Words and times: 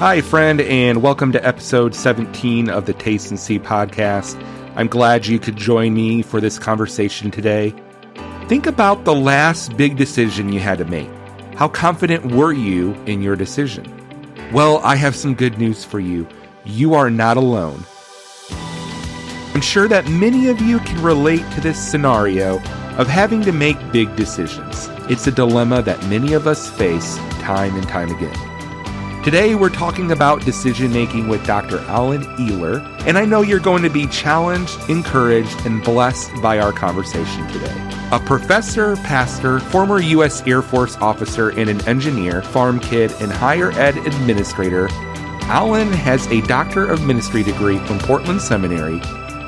Hi, 0.00 0.22
friend, 0.22 0.62
and 0.62 1.02
welcome 1.02 1.30
to 1.32 1.46
episode 1.46 1.94
17 1.94 2.70
of 2.70 2.86
the 2.86 2.94
Taste 2.94 3.28
and 3.28 3.38
See 3.38 3.58
podcast. 3.58 4.42
I'm 4.74 4.86
glad 4.86 5.26
you 5.26 5.38
could 5.38 5.56
join 5.56 5.92
me 5.92 6.22
for 6.22 6.40
this 6.40 6.58
conversation 6.58 7.30
today. 7.30 7.74
Think 8.48 8.66
about 8.66 9.04
the 9.04 9.14
last 9.14 9.76
big 9.76 9.98
decision 9.98 10.54
you 10.54 10.58
had 10.58 10.78
to 10.78 10.86
make. 10.86 11.10
How 11.54 11.68
confident 11.68 12.32
were 12.32 12.50
you 12.50 12.94
in 13.04 13.20
your 13.20 13.36
decision? 13.36 13.84
Well, 14.54 14.78
I 14.78 14.96
have 14.96 15.14
some 15.14 15.34
good 15.34 15.58
news 15.58 15.84
for 15.84 16.00
you. 16.00 16.26
You 16.64 16.94
are 16.94 17.10
not 17.10 17.36
alone. 17.36 17.84
I'm 19.54 19.60
sure 19.60 19.86
that 19.86 20.08
many 20.08 20.48
of 20.48 20.62
you 20.62 20.78
can 20.78 21.02
relate 21.02 21.44
to 21.52 21.60
this 21.60 21.78
scenario 21.78 22.56
of 22.96 23.06
having 23.06 23.42
to 23.42 23.52
make 23.52 23.76
big 23.92 24.16
decisions. 24.16 24.88
It's 25.10 25.26
a 25.26 25.30
dilemma 25.30 25.82
that 25.82 26.02
many 26.06 26.32
of 26.32 26.46
us 26.46 26.70
face 26.70 27.18
time 27.42 27.76
and 27.76 27.86
time 27.86 28.10
again. 28.10 28.59
Today, 29.22 29.54
we're 29.54 29.68
talking 29.68 30.12
about 30.12 30.46
decision 30.46 30.94
making 30.94 31.28
with 31.28 31.44
Dr. 31.44 31.80
Alan 31.80 32.22
Ehler, 32.38 32.80
and 33.06 33.18
I 33.18 33.26
know 33.26 33.42
you're 33.42 33.60
going 33.60 33.82
to 33.82 33.90
be 33.90 34.06
challenged, 34.06 34.78
encouraged, 34.88 35.66
and 35.66 35.84
blessed 35.84 36.30
by 36.40 36.58
our 36.58 36.72
conversation 36.72 37.46
today. 37.48 38.08
A 38.12 38.18
professor, 38.18 38.96
pastor, 38.96 39.60
former 39.60 40.00
U.S. 40.00 40.40
Air 40.46 40.62
Force 40.62 40.96
officer, 40.96 41.50
and 41.50 41.68
an 41.68 41.86
engineer, 41.86 42.40
farm 42.40 42.80
kid, 42.80 43.12
and 43.20 43.30
higher 43.30 43.72
ed 43.72 43.98
administrator, 43.98 44.88
Alan 45.50 45.92
has 45.92 46.26
a 46.28 46.40
Doctor 46.46 46.88
of 46.88 47.06
Ministry 47.06 47.42
degree 47.42 47.76
from 47.80 47.98
Portland 47.98 48.40
Seminary 48.40 49.02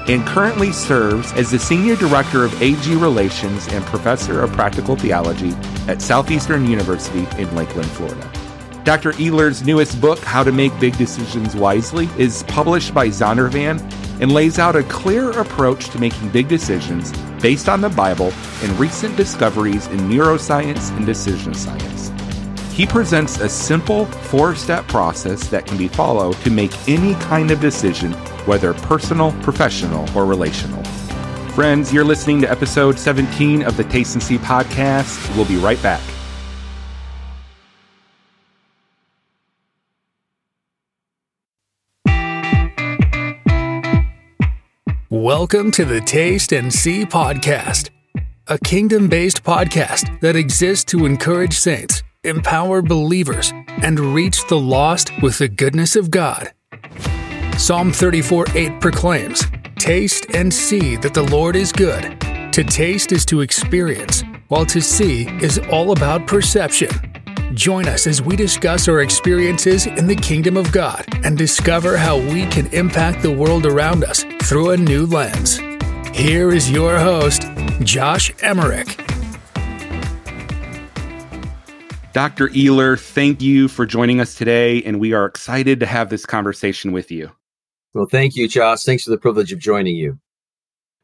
and 0.06 0.27
currently 0.27 0.70
serves 0.70 1.32
as 1.32 1.50
the 1.50 1.58
Senior 1.58 1.96
Director 1.96 2.44
of 2.44 2.60
AG 2.60 2.94
Relations 2.96 3.66
and 3.68 3.82
Professor 3.86 4.42
of 4.42 4.52
Practical 4.52 4.96
Theology 4.96 5.54
at 5.88 6.02
Southeastern 6.02 6.66
University 6.66 7.27
in 7.41 7.54
Lakeland, 7.56 7.91
Florida. 7.92 8.41
Dr. 8.84 9.12
Ehler's 9.12 9.62
newest 9.62 10.00
book, 10.00 10.18
How 10.18 10.42
to 10.42 10.50
Make 10.50 10.78
Big 10.80 10.96
Decisions 10.98 11.54
Wisely, 11.54 12.09
is 12.18 12.42
published 12.44 12.92
by 12.92 13.08
Zondervan 13.08 13.80
and 14.20 14.33
lays 14.33 14.58
out 14.58 14.75
a 14.75 14.83
clear 14.84 15.30
approach 15.38 15.88
to 15.91 16.00
making 16.00 16.30
big 16.30 16.48
decisions 16.48 17.12
based 17.41 17.69
on 17.69 17.80
the 17.80 17.88
Bible 17.88 18.33
and 18.62 18.80
recent 18.80 19.16
discoveries 19.16 19.86
in 19.88 19.98
neuroscience 20.00 20.91
and 20.97 21.06
decision 21.06 21.55
science. 21.55 22.10
He 22.72 22.84
presents 22.84 23.38
a 23.38 23.48
simple 23.48 24.06
four 24.06 24.56
step 24.56 24.88
process 24.88 25.47
that 25.48 25.64
can 25.64 25.78
be 25.78 25.88
followed 25.88 26.34
to 26.38 26.50
make 26.50 26.72
any 26.88 27.14
kind 27.14 27.53
of 27.53 27.60
decision, 27.60 28.12
whether 28.47 28.75
personal, 28.75 29.30
professional, 29.42 30.08
or 30.16 30.25
relational. 30.27 30.83
Friends, 31.53 31.92
you're 31.92 32.05
listening 32.05 32.41
to 32.41 32.50
episode 32.50 32.98
17 32.98 33.62
of 33.62 33.77
the 33.77 33.84
Taste 33.84 34.14
and 34.14 34.22
See 34.22 34.38
podcast. 34.38 35.36
We'll 35.36 35.44
be 35.44 35.58
right 35.58 35.80
back. 35.83 36.00
Welcome 45.23 45.70
to 45.73 45.84
the 45.84 46.01
Taste 46.01 46.51
and 46.51 46.75
See 46.75 47.06
podcast, 47.06 47.91
a 48.48 48.59
kingdom 48.59 49.06
based 49.06 49.45
podcast 49.45 50.20
that 50.20 50.34
exists 50.34 50.84
to 50.87 51.06
encourage 51.06 51.53
saints, 51.53 52.03
empower 52.25 52.83
believers, 52.83 53.53
and 53.69 54.00
reach 54.00 54.45
the 54.48 54.59
lost 54.59 55.12
with 55.23 55.39
the 55.39 55.47
goodness 55.47 55.95
of 55.95 56.11
God. 56.11 56.53
Psalm 57.56 57.93
34 57.93 58.47
8 58.53 58.81
proclaims, 58.81 59.45
Taste 59.77 60.27
and 60.34 60.53
see 60.53 60.97
that 60.97 61.15
the 61.15 61.23
Lord 61.23 61.55
is 61.55 61.70
good. 61.70 62.20
To 62.53 62.65
taste 62.65 63.12
is 63.12 63.25
to 63.27 63.43
experience, 63.43 64.25
while 64.48 64.67
to 64.67 64.81
see 64.81 65.28
is 65.41 65.61
all 65.70 65.93
about 65.93 66.27
perception. 66.27 66.91
Join 67.55 67.86
us 67.86 68.06
as 68.06 68.22
we 68.22 68.34
discuss 68.34 68.89
our 68.89 69.03
experiences 69.03 69.86
in 69.86 70.06
the 70.06 70.17
kingdom 70.17 70.56
of 70.56 70.72
God 70.72 71.05
and 71.22 71.36
discover 71.36 71.98
how 71.98 72.17
we 72.17 72.47
can 72.47 72.67
impact 72.69 73.20
the 73.20 73.31
world 73.31 73.67
around 73.67 74.05
us 74.05 74.25
through 74.44 74.70
a 74.70 74.77
new 74.77 75.05
lens. 75.05 75.59
Here 76.14 76.50
is 76.50 76.71
your 76.71 76.99
host, 76.99 77.43
Josh 77.82 78.32
Emmerich. 78.41 78.97
Dr. 82.15 82.49
Ehler, 82.49 82.99
thank 82.99 83.43
you 83.43 83.69
for 83.69 83.84
joining 83.84 84.19
us 84.19 84.34
today, 84.34 84.82
and 84.84 84.99
we 84.99 85.12
are 85.12 85.26
excited 85.26 85.78
to 85.81 85.87
have 85.87 86.09
this 86.09 86.25
conversation 86.25 86.91
with 86.91 87.10
you. 87.10 87.31
Well, 87.93 88.06
thank 88.10 88.34
you, 88.34 88.49
Josh. 88.49 88.82
Thanks 88.84 89.05
for 89.05 89.10
the 89.10 89.19
privilege 89.19 89.53
of 89.53 89.59
joining 89.59 89.97
you. 89.97 90.19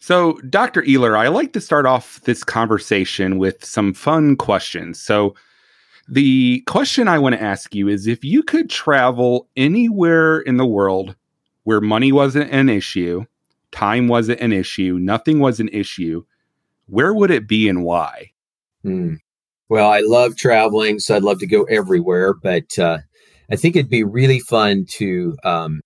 So, 0.00 0.34
Dr. 0.48 0.80
Ehler, 0.82 1.18
I 1.18 1.28
like 1.28 1.52
to 1.52 1.60
start 1.60 1.84
off 1.84 2.22
this 2.22 2.42
conversation 2.42 3.36
with 3.36 3.62
some 3.64 3.92
fun 3.92 4.36
questions. 4.36 4.98
So, 4.98 5.34
the 6.08 6.62
question 6.66 7.06
I 7.06 7.18
want 7.18 7.34
to 7.34 7.42
ask 7.42 7.74
you 7.74 7.88
is 7.88 8.06
if 8.06 8.24
you 8.24 8.42
could 8.42 8.70
travel 8.70 9.48
anywhere 9.56 10.40
in 10.40 10.56
the 10.56 10.66
world 10.66 11.14
where 11.64 11.80
money 11.80 12.12
wasn't 12.12 12.50
an 12.50 12.70
issue, 12.70 13.26
time 13.72 14.08
wasn't 14.08 14.40
an 14.40 14.52
issue, 14.52 14.98
nothing 14.98 15.38
was 15.38 15.60
an 15.60 15.68
issue, 15.68 16.24
where 16.86 17.12
would 17.12 17.30
it 17.30 17.46
be 17.46 17.68
and 17.68 17.84
why? 17.84 18.32
Hmm. 18.82 19.16
Well, 19.68 19.90
I 19.90 20.00
love 20.00 20.36
traveling, 20.36 20.98
so 20.98 21.14
I'd 21.14 21.22
love 21.22 21.40
to 21.40 21.46
go 21.46 21.64
everywhere, 21.64 22.32
but 22.32 22.78
uh, 22.78 22.98
I 23.50 23.56
think 23.56 23.76
it'd 23.76 23.90
be 23.90 24.02
really 24.02 24.40
fun 24.40 24.86
to 24.92 25.36
um, 25.44 25.82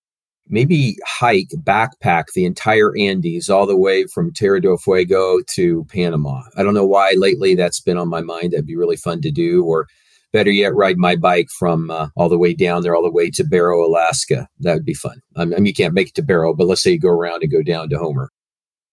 maybe 0.47 0.95
hike, 1.05 1.49
backpack 1.49 2.25
the 2.33 2.45
entire 2.45 2.95
Andes 2.97 3.49
all 3.49 3.65
the 3.65 3.75
way 3.75 4.05
from 4.05 4.31
Tierra 4.31 4.61
del 4.61 4.77
Fuego 4.77 5.39
to 5.55 5.83
Panama. 5.85 6.43
I 6.55 6.63
don't 6.63 6.73
know 6.73 6.85
why 6.85 7.13
lately 7.17 7.55
that's 7.55 7.81
been 7.81 7.97
on 7.97 8.07
my 8.07 8.21
mind. 8.21 8.53
That'd 8.53 8.65
be 8.65 8.77
really 8.77 8.95
fun 8.95 9.21
to 9.21 9.31
do. 9.31 9.65
Or 9.65 9.87
better 10.33 10.51
yet, 10.51 10.75
ride 10.75 10.97
my 10.97 11.15
bike 11.15 11.47
from 11.57 11.89
uh, 11.89 12.09
all 12.17 12.27
the 12.27 12.37
way 12.37 12.53
down 12.53 12.81
there, 12.81 12.95
all 12.95 13.03
the 13.03 13.11
way 13.11 13.29
to 13.29 13.43
Barrow, 13.43 13.85
Alaska. 13.85 14.47
That 14.59 14.73
would 14.73 14.85
be 14.85 14.95
fun. 14.95 15.21
I 15.37 15.45
mean, 15.45 15.65
you 15.65 15.73
can't 15.73 15.93
make 15.93 16.09
it 16.09 16.15
to 16.15 16.23
Barrow, 16.23 16.53
but 16.53 16.67
let's 16.67 16.81
say 16.81 16.91
you 16.91 16.99
go 16.99 17.09
around 17.09 17.43
and 17.43 17.51
go 17.51 17.61
down 17.61 17.89
to 17.89 17.97
Homer. 17.97 18.31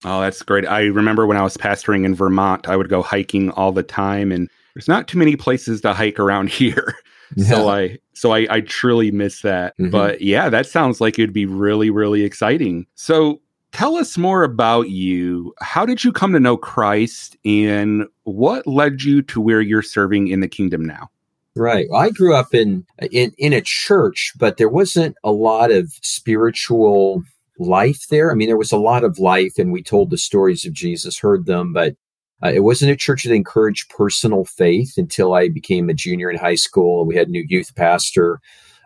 Oh, 0.05 0.21
that's 0.21 0.41
great. 0.41 0.65
I 0.65 0.83
remember 0.83 1.27
when 1.27 1.37
I 1.37 1.43
was 1.43 1.57
pastoring 1.57 2.05
in 2.05 2.15
Vermont, 2.15 2.69
I 2.69 2.75
would 2.75 2.89
go 2.89 3.01
hiking 3.01 3.51
all 3.51 3.71
the 3.71 3.83
time, 3.83 4.31
and 4.31 4.49
there's 4.73 4.87
not 4.87 5.07
too 5.07 5.17
many 5.17 5.35
places 5.35 5.81
to 5.81 5.93
hike 5.93 6.19
around 6.19 6.49
here. 6.51 6.95
Yeah. 7.35 7.47
So 7.47 7.69
I 7.69 7.97
so 8.13 8.33
I, 8.33 8.47
I 8.49 8.61
truly 8.61 9.11
miss 9.11 9.41
that. 9.41 9.73
Mm-hmm. 9.77 9.91
But 9.91 10.21
yeah, 10.21 10.49
that 10.49 10.65
sounds 10.65 11.01
like 11.01 11.17
it'd 11.17 11.33
be 11.33 11.45
really, 11.45 11.89
really 11.89 12.23
exciting. 12.23 12.85
So 12.95 13.41
tell 13.71 13.95
us 13.95 14.17
more 14.17 14.43
about 14.43 14.89
you. 14.89 15.53
How 15.61 15.85
did 15.85 16.03
you 16.03 16.11
come 16.11 16.33
to 16.33 16.39
know 16.39 16.57
Christ 16.57 17.37
and 17.45 18.05
what 18.23 18.67
led 18.67 19.03
you 19.03 19.21
to 19.23 19.39
where 19.39 19.61
you're 19.61 19.81
serving 19.81 20.27
in 20.27 20.41
the 20.41 20.47
kingdom 20.47 20.83
now? 20.83 21.09
Right. 21.55 21.87
Well, 21.89 22.01
I 22.01 22.09
grew 22.11 22.33
up 22.33 22.53
in, 22.53 22.85
in 23.11 23.33
in 23.37 23.51
a 23.51 23.61
church, 23.61 24.31
but 24.37 24.55
there 24.57 24.69
wasn't 24.69 25.17
a 25.23 25.31
lot 25.33 25.69
of 25.69 25.91
spiritual 26.01 27.23
life 27.59 28.07
there. 28.09 28.31
I 28.31 28.35
mean, 28.35 28.47
there 28.47 28.57
was 28.57 28.71
a 28.71 28.77
lot 28.77 29.03
of 29.03 29.19
life, 29.19 29.57
and 29.57 29.71
we 29.71 29.83
told 29.83 30.09
the 30.09 30.17
stories 30.17 30.65
of 30.65 30.71
Jesus, 30.73 31.19
heard 31.19 31.45
them, 31.45 31.73
but 31.73 31.95
uh, 32.43 32.51
it 32.53 32.61
wasn't 32.61 32.91
a 32.91 32.95
church 32.95 33.23
that 33.25 33.33
encouraged 33.33 33.89
personal 33.89 34.45
faith 34.45 34.93
until 34.97 35.33
I 35.33 35.49
became 35.49 35.89
a 35.89 35.93
junior 35.93 36.31
in 36.31 36.37
high 36.37 36.55
school. 36.55 37.05
We 37.05 37.17
had 37.17 37.27
a 37.27 37.31
new 37.31 37.45
youth 37.45 37.75
pastor, 37.75 38.39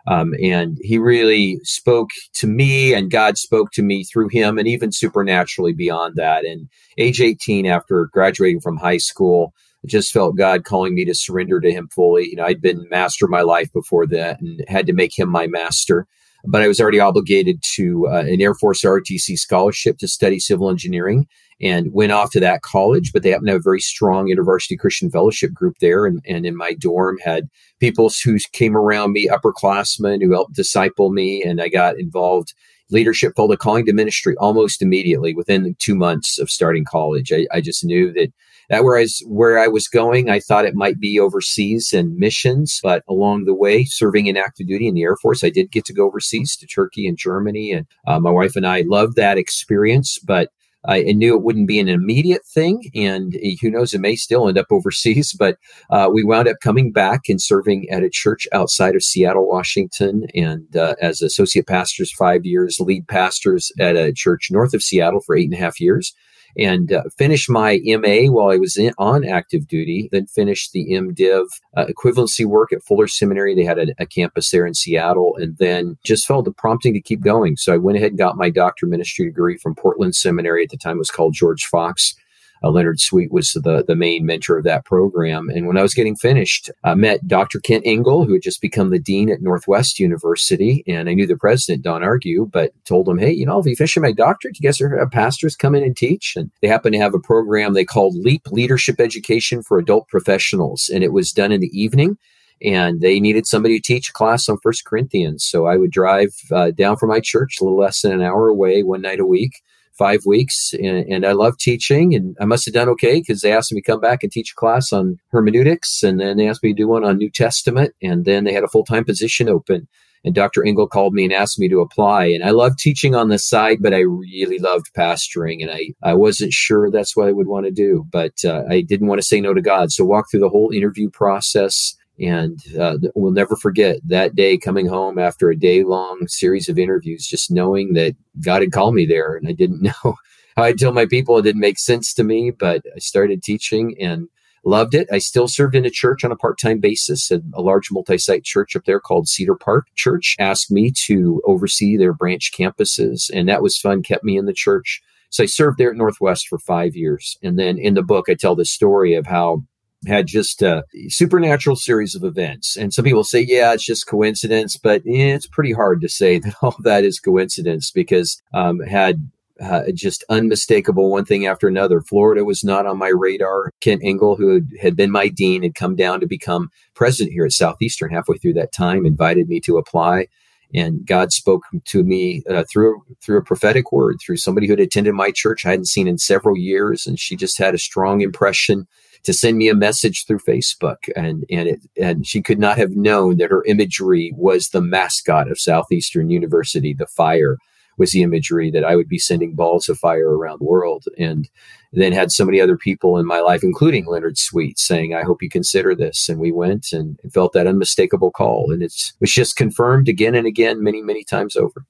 um, 0.08 0.34
and 0.42 0.76
he 0.82 0.98
really 0.98 1.60
spoke 1.62 2.10
to 2.34 2.48
me, 2.48 2.94
and 2.94 3.12
God 3.12 3.38
spoke 3.38 3.70
to 3.72 3.82
me 3.82 4.02
through 4.02 4.28
him, 4.28 4.58
and 4.58 4.66
even 4.66 4.90
supernaturally 4.90 5.72
beyond 5.72 6.16
that. 6.16 6.44
And 6.44 6.68
age 6.98 7.20
18, 7.20 7.64
after 7.64 8.10
graduating 8.12 8.60
from 8.60 8.76
high 8.76 8.98
school, 8.98 9.54
I 9.86 9.88
just 9.88 10.12
felt 10.12 10.36
God 10.36 10.64
calling 10.64 10.94
me 10.96 11.04
to 11.04 11.14
surrender 11.14 11.60
to 11.60 11.70
Him 11.70 11.88
fully. 11.94 12.28
You 12.28 12.36
know, 12.36 12.44
I'd 12.44 12.60
been 12.60 12.88
master 12.90 13.28
my 13.28 13.42
life 13.42 13.72
before 13.72 14.06
that 14.08 14.40
and 14.40 14.64
had 14.66 14.86
to 14.86 14.92
make 14.92 15.16
Him 15.16 15.28
my 15.28 15.46
master. 15.46 16.08
But 16.44 16.62
I 16.62 16.68
was 16.68 16.80
already 16.80 16.98
obligated 16.98 17.62
to 17.74 18.08
uh, 18.08 18.24
an 18.26 18.40
Air 18.40 18.54
Force 18.54 18.82
ROTC 18.82 19.36
scholarship 19.36 19.98
to 19.98 20.08
study 20.08 20.40
civil 20.40 20.70
engineering 20.70 21.26
and 21.60 21.92
went 21.92 22.12
off 22.12 22.32
to 22.32 22.40
that 22.40 22.62
college. 22.62 23.12
But 23.12 23.22
they 23.22 23.30
happen 23.30 23.46
to 23.46 23.52
have 23.52 23.60
a 23.60 23.62
very 23.62 23.80
strong 23.80 24.26
InterVarsity 24.26 24.78
Christian 24.78 25.10
Fellowship 25.10 25.52
group 25.52 25.76
there. 25.80 26.04
And, 26.04 26.20
and 26.26 26.44
in 26.44 26.56
my 26.56 26.72
dorm 26.74 27.18
had 27.24 27.48
people 27.80 28.10
who 28.24 28.38
came 28.52 28.76
around 28.76 29.12
me, 29.12 29.28
upperclassmen 29.28 30.20
who 30.20 30.32
helped 30.32 30.54
disciple 30.54 31.10
me. 31.10 31.42
And 31.42 31.60
I 31.60 31.68
got 31.68 31.98
involved 31.98 32.54
leadership 32.90 33.32
felt 33.34 33.52
a 33.52 33.56
calling 33.56 33.86
to 33.86 33.92
ministry 33.92 34.36
almost 34.38 34.82
immediately 34.82 35.34
within 35.34 35.74
two 35.78 35.94
months 35.94 36.38
of 36.38 36.50
starting 36.50 36.84
college. 36.84 37.32
I, 37.32 37.46
I 37.52 37.60
just 37.60 37.84
knew 37.84 38.12
that 38.12 38.32
that 38.68 38.84
where 38.84 38.96
I 38.96 39.02
was, 39.02 39.22
where 39.26 39.58
I 39.58 39.68
was 39.68 39.88
going, 39.88 40.30
I 40.30 40.40
thought 40.40 40.64
it 40.64 40.74
might 40.74 40.98
be 40.98 41.20
overseas 41.20 41.92
and 41.92 42.16
missions, 42.16 42.80
but 42.82 43.02
along 43.08 43.44
the 43.44 43.54
way, 43.54 43.84
serving 43.84 44.26
in 44.26 44.36
active 44.36 44.66
duty 44.66 44.86
in 44.88 44.94
the 44.94 45.02
Air 45.02 45.16
Force, 45.16 45.44
I 45.44 45.50
did 45.50 45.70
get 45.70 45.84
to 45.86 45.94
go 45.94 46.06
overseas 46.06 46.56
to 46.56 46.66
Turkey 46.66 47.06
and 47.06 47.16
Germany, 47.16 47.72
and 47.72 47.86
uh, 48.06 48.20
my 48.20 48.30
wife 48.30 48.56
and 48.56 48.66
I 48.66 48.82
loved 48.86 49.16
that 49.16 49.38
experience. 49.38 50.18
But 50.18 50.50
I 50.88 51.02
knew 51.02 51.34
it 51.34 51.42
wouldn't 51.42 51.66
be 51.66 51.80
an 51.80 51.88
immediate 51.88 52.46
thing, 52.46 52.90
and 52.94 53.36
who 53.60 53.70
knows, 53.70 53.92
it 53.92 54.00
may 54.00 54.14
still 54.16 54.48
end 54.48 54.58
up 54.58 54.66
overseas. 54.70 55.32
But 55.32 55.58
uh, 55.90 56.08
we 56.12 56.24
wound 56.24 56.48
up 56.48 56.58
coming 56.62 56.92
back 56.92 57.22
and 57.28 57.40
serving 57.40 57.88
at 57.90 58.02
a 58.02 58.10
church 58.10 58.46
outside 58.52 58.94
of 58.94 59.02
Seattle, 59.02 59.48
Washington, 59.48 60.26
and 60.34 60.76
uh, 60.76 60.94
as 61.00 61.22
associate 61.22 61.66
pastors 61.66 62.12
five 62.12 62.44
years, 62.44 62.78
lead 62.80 63.08
pastors 63.08 63.72
at 63.80 63.96
a 63.96 64.12
church 64.12 64.48
north 64.50 64.74
of 64.74 64.82
Seattle 64.82 65.20
for 65.20 65.36
eight 65.36 65.44
and 65.44 65.54
a 65.54 65.58
half 65.58 65.80
years 65.80 66.14
and 66.58 66.92
uh, 66.92 67.02
finished 67.16 67.50
my 67.50 67.80
MA 67.84 68.30
while 68.30 68.50
I 68.50 68.56
was 68.56 68.76
in, 68.76 68.92
on 68.98 69.24
active 69.24 69.68
duty, 69.68 70.08
then 70.12 70.26
finished 70.26 70.72
the 70.72 70.86
MDiv 70.90 71.46
uh, 71.76 71.86
equivalency 71.86 72.44
work 72.44 72.72
at 72.72 72.82
Fuller 72.82 73.06
Seminary. 73.06 73.54
They 73.54 73.64
had 73.64 73.78
a, 73.78 73.86
a, 73.98 74.06
campus 74.06 74.50
there 74.50 74.66
in 74.66 74.74
Seattle, 74.74 75.36
and 75.36 75.56
then 75.58 75.98
just 76.04 76.26
felt 76.26 76.44
the 76.44 76.52
prompting 76.52 76.94
to 76.94 77.00
keep 77.00 77.20
going. 77.20 77.56
So 77.56 77.74
I 77.74 77.76
went 77.76 77.98
ahead 77.98 78.10
and 78.10 78.18
got 78.18 78.36
my 78.36 78.50
doctor 78.50 78.86
ministry 78.86 79.26
degree 79.26 79.58
from 79.58 79.74
Portland 79.74 80.16
Seminary. 80.16 80.64
At 80.64 80.70
the 80.70 80.76
time, 80.76 80.96
it 80.96 80.98
was 80.98 81.10
called 81.10 81.34
George 81.34 81.66
Fox 81.66 82.14
uh, 82.62 82.70
Leonard 82.70 83.00
Sweet 83.00 83.32
was 83.32 83.52
the, 83.52 83.84
the 83.86 83.96
main 83.96 84.26
mentor 84.26 84.58
of 84.58 84.64
that 84.64 84.84
program. 84.84 85.48
And 85.48 85.66
when 85.66 85.76
I 85.76 85.82
was 85.82 85.94
getting 85.94 86.16
finished, 86.16 86.70
I 86.84 86.94
met 86.94 87.26
Dr. 87.26 87.60
Kent 87.60 87.86
Ingle, 87.86 88.24
who 88.24 88.34
had 88.34 88.42
just 88.42 88.60
become 88.60 88.90
the 88.90 88.98
dean 88.98 89.30
at 89.30 89.42
Northwest 89.42 89.98
University. 89.98 90.82
And 90.86 91.08
I 91.08 91.14
knew 91.14 91.26
the 91.26 91.36
president, 91.36 91.84
Don 91.84 92.02
Argue, 92.02 92.48
but 92.52 92.72
told 92.84 93.08
him, 93.08 93.18
hey, 93.18 93.32
you 93.32 93.46
know, 93.46 93.58
if 93.58 93.66
you 93.66 93.76
finish 93.76 93.96
my 93.96 94.12
doctorate, 94.12 94.58
you 94.58 94.66
guys 94.66 94.80
are 94.80 95.08
pastors 95.08 95.56
come 95.56 95.74
in 95.74 95.82
and 95.82 95.96
teach. 95.96 96.34
And 96.36 96.50
they 96.62 96.68
happen 96.68 96.92
to 96.92 96.98
have 96.98 97.14
a 97.14 97.20
program 97.20 97.74
they 97.74 97.84
called 97.84 98.16
LEAP 98.16 98.50
Leadership 98.50 99.00
Education 99.00 99.62
for 99.62 99.78
Adult 99.78 100.08
Professionals. 100.08 100.90
And 100.92 101.04
it 101.04 101.12
was 101.12 101.32
done 101.32 101.52
in 101.52 101.60
the 101.60 101.78
evening 101.78 102.16
and 102.62 103.00
they 103.00 103.20
needed 103.20 103.46
somebody 103.46 103.78
to 103.78 103.82
teach 103.82 104.08
a 104.08 104.12
class 104.12 104.48
on 104.48 104.58
First 104.62 104.84
Corinthians. 104.84 105.44
So 105.44 105.66
I 105.66 105.76
would 105.76 105.90
drive 105.90 106.34
uh, 106.50 106.70
down 106.70 106.96
from 106.96 107.10
my 107.10 107.20
church, 107.20 107.56
a 107.60 107.64
little 107.64 107.78
less 107.78 108.00
than 108.00 108.12
an 108.12 108.22
hour 108.22 108.48
away, 108.48 108.82
one 108.82 109.02
night 109.02 109.20
a 109.20 109.26
week, 109.26 109.62
five 109.96 110.20
weeks 110.26 110.72
and, 110.74 111.06
and 111.08 111.26
I 111.26 111.32
love 111.32 111.56
teaching 111.58 112.14
and 112.14 112.36
I 112.40 112.44
must 112.44 112.64
have 112.66 112.74
done 112.74 112.88
okay 112.90 113.20
because 113.20 113.40
they 113.40 113.52
asked 113.52 113.72
me 113.72 113.80
to 113.80 113.90
come 113.90 114.00
back 114.00 114.22
and 114.22 114.30
teach 114.30 114.52
a 114.52 114.54
class 114.54 114.92
on 114.92 115.18
hermeneutics 115.30 116.02
and 116.02 116.20
then 116.20 116.36
they 116.36 116.48
asked 116.48 116.62
me 116.62 116.72
to 116.72 116.76
do 116.76 116.88
one 116.88 117.04
on 117.04 117.18
New 117.18 117.30
Testament 117.30 117.94
and 118.02 118.24
then 118.24 118.44
they 118.44 118.52
had 118.52 118.64
a 118.64 118.68
full-time 118.68 119.04
position 119.04 119.48
open 119.48 119.88
and 120.24 120.34
Dr. 120.34 120.64
Ingle 120.64 120.88
called 120.88 121.14
me 121.14 121.24
and 121.24 121.32
asked 121.32 121.58
me 121.58 121.68
to 121.68 121.80
apply 121.80 122.26
and 122.26 122.44
I 122.44 122.50
love 122.50 122.76
teaching 122.76 123.14
on 123.14 123.28
the 123.28 123.38
side 123.38 123.78
but 123.80 123.94
I 123.94 124.00
really 124.00 124.58
loved 124.58 124.92
pastoring 124.96 125.62
and 125.62 125.70
I, 125.70 125.90
I 126.02 126.14
wasn't 126.14 126.52
sure 126.52 126.90
that's 126.90 127.16
what 127.16 127.28
I 127.28 127.32
would 127.32 127.46
want 127.46 127.66
to 127.66 127.72
do 127.72 128.04
but 128.10 128.34
uh, 128.44 128.64
I 128.68 128.82
didn't 128.82 129.08
want 129.08 129.20
to 129.20 129.26
say 129.26 129.40
no 129.40 129.54
to 129.54 129.62
God 129.62 129.92
so 129.92 130.04
walk 130.04 130.26
through 130.30 130.40
the 130.40 130.48
whole 130.48 130.70
interview 130.72 131.10
process 131.10 131.96
and 132.18 132.60
uh, 132.78 132.98
we'll 133.14 133.32
never 133.32 133.56
forget 133.56 133.98
that 134.04 134.34
day 134.34 134.56
coming 134.56 134.86
home 134.86 135.18
after 135.18 135.50
a 135.50 135.58
day 135.58 135.84
long 135.84 136.26
series 136.28 136.68
of 136.68 136.78
interviews, 136.78 137.26
just 137.26 137.50
knowing 137.50 137.94
that 137.94 138.16
God 138.40 138.62
had 138.62 138.72
called 138.72 138.94
me 138.94 139.04
there. 139.04 139.36
And 139.36 139.48
I 139.48 139.52
didn't 139.52 139.82
know 140.04 140.16
how 140.56 140.62
I'd 140.62 140.78
tell 140.78 140.92
my 140.92 141.06
people. 141.06 141.36
It 141.38 141.42
didn't 141.42 141.60
make 141.60 141.78
sense 141.78 142.14
to 142.14 142.24
me, 142.24 142.50
but 142.50 142.82
I 142.94 142.98
started 142.98 143.42
teaching 143.42 143.94
and 144.00 144.28
loved 144.64 144.94
it. 144.94 145.06
I 145.12 145.18
still 145.18 145.46
served 145.46 145.74
in 145.74 145.84
a 145.84 145.90
church 145.90 146.24
on 146.24 146.32
a 146.32 146.36
part 146.36 146.58
time 146.58 146.80
basis, 146.80 147.30
a, 147.30 147.40
a 147.54 147.62
large 147.62 147.90
multi 147.90 148.18
site 148.18 148.44
church 148.44 148.74
up 148.74 148.84
there 148.84 149.00
called 149.00 149.28
Cedar 149.28 149.54
Park 149.54 149.86
Church 149.94 150.36
asked 150.38 150.70
me 150.70 150.90
to 151.04 151.40
oversee 151.44 151.96
their 151.96 152.12
branch 152.12 152.50
campuses. 152.56 153.30
And 153.32 153.48
that 153.48 153.62
was 153.62 153.78
fun, 153.78 154.02
kept 154.02 154.24
me 154.24 154.36
in 154.36 154.46
the 154.46 154.52
church. 154.52 155.02
So 155.30 155.42
I 155.42 155.46
served 155.46 155.78
there 155.78 155.90
at 155.90 155.96
Northwest 155.96 156.48
for 156.48 156.58
five 156.58 156.96
years. 156.96 157.36
And 157.42 157.58
then 157.58 157.78
in 157.78 157.94
the 157.94 158.02
book, 158.02 158.26
I 158.28 158.34
tell 158.34 158.54
the 158.54 158.64
story 158.64 159.14
of 159.14 159.26
how 159.26 159.62
had 160.06 160.26
just 160.26 160.62
a 160.62 160.84
supernatural 161.08 161.76
series 161.76 162.14
of 162.14 162.24
events. 162.24 162.76
And 162.76 162.92
some 162.92 163.04
people 163.04 163.24
say, 163.24 163.40
yeah, 163.40 163.72
it's 163.72 163.84
just 163.84 164.06
coincidence, 164.06 164.76
but 164.76 165.02
it's 165.04 165.46
pretty 165.46 165.72
hard 165.72 166.00
to 166.02 166.08
say 166.08 166.38
that 166.40 166.54
all 166.62 166.76
that 166.80 167.04
is 167.04 167.20
coincidence 167.20 167.90
because 167.90 168.40
um, 168.54 168.80
had 168.80 169.30
uh, 169.60 169.84
just 169.94 170.24
unmistakable 170.28 171.10
one 171.10 171.24
thing 171.24 171.46
after 171.46 171.66
another. 171.66 172.00
Florida 172.02 172.44
was 172.44 172.62
not 172.62 172.86
on 172.86 172.98
my 172.98 173.08
radar. 173.08 173.72
Kent 173.80 174.02
Ingle, 174.02 174.36
who 174.36 174.62
had 174.80 174.96
been 174.96 175.10
my 175.10 175.28
dean, 175.28 175.62
had 175.62 175.74
come 175.74 175.96
down 175.96 176.20
to 176.20 176.26
become 176.26 176.70
president 176.94 177.32
here 177.32 177.46
at 177.46 177.52
Southeastern 177.52 178.10
halfway 178.10 178.36
through 178.36 178.54
that 178.54 178.72
time, 178.72 179.06
invited 179.06 179.48
me 179.48 179.60
to 179.60 179.78
apply. 179.78 180.26
And 180.74 181.06
God 181.06 181.32
spoke 181.32 181.62
to 181.86 182.02
me 182.02 182.42
uh, 182.50 182.64
through 182.70 183.02
through 183.22 183.38
a 183.38 183.44
prophetic 183.44 183.92
word, 183.92 184.18
through 184.20 184.36
somebody 184.36 184.66
who 184.66 184.72
had 184.72 184.80
attended 184.80 185.14
my 185.14 185.30
church 185.30 185.64
I 185.64 185.70
hadn't 185.70 185.86
seen 185.86 186.08
in 186.08 186.18
several 186.18 186.56
years, 186.56 187.06
and 187.06 187.18
she 187.18 187.36
just 187.36 187.56
had 187.56 187.74
a 187.74 187.78
strong 187.78 188.20
impression 188.20 188.86
to 189.26 189.32
send 189.32 189.58
me 189.58 189.68
a 189.68 189.74
message 189.74 190.24
through 190.24 190.38
Facebook, 190.38 191.08
and 191.16 191.44
and 191.50 191.68
it, 191.68 191.80
and 192.00 192.26
she 192.26 192.40
could 192.40 192.60
not 192.60 192.78
have 192.78 192.92
known 192.92 193.36
that 193.38 193.50
her 193.50 193.64
imagery 193.64 194.32
was 194.36 194.68
the 194.68 194.80
mascot 194.80 195.50
of 195.50 195.60
Southeastern 195.60 196.30
University. 196.30 196.94
The 196.94 197.08
fire 197.08 197.58
was 197.98 198.12
the 198.12 198.22
imagery 198.22 198.70
that 198.70 198.84
I 198.84 198.94
would 198.94 199.08
be 199.08 199.18
sending 199.18 199.54
balls 199.54 199.88
of 199.88 199.98
fire 199.98 200.30
around 200.30 200.60
the 200.60 200.66
world, 200.66 201.06
and 201.18 201.48
then 201.92 202.12
had 202.12 202.30
so 202.30 202.44
many 202.44 202.60
other 202.60 202.76
people 202.76 203.18
in 203.18 203.26
my 203.26 203.40
life, 203.40 203.64
including 203.64 204.06
Leonard 204.06 204.38
Sweet, 204.38 204.78
saying, 204.78 205.12
"I 205.12 205.22
hope 205.22 205.42
you 205.42 205.48
consider 205.48 205.94
this." 205.96 206.28
And 206.28 206.38
we 206.38 206.52
went 206.52 206.92
and 206.92 207.18
felt 207.32 207.52
that 207.54 207.66
unmistakable 207.66 208.30
call, 208.30 208.70
and 208.70 208.80
it's 208.80 209.12
was 209.20 209.32
just 209.32 209.56
confirmed 209.56 210.08
again 210.08 210.36
and 210.36 210.46
again, 210.46 210.84
many 210.84 211.02
many 211.02 211.24
times 211.24 211.56
over. 211.56 211.84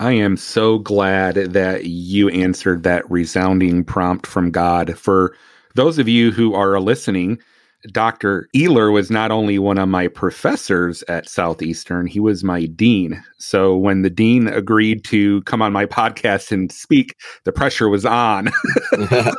I 0.00 0.12
am 0.12 0.36
so 0.36 0.78
glad 0.78 1.34
that 1.34 1.86
you 1.86 2.28
answered 2.28 2.84
that 2.84 3.10
resounding 3.10 3.82
prompt 3.82 4.28
from 4.28 4.52
God. 4.52 4.96
For 4.96 5.34
those 5.74 5.98
of 5.98 6.08
you 6.08 6.30
who 6.30 6.54
are 6.54 6.78
listening, 6.78 7.38
Dr. 7.90 8.48
Ehler 8.54 8.92
was 8.92 9.10
not 9.10 9.32
only 9.32 9.58
one 9.58 9.78
of 9.78 9.88
my 9.88 10.06
professors 10.06 11.02
at 11.08 11.28
Southeastern, 11.28 12.06
he 12.06 12.20
was 12.20 12.44
my 12.44 12.66
dean. 12.66 13.22
So 13.38 13.76
when 13.76 14.02
the 14.02 14.10
dean 14.10 14.46
agreed 14.46 15.04
to 15.06 15.42
come 15.42 15.62
on 15.62 15.72
my 15.72 15.86
podcast 15.86 16.52
and 16.52 16.70
speak, 16.70 17.16
the 17.44 17.52
pressure 17.52 17.88
was 17.88 18.06
on. 18.06 18.50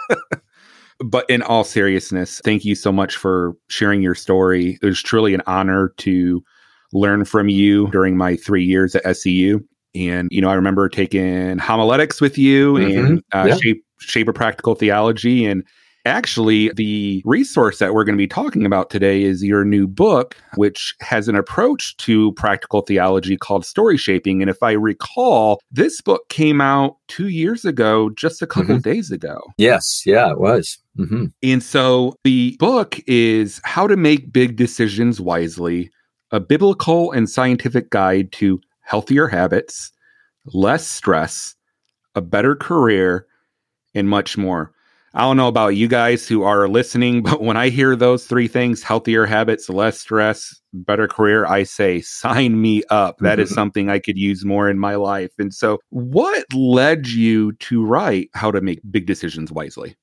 but 1.05 1.29
in 1.29 1.41
all 1.41 1.63
seriousness, 1.63 2.41
thank 2.43 2.65
you 2.65 2.75
so 2.75 2.91
much 2.91 3.15
for 3.15 3.55
sharing 3.69 4.01
your 4.01 4.15
story. 4.15 4.77
It 4.81 4.85
was 4.85 5.01
truly 5.01 5.33
an 5.33 5.43
honor 5.47 5.93
to 5.97 6.43
learn 6.91 7.23
from 7.23 7.47
you 7.47 7.87
during 7.91 8.17
my 8.17 8.35
three 8.35 8.65
years 8.65 8.95
at 8.95 9.15
SEU. 9.15 9.61
And, 9.95 10.29
you 10.31 10.41
know, 10.41 10.49
I 10.49 10.53
remember 10.53 10.87
taking 10.89 11.57
homiletics 11.57 12.21
with 12.21 12.37
you 12.37 12.73
mm-hmm. 12.73 12.99
and 12.99 13.23
uh, 13.33 13.47
yeah. 13.49 13.57
shape, 13.57 13.83
shape 13.99 14.27
of 14.27 14.35
practical 14.35 14.75
theology. 14.75 15.45
And 15.45 15.63
actually, 16.05 16.71
the 16.75 17.21
resource 17.25 17.79
that 17.79 17.93
we're 17.93 18.03
going 18.03 18.15
to 18.15 18.21
be 18.21 18.27
talking 18.27 18.65
about 18.65 18.89
today 18.89 19.23
is 19.23 19.43
your 19.43 19.65
new 19.65 19.87
book, 19.87 20.37
which 20.55 20.95
has 21.01 21.27
an 21.27 21.35
approach 21.35 21.97
to 21.97 22.31
practical 22.33 22.81
theology 22.81 23.35
called 23.35 23.65
story 23.65 23.97
shaping. 23.97 24.41
And 24.41 24.49
if 24.49 24.63
I 24.63 24.71
recall, 24.71 25.59
this 25.71 26.01
book 26.01 26.29
came 26.29 26.61
out 26.61 26.97
two 27.07 27.27
years 27.27 27.65
ago, 27.65 28.11
just 28.11 28.41
a 28.41 28.47
couple 28.47 28.75
mm-hmm. 28.75 28.89
days 28.89 29.11
ago. 29.11 29.41
Yes. 29.57 30.03
Yeah, 30.05 30.31
it 30.31 30.39
was. 30.39 30.77
Mm-hmm. 30.97 31.25
And 31.43 31.63
so 31.63 32.15
the 32.23 32.55
book 32.59 32.99
is 33.07 33.59
How 33.63 33.87
to 33.87 33.97
Make 33.97 34.31
Big 34.31 34.55
Decisions 34.55 35.19
Wisely, 35.19 35.89
a 36.31 36.39
biblical 36.39 37.11
and 37.11 37.29
scientific 37.29 37.89
guide 37.89 38.31
to 38.33 38.61
healthier 38.89 39.27
habits, 39.27 39.91
less 40.47 40.87
stress, 40.87 41.53
a 42.15 42.21
better 42.21 42.55
career, 42.55 43.27
and 43.93 44.09
much 44.09 44.35
more. 44.35 44.73
I 45.13 45.21
don't 45.21 45.37
know 45.37 45.47
about 45.47 45.69
you 45.69 45.87
guys 45.87 46.27
who 46.27 46.41
are 46.41 46.67
listening, 46.67 47.21
but 47.23 47.41
when 47.41 47.55
I 47.55 47.69
hear 47.69 47.95
those 47.95 48.25
three 48.25 48.47
things 48.47 48.81
healthier 48.81 49.27
habits, 49.27 49.69
less 49.69 49.99
stress, 49.99 50.59
better 50.73 51.07
career 51.07 51.45
I 51.45 51.63
say, 51.63 52.01
sign 52.01 52.59
me 52.61 52.83
up. 52.89 53.19
That 53.19 53.39
is 53.39 53.49
something 53.53 53.89
I 53.89 53.99
could 53.99 54.17
use 54.17 54.43
more 54.43 54.67
in 54.67 54.79
my 54.79 54.95
life. 54.95 55.31
And 55.37 55.53
so, 55.53 55.79
what 55.89 56.45
led 56.53 57.07
you 57.07 57.51
to 57.53 57.85
write 57.85 58.29
How 58.33 58.49
to 58.49 58.59
Make 58.59 58.79
Big 58.89 59.05
Decisions 59.05 59.51
Wisely? 59.51 59.95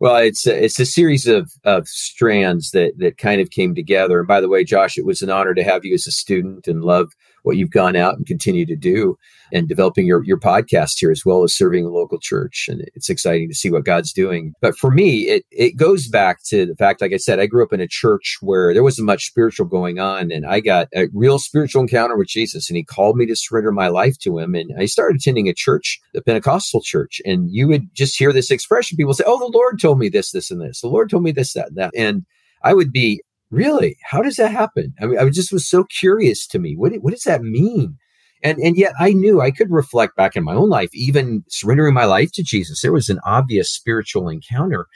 Well, 0.00 0.16
it's 0.16 0.46
a, 0.46 0.64
it's 0.64 0.80
a 0.80 0.86
series 0.86 1.26
of, 1.26 1.52
of 1.64 1.86
strands 1.86 2.70
that 2.70 2.94
that 2.98 3.18
kind 3.18 3.40
of 3.40 3.50
came 3.50 3.74
together. 3.74 4.18
And 4.18 4.26
by 4.26 4.40
the 4.40 4.48
way, 4.48 4.64
Josh, 4.64 4.96
it 4.96 5.04
was 5.04 5.22
an 5.22 5.30
honor 5.30 5.54
to 5.54 5.62
have 5.62 5.84
you 5.84 5.94
as 5.94 6.06
a 6.06 6.12
student 6.12 6.66
and 6.66 6.82
love 6.82 7.12
what 7.42 7.56
you've 7.56 7.70
gone 7.70 7.96
out 7.96 8.16
and 8.16 8.26
continue 8.26 8.66
to 8.66 8.76
do 8.76 9.16
and 9.52 9.68
developing 9.68 10.06
your, 10.06 10.24
your 10.24 10.38
podcast 10.38 10.98
here 10.98 11.10
as 11.10 11.24
well 11.24 11.42
as 11.42 11.54
serving 11.54 11.84
a 11.84 11.90
local 11.90 12.18
church. 12.18 12.66
And 12.68 12.82
it's 12.94 13.10
exciting 13.10 13.48
to 13.48 13.54
see 13.54 13.70
what 13.70 13.84
God's 13.84 14.12
doing. 14.12 14.54
But 14.60 14.76
for 14.76 14.90
me, 14.90 15.22
it, 15.22 15.44
it 15.50 15.76
goes 15.76 16.08
back 16.08 16.42
to 16.44 16.66
the 16.66 16.74
fact, 16.76 17.00
like 17.00 17.12
I 17.12 17.16
said, 17.16 17.40
I 17.40 17.46
grew 17.46 17.64
up 17.64 17.72
in 17.72 17.80
a 17.80 17.88
church 17.88 18.38
where 18.40 18.72
there 18.72 18.82
wasn't 18.82 19.06
much 19.06 19.26
spiritual 19.26 19.66
going 19.66 19.98
on. 19.98 20.30
And 20.30 20.46
I 20.46 20.60
got 20.60 20.88
a 20.94 21.08
real 21.12 21.38
spiritual 21.38 21.82
encounter 21.82 22.16
with 22.16 22.28
Jesus 22.28 22.70
and 22.70 22.76
he 22.76 22.84
called 22.84 23.16
me 23.16 23.26
to 23.26 23.36
surrender 23.36 23.72
my 23.72 23.88
life 23.88 24.18
to 24.20 24.38
him. 24.38 24.54
And 24.54 24.72
I 24.78 24.86
started 24.86 25.20
attending 25.20 25.48
a 25.48 25.54
church, 25.54 26.00
the 26.14 26.22
Pentecostal 26.22 26.80
church. 26.82 27.20
And 27.24 27.50
you 27.50 27.68
would 27.68 27.94
just 27.94 28.18
hear 28.18 28.32
this 28.32 28.50
expression. 28.50 28.96
People 28.96 29.14
say, 29.14 29.24
Oh, 29.26 29.38
the 29.38 29.56
Lord 29.56 29.80
told 29.80 29.98
me 29.98 30.08
this, 30.08 30.30
this, 30.30 30.50
and 30.50 30.60
this. 30.60 30.80
The 30.80 30.88
Lord 30.88 31.10
told 31.10 31.22
me 31.22 31.32
this, 31.32 31.52
that, 31.54 31.68
and 31.68 31.76
that. 31.76 31.92
And 31.96 32.24
I 32.62 32.74
would 32.74 32.92
be 32.92 33.22
really 33.50 33.96
how 34.08 34.22
does 34.22 34.36
that 34.36 34.50
happen 34.50 34.94
i 35.00 35.06
mean 35.06 35.18
i 35.18 35.28
just 35.28 35.52
was 35.52 35.68
so 35.68 35.84
curious 35.84 36.46
to 36.46 36.58
me 36.58 36.74
what, 36.76 36.92
what 36.96 37.12
does 37.12 37.22
that 37.22 37.42
mean 37.42 37.96
and 38.42 38.58
and 38.58 38.76
yet 38.76 38.92
i 38.98 39.12
knew 39.12 39.40
i 39.40 39.50
could 39.50 39.70
reflect 39.70 40.16
back 40.16 40.36
in 40.36 40.44
my 40.44 40.54
own 40.54 40.68
life 40.68 40.90
even 40.94 41.44
surrendering 41.48 41.94
my 41.94 42.04
life 42.04 42.30
to 42.32 42.42
jesus 42.42 42.82
there 42.82 42.92
was 42.92 43.08
an 43.08 43.20
obvious 43.24 43.70
spiritual 43.70 44.28
encounter 44.28 44.86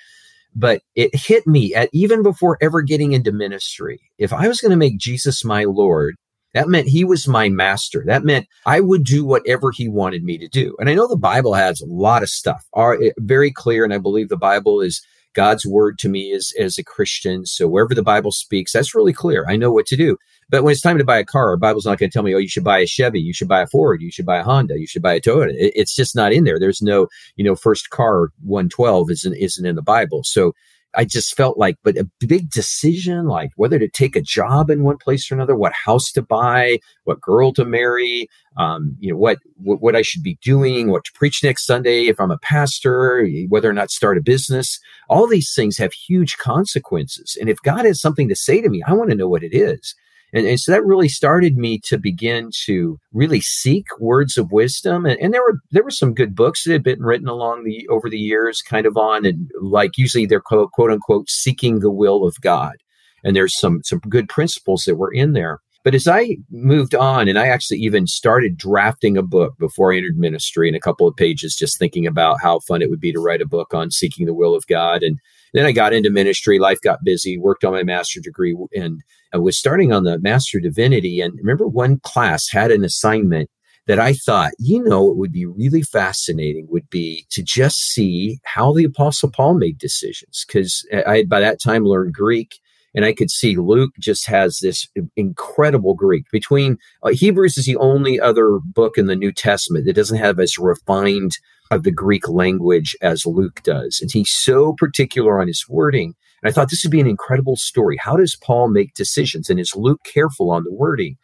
but 0.56 0.82
it 0.94 1.14
hit 1.14 1.46
me 1.46 1.74
at 1.74 1.90
even 1.92 2.22
before 2.22 2.56
ever 2.60 2.80
getting 2.82 3.12
into 3.12 3.32
ministry 3.32 4.00
if 4.18 4.32
i 4.32 4.46
was 4.46 4.60
going 4.60 4.70
to 4.70 4.76
make 4.76 4.98
jesus 4.98 5.44
my 5.44 5.64
lord 5.64 6.14
that 6.54 6.68
meant 6.68 6.88
he 6.88 7.04
was 7.04 7.28
my 7.28 7.48
master. 7.48 8.04
That 8.06 8.24
meant 8.24 8.46
I 8.64 8.80
would 8.80 9.04
do 9.04 9.24
whatever 9.24 9.72
he 9.72 9.88
wanted 9.88 10.22
me 10.22 10.38
to 10.38 10.48
do. 10.48 10.76
And 10.78 10.88
I 10.88 10.94
know 10.94 11.08
the 11.08 11.16
Bible 11.16 11.52
has 11.54 11.80
a 11.80 11.86
lot 11.86 12.22
of 12.22 12.28
stuff, 12.30 12.64
are 12.72 12.94
eh, 12.94 13.10
very 13.18 13.52
clear. 13.52 13.84
And 13.84 13.92
I 13.92 13.98
believe 13.98 14.28
the 14.28 14.36
Bible 14.36 14.80
is 14.80 15.04
God's 15.34 15.66
word 15.66 15.98
to 16.00 16.08
me 16.08 16.30
is 16.30 16.54
as 16.58 16.78
a 16.78 16.84
Christian. 16.84 17.44
So 17.46 17.68
wherever 17.68 17.94
the 17.94 18.02
Bible 18.02 18.32
speaks, 18.32 18.72
that's 18.72 18.94
really 18.94 19.12
clear. 19.12 19.44
I 19.48 19.56
know 19.56 19.72
what 19.72 19.86
to 19.86 19.96
do. 19.96 20.16
But 20.50 20.62
when 20.62 20.72
it's 20.72 20.80
time 20.80 20.98
to 20.98 21.04
buy 21.04 21.18
a 21.18 21.24
car, 21.24 21.52
the 21.52 21.58
Bible's 21.58 21.86
not 21.86 21.98
going 21.98 22.10
to 22.10 22.12
tell 22.12 22.22
me, 22.22 22.34
oh, 22.34 22.38
you 22.38 22.48
should 22.48 22.64
buy 22.64 22.78
a 22.78 22.86
Chevy, 22.86 23.20
you 23.20 23.32
should 23.32 23.48
buy 23.48 23.62
a 23.62 23.66
Ford, 23.66 24.02
you 24.02 24.10
should 24.10 24.26
buy 24.26 24.38
a 24.38 24.44
Honda, 24.44 24.78
you 24.78 24.86
should 24.86 25.02
buy 25.02 25.14
a 25.14 25.20
Toyota. 25.20 25.52
it's 25.56 25.94
just 25.94 26.14
not 26.14 26.32
in 26.32 26.44
there. 26.44 26.58
There's 26.58 26.82
no, 26.82 27.08
you 27.36 27.44
know, 27.44 27.56
first 27.56 27.90
car 27.90 28.28
112 28.42 29.10
isn't 29.10 29.34
isn't 29.34 29.66
in 29.66 29.76
the 29.76 29.82
Bible. 29.82 30.22
So 30.24 30.52
I 30.96 31.04
just 31.04 31.36
felt 31.36 31.58
like, 31.58 31.76
but 31.82 31.96
a 31.96 32.08
big 32.20 32.50
decision, 32.50 33.26
like 33.26 33.50
whether 33.56 33.78
to 33.78 33.88
take 33.88 34.16
a 34.16 34.20
job 34.20 34.70
in 34.70 34.82
one 34.82 34.98
place 34.98 35.30
or 35.30 35.34
another, 35.34 35.56
what 35.56 35.72
house 35.72 36.12
to 36.12 36.22
buy, 36.22 36.78
what 37.04 37.20
girl 37.20 37.52
to 37.54 37.64
marry, 37.64 38.28
um, 38.56 38.96
you 39.00 39.10
know, 39.10 39.16
what, 39.16 39.38
what, 39.56 39.80
what 39.80 39.96
I 39.96 40.02
should 40.02 40.22
be 40.22 40.38
doing, 40.42 40.90
what 40.90 41.04
to 41.04 41.12
preach 41.12 41.42
next 41.42 41.66
Sunday 41.66 42.06
if 42.06 42.20
I'm 42.20 42.30
a 42.30 42.38
pastor, 42.38 43.26
whether 43.48 43.68
or 43.68 43.72
not 43.72 43.90
start 43.90 44.18
a 44.18 44.22
business. 44.22 44.78
All 45.08 45.26
these 45.26 45.52
things 45.54 45.76
have 45.78 45.92
huge 45.92 46.36
consequences. 46.38 47.36
And 47.40 47.48
if 47.48 47.58
God 47.62 47.84
has 47.84 48.00
something 48.00 48.28
to 48.28 48.36
say 48.36 48.60
to 48.60 48.68
me, 48.68 48.82
I 48.86 48.92
want 48.92 49.10
to 49.10 49.16
know 49.16 49.28
what 49.28 49.42
it 49.42 49.54
is. 49.54 49.94
And, 50.34 50.48
and 50.48 50.58
so 50.58 50.72
that 50.72 50.84
really 50.84 51.08
started 51.08 51.56
me 51.56 51.78
to 51.84 51.96
begin 51.96 52.50
to 52.64 52.98
really 53.12 53.40
seek 53.40 53.86
words 54.00 54.36
of 54.36 54.50
wisdom. 54.50 55.06
And, 55.06 55.18
and 55.20 55.32
there 55.32 55.42
were 55.42 55.60
there 55.70 55.84
were 55.84 55.92
some 55.92 56.12
good 56.12 56.34
books 56.34 56.64
that 56.64 56.72
had 56.72 56.82
been 56.82 57.02
written 57.02 57.28
along 57.28 57.62
the 57.64 57.86
over 57.88 58.10
the 58.10 58.18
years, 58.18 58.60
kind 58.60 58.84
of 58.84 58.96
on 58.96 59.24
and 59.24 59.48
like 59.62 59.96
usually 59.96 60.26
they're 60.26 60.40
quote, 60.40 60.72
quote 60.72 60.90
unquote 60.90 61.30
seeking 61.30 61.78
the 61.78 61.90
will 61.90 62.26
of 62.26 62.34
God. 62.40 62.74
And 63.22 63.36
there's 63.36 63.58
some 63.58 63.80
some 63.84 64.00
good 64.00 64.28
principles 64.28 64.82
that 64.86 64.96
were 64.96 65.12
in 65.12 65.34
there. 65.34 65.60
But 65.84 65.94
as 65.94 66.08
I 66.08 66.38
moved 66.50 66.94
on, 66.94 67.28
and 67.28 67.38
I 67.38 67.46
actually 67.46 67.78
even 67.80 68.06
started 68.06 68.56
drafting 68.56 69.18
a 69.18 69.22
book 69.22 69.54
before 69.58 69.92
I 69.92 69.98
entered 69.98 70.16
ministry 70.16 70.66
in 70.66 70.74
a 70.74 70.80
couple 70.80 71.06
of 71.06 71.14
pages, 71.14 71.54
just 71.54 71.78
thinking 71.78 72.06
about 72.06 72.40
how 72.42 72.60
fun 72.60 72.80
it 72.80 72.88
would 72.88 73.00
be 73.00 73.12
to 73.12 73.20
write 73.20 73.42
a 73.42 73.46
book 73.46 73.74
on 73.74 73.90
seeking 73.90 74.24
the 74.24 74.34
will 74.34 74.54
of 74.54 74.66
God. 74.66 75.02
And 75.02 75.20
then 75.54 75.64
I 75.64 75.72
got 75.72 75.94
into 75.94 76.10
ministry, 76.10 76.58
life 76.58 76.80
got 76.82 77.04
busy, 77.04 77.38
worked 77.38 77.64
on 77.64 77.72
my 77.72 77.84
master's 77.84 78.24
degree, 78.24 78.56
and 78.74 79.02
I 79.32 79.38
was 79.38 79.56
starting 79.56 79.92
on 79.92 80.04
the 80.04 80.18
Master 80.18 80.60
Divinity. 80.60 81.20
And 81.20 81.38
remember, 81.38 81.66
one 81.66 82.00
class 82.00 82.50
had 82.50 82.70
an 82.70 82.84
assignment 82.84 83.48
that 83.86 83.98
I 83.98 84.14
thought, 84.14 84.52
you 84.58 84.82
know, 84.82 85.10
it 85.10 85.16
would 85.16 85.32
be 85.32 85.46
really 85.46 85.82
fascinating 85.82 86.66
would 86.70 86.90
be 86.90 87.26
to 87.30 87.42
just 87.42 87.76
see 87.76 88.38
how 88.44 88.72
the 88.72 88.84
Apostle 88.84 89.30
Paul 89.30 89.54
made 89.54 89.78
decisions. 89.78 90.44
Because 90.46 90.86
I 91.06 91.18
had 91.18 91.28
by 91.28 91.40
that 91.40 91.60
time 91.62 91.84
learned 91.84 92.14
Greek 92.14 92.58
and 92.94 93.04
I 93.04 93.12
could 93.12 93.30
see 93.30 93.56
Luke 93.56 93.92
just 93.98 94.26
has 94.26 94.58
this 94.58 94.88
incredible 95.16 95.94
Greek. 95.94 96.26
Between 96.30 96.78
uh, 97.02 97.10
Hebrews 97.10 97.58
is 97.58 97.66
the 97.66 97.76
only 97.76 98.20
other 98.20 98.58
book 98.64 98.96
in 98.96 99.06
the 99.06 99.16
New 99.16 99.32
Testament 99.32 99.84
that 99.86 99.96
doesn't 99.96 100.18
have 100.18 100.38
as 100.38 100.58
refined 100.58 101.38
of 101.74 101.82
the 101.82 101.92
Greek 101.92 102.28
language 102.28 102.96
as 103.02 103.26
Luke 103.26 103.62
does. 103.62 104.00
And 104.00 104.10
he's 104.10 104.30
so 104.30 104.74
particular 104.74 105.40
on 105.40 105.48
his 105.48 105.66
wording. 105.68 106.14
And 106.42 106.48
I 106.48 106.52
thought 106.52 106.70
this 106.70 106.84
would 106.84 106.90
be 106.90 107.00
an 107.00 107.06
incredible 107.06 107.56
story. 107.56 107.96
How 107.96 108.16
does 108.16 108.36
Paul 108.36 108.68
make 108.68 108.94
decisions? 108.94 109.50
And 109.50 109.58
is 109.58 109.74
Luke 109.74 110.00
careful 110.04 110.50
on 110.50 110.64
the 110.64 110.72
wording? 110.72 111.16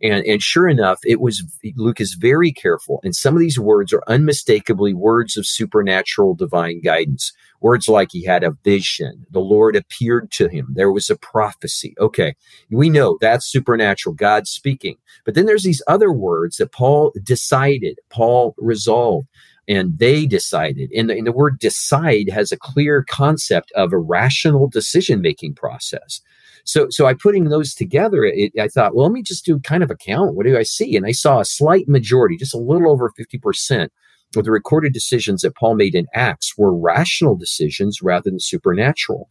And, 0.00 0.24
and 0.26 0.40
sure 0.40 0.68
enough, 0.68 1.00
it 1.04 1.20
was 1.20 1.42
Luke 1.74 2.00
is 2.00 2.14
very 2.14 2.52
careful. 2.52 3.00
And 3.02 3.16
some 3.16 3.34
of 3.34 3.40
these 3.40 3.58
words 3.58 3.92
are 3.92 4.02
unmistakably 4.06 4.94
words 4.94 5.36
of 5.36 5.46
supernatural 5.46 6.34
divine 6.34 6.80
guidance. 6.80 7.32
Words 7.60 7.88
like 7.88 8.10
he 8.12 8.24
had 8.24 8.44
a 8.44 8.56
vision, 8.62 9.26
the 9.32 9.40
Lord 9.40 9.74
appeared 9.74 10.30
to 10.32 10.46
him, 10.46 10.68
there 10.74 10.92
was 10.92 11.10
a 11.10 11.16
prophecy. 11.16 11.96
Okay, 11.98 12.36
we 12.70 12.88
know 12.88 13.18
that's 13.20 13.50
supernatural, 13.50 14.14
God 14.14 14.46
speaking. 14.46 14.94
But 15.24 15.34
then 15.34 15.46
there's 15.46 15.64
these 15.64 15.82
other 15.88 16.12
words 16.12 16.58
that 16.58 16.70
Paul 16.70 17.12
decided, 17.20 17.98
Paul 18.10 18.54
resolved 18.58 19.26
and 19.68 19.98
they 19.98 20.26
decided. 20.26 20.90
And 20.92 21.10
the, 21.10 21.18
and 21.18 21.26
the, 21.26 21.32
word 21.32 21.58
decide 21.58 22.30
has 22.30 22.50
a 22.50 22.56
clear 22.56 23.04
concept 23.08 23.70
of 23.72 23.92
a 23.92 23.98
rational 23.98 24.66
decision 24.66 25.20
making 25.20 25.54
process. 25.54 26.20
So, 26.64 26.86
so 26.90 27.06
I 27.06 27.14
putting 27.14 27.44
those 27.44 27.74
together, 27.74 28.24
it, 28.24 28.52
I 28.58 28.68
thought, 28.68 28.94
well, 28.94 29.06
let 29.06 29.12
me 29.12 29.22
just 29.22 29.44
do 29.44 29.60
kind 29.60 29.82
of 29.82 29.90
a 29.90 29.96
count. 29.96 30.34
What 30.34 30.46
do 30.46 30.56
I 30.56 30.62
see? 30.62 30.96
And 30.96 31.06
I 31.06 31.12
saw 31.12 31.40
a 31.40 31.44
slight 31.44 31.86
majority, 31.86 32.36
just 32.36 32.54
a 32.54 32.58
little 32.58 32.90
over 32.90 33.12
50% 33.18 33.88
of 34.36 34.44
the 34.44 34.50
recorded 34.50 34.92
decisions 34.92 35.42
that 35.42 35.56
Paul 35.56 35.74
made 35.74 35.94
in 35.94 36.06
Acts 36.14 36.56
were 36.58 36.76
rational 36.76 37.36
decisions 37.36 38.02
rather 38.02 38.30
than 38.30 38.40
supernatural. 38.40 39.28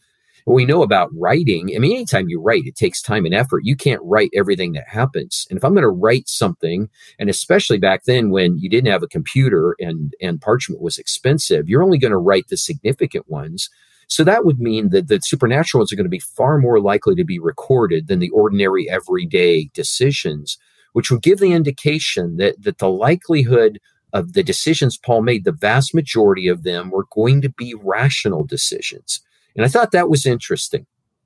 What 0.47 0.55
we 0.55 0.65
know 0.65 0.81
about 0.81 1.09
writing, 1.13 1.73
I 1.75 1.79
mean, 1.79 1.91
anytime 1.91 2.29
you 2.29 2.39
write, 2.39 2.67
it 2.67 2.77
takes 2.77 3.01
time 3.01 3.25
and 3.25 3.35
effort. 3.35 3.65
You 3.65 3.75
can't 3.75 3.99
write 4.01 4.29
everything 4.33 4.71
that 4.71 4.87
happens. 4.87 5.45
And 5.49 5.57
if 5.57 5.65
I'm 5.65 5.73
going 5.73 5.81
to 5.81 5.89
write 5.89 6.29
something, 6.29 6.87
and 7.19 7.29
especially 7.29 7.79
back 7.79 8.05
then 8.05 8.29
when 8.29 8.57
you 8.57 8.69
didn't 8.69 8.89
have 8.89 9.03
a 9.03 9.09
computer 9.09 9.75
and, 9.77 10.13
and 10.21 10.39
parchment 10.39 10.81
was 10.81 10.97
expensive, 10.97 11.67
you're 11.67 11.83
only 11.83 11.97
going 11.97 12.13
to 12.13 12.17
write 12.17 12.47
the 12.47 12.55
significant 12.55 13.29
ones. 13.29 13.69
So 14.07 14.23
that 14.23 14.45
would 14.45 14.57
mean 14.57 14.87
that 14.91 15.09
the 15.09 15.19
supernatural 15.21 15.81
ones 15.81 15.91
are 15.91 15.97
going 15.97 16.05
to 16.05 16.09
be 16.09 16.21
far 16.21 16.57
more 16.59 16.79
likely 16.79 17.15
to 17.15 17.25
be 17.25 17.39
recorded 17.39 18.07
than 18.07 18.19
the 18.19 18.29
ordinary 18.29 18.89
everyday 18.89 19.69
decisions, 19.73 20.57
which 20.93 21.11
would 21.11 21.23
give 21.23 21.39
the 21.39 21.51
indication 21.51 22.37
that, 22.37 22.63
that 22.63 22.77
the 22.77 22.89
likelihood 22.89 23.81
of 24.13 24.31
the 24.31 24.43
decisions 24.43 24.97
Paul 24.97 25.23
made, 25.23 25.43
the 25.43 25.51
vast 25.51 25.93
majority 25.93 26.47
of 26.47 26.63
them 26.63 26.89
were 26.89 27.05
going 27.11 27.41
to 27.41 27.49
be 27.49 27.73
rational 27.73 28.45
decisions. 28.45 29.21
And 29.57 29.65
I 29.65 29.69
thought 29.69 29.91
that 29.91 30.09
was 30.09 30.25
interesting. 30.25 30.85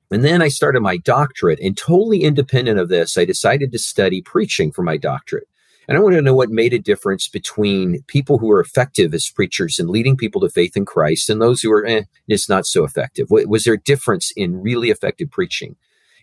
And 0.10 0.26
then 0.26 0.42
I 0.42 0.48
started 0.48 0.82
my 0.82 0.98
doctorate, 0.98 1.60
and 1.60 1.78
totally 1.78 2.24
independent 2.24 2.80
of 2.80 2.90
this, 2.90 3.18
I 3.18 3.26
decided 3.26 3.72
to 3.72 3.80
study 3.80 4.22
preaching 4.22 4.72
for 4.72 4.84
my 4.84 4.98
doctorate. 4.98 5.48
And 5.88 5.98
I 5.98 6.02
wanted 6.02 6.18
to 6.18 6.22
know 6.22 6.34
what 6.34 6.50
made 6.50 6.74
a 6.74 6.80
difference 6.80 7.28
between 7.28 8.02
people 8.08 8.38
who 8.38 8.52
are 8.52 8.60
effective 8.60 9.14
as 9.14 9.30
preachers 9.30 9.80
and 9.80 9.90
leading 9.90 10.16
people 10.16 10.42
to 10.42 10.50
faith 10.50 10.78
in 10.78 10.86
Christ 10.86 11.30
and 11.30 11.42
those 11.42 11.62
who 11.62 11.72
are, 11.72 11.86
eh, 11.86 12.04
it's 12.28 12.48
not 12.48 12.66
so 12.66 12.84
effective. 12.84 13.28
Was 13.30 13.64
there 13.64 13.74
a 13.74 13.82
difference 13.82 14.32
in 14.36 14.62
really 14.62 14.90
effective 14.90 15.30
preaching? 15.32 15.76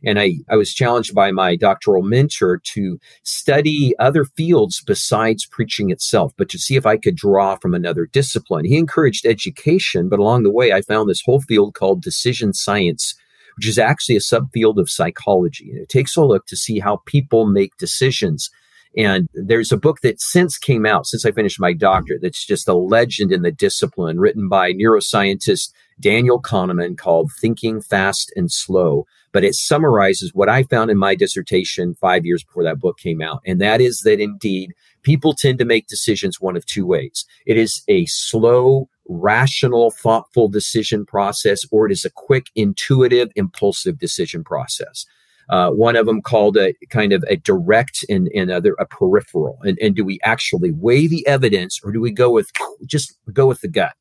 And 0.04 0.18
I, 0.18 0.34
I 0.48 0.56
was 0.56 0.72
challenged 0.72 1.14
by 1.14 1.30
my 1.30 1.56
doctoral 1.56 2.02
mentor 2.02 2.60
to 2.74 2.98
study 3.22 3.94
other 3.98 4.24
fields 4.24 4.82
besides 4.86 5.46
preaching 5.46 5.90
itself, 5.90 6.32
but 6.36 6.48
to 6.50 6.58
see 6.58 6.76
if 6.76 6.86
I 6.86 6.96
could 6.96 7.16
draw 7.16 7.56
from 7.56 7.74
another 7.74 8.06
discipline. 8.06 8.64
He 8.64 8.76
encouraged 8.76 9.26
education, 9.26 10.08
but 10.08 10.18
along 10.18 10.42
the 10.42 10.50
way, 10.50 10.72
I 10.72 10.82
found 10.82 11.08
this 11.08 11.22
whole 11.24 11.40
field 11.40 11.74
called 11.74 12.02
decision 12.02 12.52
science 12.52 13.14
which 13.56 13.66
is 13.66 13.76
actually 13.76 14.14
a 14.14 14.20
subfield 14.20 14.78
of 14.78 14.88
psychology. 14.88 15.68
And 15.72 15.80
it 15.80 15.88
takes 15.88 16.16
a 16.16 16.22
look 16.22 16.46
to 16.46 16.56
see 16.56 16.78
how 16.78 17.02
people 17.06 17.44
make 17.44 17.76
decisions 17.76 18.50
and 18.96 19.28
there's 19.34 19.72
a 19.72 19.76
book 19.76 20.00
that 20.02 20.20
since 20.20 20.56
came 20.58 20.86
out, 20.86 21.06
since 21.06 21.24
I 21.24 21.32
finished 21.32 21.60
my 21.60 21.72
doctorate, 21.72 22.22
that's 22.22 22.44
just 22.44 22.68
a 22.68 22.74
legend 22.74 23.32
in 23.32 23.42
the 23.42 23.52
discipline, 23.52 24.18
written 24.18 24.48
by 24.48 24.72
neuroscientist 24.72 25.72
Daniel 26.00 26.40
Kahneman 26.40 26.96
called 26.96 27.30
Thinking 27.32 27.80
Fast 27.80 28.32
and 28.36 28.50
Slow. 28.50 29.06
But 29.32 29.44
it 29.44 29.54
summarizes 29.54 30.32
what 30.32 30.48
I 30.48 30.62
found 30.62 30.90
in 30.90 30.96
my 30.96 31.14
dissertation 31.14 31.94
five 31.94 32.24
years 32.24 32.42
before 32.42 32.64
that 32.64 32.80
book 32.80 32.98
came 32.98 33.20
out. 33.20 33.40
And 33.44 33.60
that 33.60 33.80
is 33.80 34.00
that 34.00 34.20
indeed 34.20 34.72
people 35.02 35.34
tend 35.34 35.58
to 35.58 35.64
make 35.64 35.86
decisions 35.86 36.40
one 36.40 36.56
of 36.56 36.64
two 36.64 36.86
ways. 36.86 37.26
It 37.46 37.58
is 37.58 37.82
a 37.88 38.06
slow, 38.06 38.88
rational, 39.06 39.90
thoughtful 39.90 40.48
decision 40.48 41.04
process, 41.04 41.64
or 41.70 41.86
it 41.86 41.92
is 41.92 42.04
a 42.04 42.10
quick, 42.10 42.46
intuitive, 42.54 43.28
impulsive 43.36 43.98
decision 43.98 44.44
process. 44.44 45.04
Uh, 45.48 45.70
one 45.70 45.96
of 45.96 46.06
them 46.06 46.20
called 46.20 46.56
a 46.56 46.74
kind 46.90 47.12
of 47.12 47.24
a 47.28 47.36
direct 47.36 48.04
and, 48.08 48.28
and 48.34 48.50
other 48.50 48.74
a 48.78 48.86
peripheral. 48.86 49.58
And, 49.62 49.78
and 49.80 49.94
do 49.94 50.04
we 50.04 50.18
actually 50.22 50.72
weigh 50.72 51.06
the 51.06 51.26
evidence 51.26 51.80
or 51.82 51.90
do 51.92 52.00
we 52.00 52.10
go 52.10 52.30
with 52.30 52.50
just 52.86 53.16
go 53.32 53.46
with 53.46 53.60
the 53.60 53.68
gut? 53.68 53.94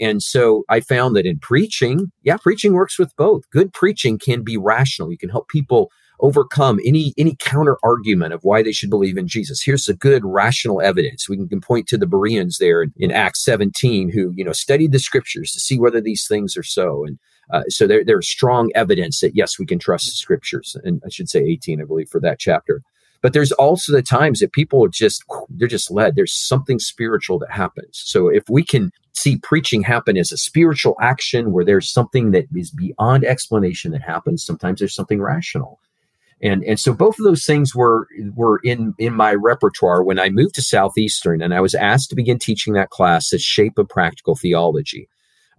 And 0.00 0.22
so 0.22 0.64
I 0.68 0.80
found 0.80 1.14
that 1.16 1.26
in 1.26 1.38
preaching, 1.38 2.10
yeah, 2.22 2.36
preaching 2.36 2.72
works 2.72 2.98
with 2.98 3.14
both. 3.16 3.48
Good 3.50 3.72
preaching 3.72 4.18
can 4.18 4.42
be 4.42 4.56
rational. 4.56 5.10
You 5.10 5.18
can 5.18 5.28
help 5.28 5.48
people 5.48 5.90
overcome 6.20 6.78
any 6.84 7.12
any 7.18 7.36
counter 7.40 7.76
argument 7.82 8.32
of 8.32 8.40
why 8.42 8.62
they 8.62 8.72
should 8.72 8.90
believe 8.90 9.16
in 9.16 9.26
Jesus. 9.26 9.62
Here's 9.62 9.88
a 9.88 9.94
good 9.94 10.24
rational 10.24 10.80
evidence. 10.80 11.28
We 11.28 11.46
can 11.48 11.60
point 11.60 11.88
to 11.88 11.98
the 11.98 12.06
Bereans 12.06 12.58
there 12.58 12.82
in, 12.82 12.92
in 12.96 13.10
Acts 13.10 13.44
17 13.44 14.10
who, 14.10 14.32
you 14.34 14.44
know, 14.44 14.52
studied 14.52 14.92
the 14.92 14.98
scriptures 14.98 15.52
to 15.52 15.60
see 15.60 15.78
whether 15.78 16.00
these 16.00 16.26
things 16.26 16.56
are 16.56 16.62
so. 16.62 17.04
And 17.04 17.18
uh, 17.50 17.62
so 17.68 17.86
there, 17.86 18.04
there's 18.04 18.28
strong 18.28 18.70
evidence 18.74 19.20
that 19.20 19.36
yes, 19.36 19.58
we 19.58 19.66
can 19.66 19.78
trust 19.78 20.06
the 20.06 20.12
scriptures. 20.12 20.76
And 20.84 21.02
I 21.04 21.08
should 21.10 21.28
say 21.28 21.40
18, 21.40 21.80
I 21.80 21.84
believe, 21.84 22.08
for 22.08 22.20
that 22.20 22.38
chapter. 22.38 22.82
But 23.20 23.34
there's 23.34 23.52
also 23.52 23.92
the 23.92 24.02
times 24.02 24.40
that 24.40 24.52
people 24.52 24.84
are 24.84 24.88
just, 24.88 25.24
they're 25.48 25.68
just 25.68 25.90
led. 25.90 26.16
There's 26.16 26.34
something 26.34 26.80
spiritual 26.80 27.38
that 27.38 27.52
happens. 27.52 28.02
So 28.04 28.28
if 28.28 28.42
we 28.48 28.64
can 28.64 28.90
see 29.12 29.36
preaching 29.36 29.82
happen 29.82 30.16
as 30.16 30.32
a 30.32 30.36
spiritual 30.36 30.96
action 31.00 31.52
where 31.52 31.64
there's 31.64 31.88
something 31.88 32.32
that 32.32 32.46
is 32.54 32.70
beyond 32.72 33.24
explanation 33.24 33.92
that 33.92 34.02
happens, 34.02 34.44
sometimes 34.44 34.80
there's 34.80 34.94
something 34.94 35.22
rational. 35.22 35.78
And, 36.42 36.64
and 36.64 36.80
so 36.80 36.92
both 36.92 37.20
of 37.20 37.24
those 37.24 37.44
things 37.44 37.72
were 37.72 38.08
were 38.34 38.58
in 38.64 38.94
in 38.98 39.14
my 39.14 39.32
repertoire 39.32 40.02
when 40.02 40.18
I 40.18 40.28
moved 40.28 40.56
to 40.56 40.62
Southeastern 40.62 41.40
and 41.40 41.54
I 41.54 41.60
was 41.60 41.74
asked 41.74 42.10
to 42.10 42.16
begin 42.16 42.40
teaching 42.40 42.72
that 42.72 42.90
class, 42.90 43.30
the 43.30 43.38
shape 43.38 43.78
of 43.78 43.88
practical 43.88 44.34
theology. 44.34 45.08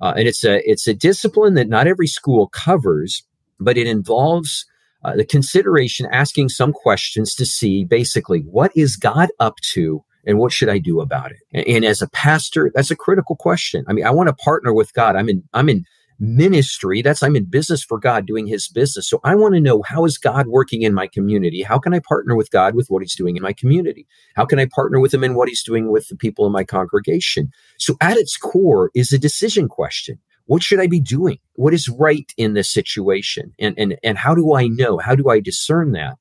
Uh, 0.02 0.14
and 0.18 0.28
it's 0.28 0.44
a 0.44 0.68
it's 0.70 0.88
a 0.88 0.94
discipline 0.94 1.54
that 1.54 1.70
not 1.70 1.88
every 1.88 2.08
school 2.08 2.48
covers, 2.48 3.24
but 3.60 3.78
it 3.78 3.88
involves 3.88 4.66
uh, 5.04 5.16
the 5.16 5.26
consideration 5.26 6.08
asking 6.12 6.50
some 6.50 6.74
questions 6.74 7.36
to 7.36 7.46
see 7.46 7.84
basically 7.84 8.40
what 8.42 8.72
is 8.76 8.96
God 8.96 9.30
up 9.40 9.58
to 9.74 10.04
and 10.26 10.38
what 10.38 10.54
should 10.54 10.70
I 10.70 10.78
do 10.78 11.02
about 11.02 11.32
it. 11.32 11.40
And, 11.54 11.68
and 11.68 11.86
as 11.86 12.02
a 12.02 12.10
pastor, 12.10 12.72
that's 12.74 12.92
a 12.92 12.96
critical 12.96 13.36
question. 13.36 13.84
I 13.88 13.94
mean, 13.94 14.06
I 14.06 14.12
want 14.12 14.28
to 14.28 14.34
partner 14.34 14.74
with 14.74 14.94
God. 14.94 15.16
I'm 15.16 15.30
in 15.30 15.44
I'm 15.54 15.70
in 15.70 15.86
ministry. 16.20 17.02
That's 17.02 17.24
I'm 17.24 17.36
in 17.36 17.46
business 17.46 17.84
for 17.84 18.00
God, 18.00 18.26
doing 18.26 18.48
his 18.48 18.68
business. 18.68 19.10
So 19.10 19.20
I 19.24 19.36
want 19.36 19.56
to 19.56 19.62
know 19.62 19.82
how 19.84 20.06
is 20.06 20.18
God 20.18 20.48
working 20.48 20.82
in 20.82 20.94
my 20.94 21.08
community? 21.08 21.62
How 21.62 21.80
can 21.80 21.94
I 21.94 22.00
partner 22.00 22.36
with 22.36 22.52
God 22.52 22.76
with 22.76 22.88
what 22.88 23.02
he's 23.02 23.16
doing 23.16 23.36
in 23.36 23.44
my 23.44 23.54
community? 23.54 24.08
How 24.36 24.46
can 24.46 24.60
I 24.60 24.66
partner 24.66 25.00
with 25.00 25.14
him 25.14 25.24
in 25.24 25.36
what 25.36 25.50
he's 25.50 25.64
doing 25.64 25.92
with 25.92 26.08
the 26.08 26.16
people 26.16 26.46
in 26.46 26.52
my 26.52 26.64
congregation? 26.64 27.52
So 27.78 27.96
at 28.02 28.18
its 28.18 28.38
core 28.38 28.92
is 28.94 29.12
a 29.12 29.20
decision 29.20 29.68
question. 29.68 30.20
What 30.46 30.64
should 30.64 30.80
I 30.80 30.88
be 30.88 31.00
doing? 31.00 31.40
What 31.56 31.74
is 31.74 31.88
right 31.88 32.30
in 32.38 32.54
this 32.54 32.72
situation? 32.72 33.54
And, 33.60 33.76
and, 33.78 33.98
and 34.04 34.18
how 34.18 34.36
do 34.36 34.56
I 34.56 34.68
know? 34.68 34.98
How 34.98 35.16
do 35.16 35.30
I 35.30 35.40
discern 35.40 35.94
that? 35.94 36.18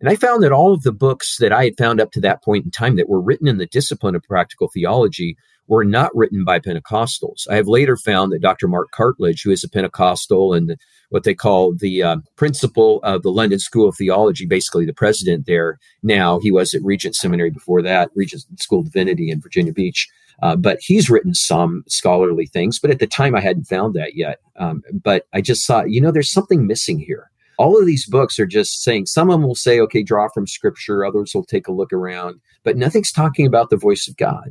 And 0.00 0.08
I 0.08 0.16
found 0.16 0.42
that 0.42 0.52
all 0.52 0.74
of 0.74 0.82
the 0.82 0.92
books 0.92 1.38
that 1.38 1.52
I 1.52 1.64
had 1.64 1.78
found 1.78 2.00
up 2.00 2.12
to 2.12 2.20
that 2.20 2.42
point 2.42 2.64
in 2.64 2.70
time 2.70 2.96
that 2.96 3.08
were 3.08 3.20
written 3.20 3.48
in 3.48 3.58
the 3.58 3.66
discipline 3.66 4.14
of 4.14 4.22
practical 4.22 4.68
theology 4.68 5.36
were 5.66 5.84
not 5.84 6.14
written 6.14 6.44
by 6.44 6.58
Pentecostals. 6.58 7.48
I 7.50 7.56
have 7.56 7.68
later 7.68 7.96
found 7.96 8.32
that 8.32 8.42
Dr. 8.42 8.68
Mark 8.68 8.90
Cartledge, 8.92 9.42
who 9.42 9.50
is 9.50 9.64
a 9.64 9.68
Pentecostal 9.68 10.52
and 10.52 10.76
what 11.08 11.24
they 11.24 11.34
call 11.34 11.74
the 11.74 12.02
uh, 12.02 12.16
principal 12.36 13.00
of 13.02 13.22
the 13.22 13.30
London 13.30 13.58
School 13.58 13.88
of 13.88 13.96
Theology, 13.96 14.46
basically 14.46 14.84
the 14.84 14.92
president 14.92 15.46
there 15.46 15.78
now, 16.02 16.38
he 16.40 16.50
was 16.50 16.74
at 16.74 16.82
Regent 16.82 17.16
Seminary 17.16 17.50
before 17.50 17.82
that, 17.82 18.10
Regent 18.14 18.44
School 18.60 18.80
of 18.80 18.86
Divinity 18.86 19.30
in 19.30 19.40
Virginia 19.40 19.72
Beach. 19.72 20.08
Uh, 20.42 20.56
but 20.56 20.78
he's 20.80 21.08
written 21.08 21.32
some 21.32 21.84
scholarly 21.86 22.46
things, 22.46 22.80
but 22.80 22.90
at 22.90 22.98
the 22.98 23.06
time 23.06 23.36
I 23.36 23.40
hadn't 23.40 23.64
found 23.64 23.94
that 23.94 24.16
yet. 24.16 24.40
Um, 24.56 24.82
but 24.92 25.26
I 25.32 25.40
just 25.40 25.66
thought, 25.66 25.90
you 25.90 26.00
know, 26.00 26.10
there's 26.10 26.32
something 26.32 26.66
missing 26.66 26.98
here. 26.98 27.30
All 27.56 27.78
of 27.78 27.86
these 27.86 28.04
books 28.06 28.40
are 28.40 28.46
just 28.46 28.82
saying, 28.82 29.06
some 29.06 29.30
of 29.30 29.34
them 29.34 29.46
will 29.46 29.54
say, 29.54 29.78
okay, 29.78 30.02
draw 30.02 30.28
from 30.34 30.48
scripture, 30.48 31.04
others 31.04 31.32
will 31.32 31.44
take 31.44 31.68
a 31.68 31.72
look 31.72 31.92
around, 31.92 32.40
but 32.64 32.76
nothing's 32.76 33.12
talking 33.12 33.46
about 33.46 33.70
the 33.70 33.76
voice 33.76 34.08
of 34.08 34.16
God. 34.16 34.50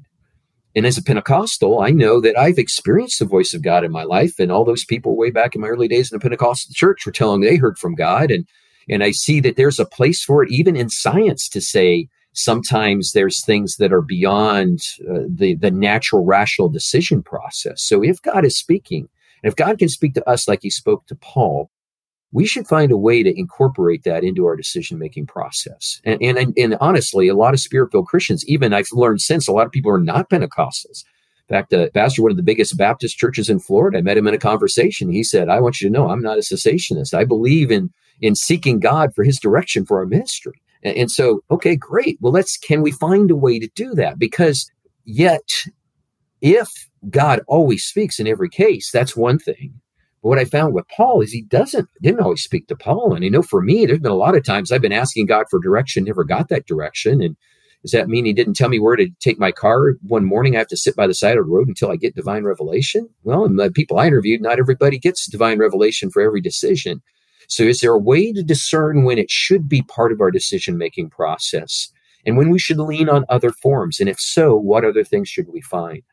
And 0.76 0.86
as 0.86 0.98
a 0.98 1.04
Pentecostal, 1.04 1.82
I 1.82 1.92
know 1.92 2.20
that 2.22 2.38
I've 2.38 2.58
experienced 2.58 3.20
the 3.20 3.26
voice 3.26 3.54
of 3.54 3.62
God 3.62 3.84
in 3.84 3.92
my 3.92 4.04
life. 4.04 4.40
And 4.40 4.52
all 4.52 4.66
those 4.66 4.86
people 4.86 5.16
way 5.16 5.30
back 5.30 5.54
in 5.54 5.62
my 5.62 5.68
early 5.68 5.88
days 5.88 6.12
in 6.12 6.18
the 6.18 6.22
Pentecostal 6.22 6.74
church 6.74 7.06
were 7.06 7.12
telling 7.12 7.42
they 7.42 7.58
heard 7.58 7.78
from 7.78 7.96
God. 7.96 8.32
And, 8.32 8.48
and 8.90 9.04
I 9.04 9.12
see 9.12 9.40
that 9.42 9.56
there's 9.56 9.80
a 9.80 9.86
place 9.86 10.24
for 10.24 10.44
it, 10.44 10.52
even 10.52 10.76
in 10.76 10.90
science, 10.90 11.48
to 11.50 11.62
say 11.62 12.08
sometimes 12.34 13.12
there's 13.12 13.46
things 13.46 13.76
that 13.78 13.94
are 13.94 14.02
beyond 14.02 14.82
uh, 15.10 15.20
the, 15.28 15.56
the 15.56 15.72
natural 15.72 16.26
rational 16.26 16.70
decision 16.70 17.22
process. 17.22 17.82
So 17.84 18.04
if 18.04 18.22
God 18.22 18.44
is 18.44 18.58
speaking, 18.58 19.08
and 19.44 19.52
if 19.52 19.56
God 19.56 19.78
can 19.78 19.90
speak 19.90 20.16
to 20.16 20.28
us 20.28 20.48
like 20.48 20.60
he 20.64 20.70
spoke 20.70 21.06
to 21.08 21.16
Paul, 21.16 21.70
we 22.34 22.46
should 22.46 22.68
find 22.68 22.92
a 22.92 22.98
way 22.98 23.24
to 23.24 23.40
incorporate 23.40 24.04
that 24.04 24.24
into 24.24 24.46
our 24.46 24.56
decision 24.56 24.98
making 24.98 25.28
process. 25.28 26.02
And, 26.04 26.22
and, 26.22 26.54
and 26.58 26.76
honestly, 26.82 27.28
a 27.28 27.36
lot 27.36 27.54
of 27.54 27.60
spirit 27.60 27.92
filled 27.92 28.08
Christians, 28.08 28.44
even 28.48 28.74
I've 28.74 28.88
learned 28.92 29.22
since, 29.22 29.48
a 29.48 29.52
lot 29.52 29.68
of 29.68 29.72
people 29.72 29.92
are 29.92 30.00
not 30.00 30.30
Pentecostals. 30.30 31.06
In 31.48 31.56
fact, 31.56 31.74
uh, 31.74 31.90
pastor 31.94 32.24
one 32.24 32.32
of 32.32 32.38
the 32.38 32.44
biggest 32.44 32.78
Baptist 32.78 33.18
churches 33.18 33.50
in 33.50 33.60
Florida, 33.60 34.00
I 34.00 34.02
met 34.02 34.18
him 34.18 34.28
in 34.28 34.34
a 34.34 34.40
conversation. 34.40 35.12
He 35.12 35.24
said, 35.24 35.50
"I 35.50 35.60
want 35.60 35.80
you 35.80 35.90
to 35.90 35.94
know, 35.94 36.10
I'm 36.10 36.22
not 36.22 36.38
a 36.38 36.42
cessationist. 36.42 37.14
I 37.14 37.26
believe 37.26 37.70
in 37.70 37.92
in 38.22 38.36
seeking 38.36 38.80
God 38.80 39.14
for 39.14 39.24
His 39.24 39.40
direction 39.40 39.86
for 39.86 40.00
our 40.00 40.06
ministry." 40.06 40.62
And, 40.84 40.98
and 40.98 41.12
so, 41.12 41.44
okay, 41.52 41.76
great. 41.76 42.18
Well, 42.22 42.32
let's 42.32 42.58
can 42.58 42.82
we 42.82 42.92
find 42.92 43.30
a 43.30 43.36
way 43.36 43.60
to 43.60 43.70
do 43.76 43.94
that? 43.96 44.18
Because 44.18 44.72
yet, 45.04 45.48
if 46.42 46.70
God 47.10 47.42
always 47.48 47.84
speaks 47.84 48.20
in 48.20 48.28
every 48.28 48.50
case, 48.50 48.90
that's 48.90 49.16
one 49.16 49.38
thing. 49.38 49.82
But 50.24 50.30
what 50.30 50.40
I 50.40 50.46
found 50.46 50.74
with 50.74 50.88
Paul 50.88 51.22
is 51.22 51.32
he 51.32 51.42
doesn't 51.42 51.90
didn't 52.02 52.22
always 52.22 52.42
speak 52.42 52.68
to 52.68 52.76
Paul. 52.76 53.14
And 53.14 53.24
I 53.24 53.28
know 53.28 53.42
for 53.42 53.62
me, 53.62 53.86
there's 53.86 54.00
been 54.00 54.12
a 54.12 54.16
lot 54.16 54.38
of 54.38 54.46
times 54.46 54.72
I've 54.72 54.82
been 54.82 54.94
asking 54.94 55.26
God 55.26 55.46
for 55.50 55.60
direction, 55.60 56.06
never 56.06 56.24
got 56.24 56.48
that 56.48 56.66
direction. 56.66 57.22
And 57.22 57.36
does 57.84 57.92
that 57.92 58.08
mean 58.08 58.24
he 58.24 58.32
didn't 58.32 58.54
tell 58.54 58.70
me 58.70 58.80
where 58.80 58.96
to 58.96 59.10
take 59.20 59.38
my 59.38 59.52
car 59.52 59.96
one 60.08 60.24
morning? 60.24 60.56
I 60.56 60.60
have 60.60 60.70
to 60.70 60.78
sit 60.78 60.96
by 60.96 61.06
the 61.06 61.14
side 61.14 61.38
of 61.38 61.46
the 61.46 61.52
road 61.52 61.68
until 61.68 61.92
I 61.92 61.98
get 61.98 62.16
divine 62.16 62.46
revelation. 62.46 63.10
Well, 63.24 63.44
and 63.44 63.60
the 63.60 63.70
people 63.70 64.00
I 64.00 64.08
interviewed, 64.08 64.42
not 64.42 64.58
everybody 64.58 64.98
gets 64.98 65.28
divine 65.28 65.60
revelation 65.60 66.10
for 66.10 66.22
every 66.22 66.40
decision. 66.40 67.02
So 67.50 67.64
is 67.64 67.82
there 67.82 67.92
a 67.92 68.00
way 68.00 68.32
to 68.32 68.42
discern 68.42 69.04
when 69.04 69.18
it 69.18 69.30
should 69.30 69.68
be 69.68 69.82
part 69.82 70.14
of 70.14 70.22
our 70.22 70.32
decision 70.32 70.78
making 70.78 71.10
process 71.10 71.92
and 72.26 72.38
when 72.38 72.50
we 72.50 72.58
should 72.58 72.80
lean 72.80 73.10
on 73.10 73.26
other 73.28 73.52
forms? 73.52 74.00
And 74.00 74.08
if 74.08 74.20
so, 74.22 74.56
what 74.56 74.86
other 74.86 75.04
things 75.04 75.28
should 75.28 75.50
we 75.50 75.60
find? 75.60 76.04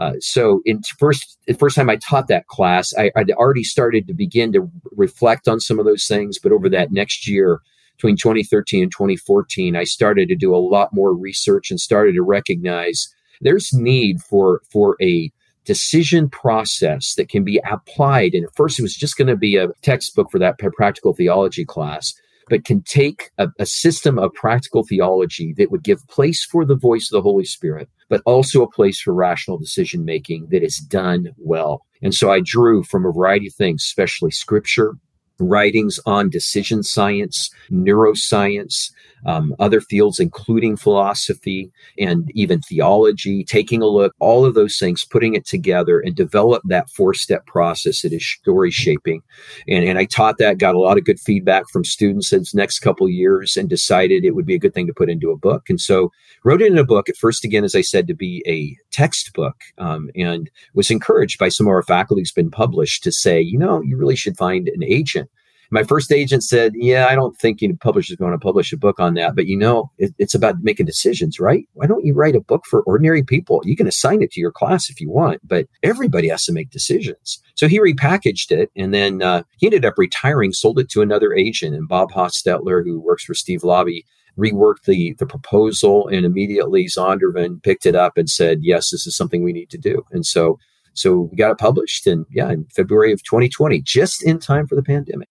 Uh, 0.00 0.14
so 0.18 0.62
in 0.64 0.80
first 0.98 1.38
the 1.46 1.54
first 1.54 1.76
time 1.76 1.90
I 1.90 1.96
taught 1.96 2.28
that 2.28 2.46
class, 2.46 2.92
I, 2.98 3.10
would 3.14 3.30
already 3.32 3.62
started 3.62 4.06
to 4.06 4.14
begin 4.14 4.52
to 4.54 4.68
reflect 4.92 5.46
on 5.46 5.60
some 5.60 5.78
of 5.78 5.84
those 5.84 6.06
things. 6.06 6.38
But 6.42 6.52
over 6.52 6.70
that 6.70 6.90
next 6.90 7.28
year, 7.28 7.60
between 7.96 8.16
2013 8.16 8.84
and 8.84 8.90
2014, 8.90 9.76
I 9.76 9.84
started 9.84 10.28
to 10.28 10.36
do 10.36 10.54
a 10.54 10.56
lot 10.56 10.94
more 10.94 11.14
research 11.14 11.70
and 11.70 11.78
started 11.78 12.14
to 12.14 12.22
recognize 12.22 13.08
there's 13.42 13.72
need 13.74 14.22
for 14.22 14.62
for 14.72 14.96
a 15.02 15.30
decision 15.66 16.30
process 16.30 17.14
that 17.16 17.28
can 17.28 17.44
be 17.44 17.60
applied. 17.70 18.32
And 18.32 18.44
at 18.44 18.56
first, 18.56 18.78
it 18.78 18.82
was 18.82 18.96
just 18.96 19.18
going 19.18 19.28
to 19.28 19.36
be 19.36 19.56
a 19.56 19.68
textbook 19.82 20.30
for 20.30 20.38
that 20.38 20.58
practical 20.58 21.12
theology 21.12 21.66
class 21.66 22.14
but 22.48 22.64
can 22.64 22.82
take 22.82 23.30
a, 23.38 23.48
a, 23.60 23.64
system 23.64 24.18
of 24.18 24.34
practical 24.34 24.84
theology 24.84 25.54
that 25.56 25.70
would 25.70 25.84
give 25.84 26.06
place 26.08 26.44
for 26.44 26.64
the 26.64 26.74
voice 26.74 27.08
of 27.10 27.16
the 27.16 27.22
Holy 27.22 27.44
Spirit, 27.44 27.88
but 28.10 28.20
also 28.26 28.62
a 28.62 28.70
place 28.70 29.00
for 29.00 29.14
rational 29.14 29.56
decision 29.56 30.04
making 30.04 30.48
that 30.50 30.62
is 30.62 30.76
done 30.76 31.30
well. 31.38 31.86
And 32.02 32.14
so 32.14 32.30
I 32.30 32.40
drew 32.44 32.82
from 32.82 33.06
a 33.06 33.12
variety 33.12 33.46
of 33.46 33.54
things, 33.54 33.82
especially 33.82 34.32
scripture, 34.32 34.94
writings 35.38 35.98
on 36.04 36.28
decision 36.28 36.82
science, 36.82 37.50
neuroscience, 37.70 38.90
um, 39.26 39.54
other 39.58 39.80
fields, 39.80 40.18
including 40.18 40.76
philosophy 40.76 41.70
and 41.98 42.30
even 42.34 42.60
theology, 42.60 43.44
taking 43.44 43.82
a 43.82 43.86
look, 43.86 44.14
all 44.18 44.44
of 44.44 44.54
those 44.54 44.78
things, 44.78 45.04
putting 45.04 45.34
it 45.34 45.46
together 45.46 46.00
and 46.00 46.14
develop 46.14 46.62
that 46.66 46.90
four 46.90 47.14
step 47.14 47.46
process 47.46 48.02
that 48.02 48.12
is 48.12 48.26
story 48.26 48.70
shaping. 48.70 49.22
And, 49.68 49.84
and 49.84 49.98
I 49.98 50.04
taught 50.04 50.38
that, 50.38 50.58
got 50.58 50.74
a 50.74 50.80
lot 50.80 50.98
of 50.98 51.04
good 51.04 51.20
feedback 51.20 51.68
from 51.68 51.84
students 51.84 52.32
in 52.32 52.40
the 52.40 52.50
next 52.54 52.80
couple 52.80 53.08
years 53.08 53.56
and 53.56 53.68
decided 53.68 54.24
it 54.24 54.34
would 54.34 54.46
be 54.46 54.54
a 54.54 54.58
good 54.58 54.74
thing 54.74 54.86
to 54.86 54.94
put 54.94 55.10
into 55.10 55.30
a 55.30 55.36
book. 55.36 55.68
And 55.68 55.80
so 55.80 56.10
wrote 56.44 56.62
it 56.62 56.72
in 56.72 56.78
a 56.78 56.84
book 56.84 57.08
at 57.08 57.16
first, 57.16 57.44
again, 57.44 57.64
as 57.64 57.74
I 57.74 57.82
said, 57.82 58.06
to 58.06 58.14
be 58.14 58.42
a 58.46 58.76
textbook 58.90 59.56
um, 59.78 60.10
and 60.16 60.50
was 60.74 60.90
encouraged 60.90 61.38
by 61.38 61.48
some 61.48 61.66
of 61.66 61.70
our 61.70 61.82
faculty 61.82 62.20
who's 62.22 62.32
been 62.32 62.50
published 62.50 63.02
to 63.04 63.12
say, 63.12 63.40
you 63.40 63.58
know, 63.58 63.82
you 63.82 63.96
really 63.96 64.16
should 64.16 64.36
find 64.36 64.68
an 64.68 64.82
agent 64.82 65.30
my 65.70 65.84
first 65.84 66.12
agent 66.12 66.42
said, 66.42 66.72
"Yeah, 66.74 67.06
I 67.08 67.14
don't 67.14 67.36
think 67.38 67.62
you 67.62 67.68
know, 67.68 67.76
publishers 67.80 68.16
going 68.16 68.32
to 68.32 68.38
publish 68.38 68.72
a 68.72 68.76
book 68.76 68.98
on 68.98 69.14
that, 69.14 69.36
but 69.36 69.46
you 69.46 69.56
know, 69.56 69.90
it, 69.98 70.12
it's 70.18 70.34
about 70.34 70.56
making 70.62 70.86
decisions, 70.86 71.38
right? 71.38 71.64
Why 71.74 71.86
don't 71.86 72.04
you 72.04 72.14
write 72.14 72.34
a 72.34 72.40
book 72.40 72.64
for 72.66 72.82
ordinary 72.82 73.22
people? 73.22 73.62
You 73.64 73.76
can 73.76 73.86
assign 73.86 74.22
it 74.22 74.32
to 74.32 74.40
your 74.40 74.52
class 74.52 74.90
if 74.90 75.00
you 75.00 75.10
want, 75.10 75.40
but 75.46 75.66
everybody 75.82 76.28
has 76.28 76.44
to 76.46 76.52
make 76.52 76.70
decisions." 76.70 77.40
So 77.54 77.68
he 77.68 77.78
repackaged 77.78 78.50
it, 78.50 78.70
and 78.76 78.92
then 78.92 79.22
uh, 79.22 79.42
he 79.58 79.66
ended 79.66 79.84
up 79.84 79.94
retiring, 79.96 80.52
sold 80.52 80.78
it 80.78 80.88
to 80.90 81.02
another 81.02 81.32
agent, 81.32 81.74
and 81.74 81.88
Bob 81.88 82.10
Hostetler, 82.12 82.84
who 82.84 83.00
works 83.00 83.24
for 83.24 83.34
Steve 83.34 83.60
Laube, 83.60 84.04
reworked 84.38 84.84
the 84.86 85.14
the 85.18 85.26
proposal, 85.26 86.08
and 86.08 86.26
immediately 86.26 86.86
Zondervan 86.86 87.62
picked 87.62 87.86
it 87.86 87.94
up 87.94 88.16
and 88.16 88.28
said, 88.28 88.60
"Yes, 88.62 88.90
this 88.90 89.06
is 89.06 89.16
something 89.16 89.42
we 89.42 89.52
need 89.52 89.70
to 89.70 89.78
do." 89.78 90.04
And 90.10 90.26
so 90.26 90.58
so 90.94 91.28
we 91.30 91.36
got 91.36 91.52
it 91.52 91.58
published 91.58 92.06
and 92.06 92.26
yeah 92.30 92.50
in 92.50 92.66
february 92.74 93.12
of 93.12 93.22
2020 93.22 93.80
just 93.82 94.22
in 94.24 94.38
time 94.38 94.66
for 94.66 94.74
the 94.74 94.82
pandemic 94.82 95.28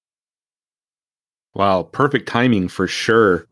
Wow, 1.60 1.84
perfect 1.84 2.30
timing 2.30 2.70
for 2.70 2.88
sure. 2.88 3.46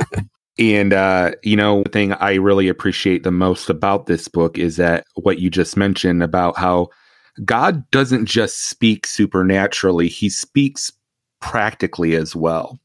and 0.58 0.92
uh, 0.92 1.30
you 1.44 1.54
know, 1.54 1.84
the 1.84 1.90
thing 1.90 2.12
I 2.14 2.34
really 2.34 2.66
appreciate 2.66 3.22
the 3.22 3.30
most 3.30 3.70
about 3.70 4.06
this 4.06 4.26
book 4.26 4.58
is 4.58 4.76
that 4.78 5.04
what 5.14 5.38
you 5.38 5.50
just 5.50 5.76
mentioned 5.76 6.24
about 6.24 6.58
how 6.58 6.88
God 7.44 7.88
doesn't 7.92 8.26
just 8.26 8.68
speak 8.68 9.06
supernaturally, 9.06 10.08
he 10.08 10.28
speaks 10.28 10.90
practically 11.40 12.16
as 12.16 12.34
well. 12.34 12.80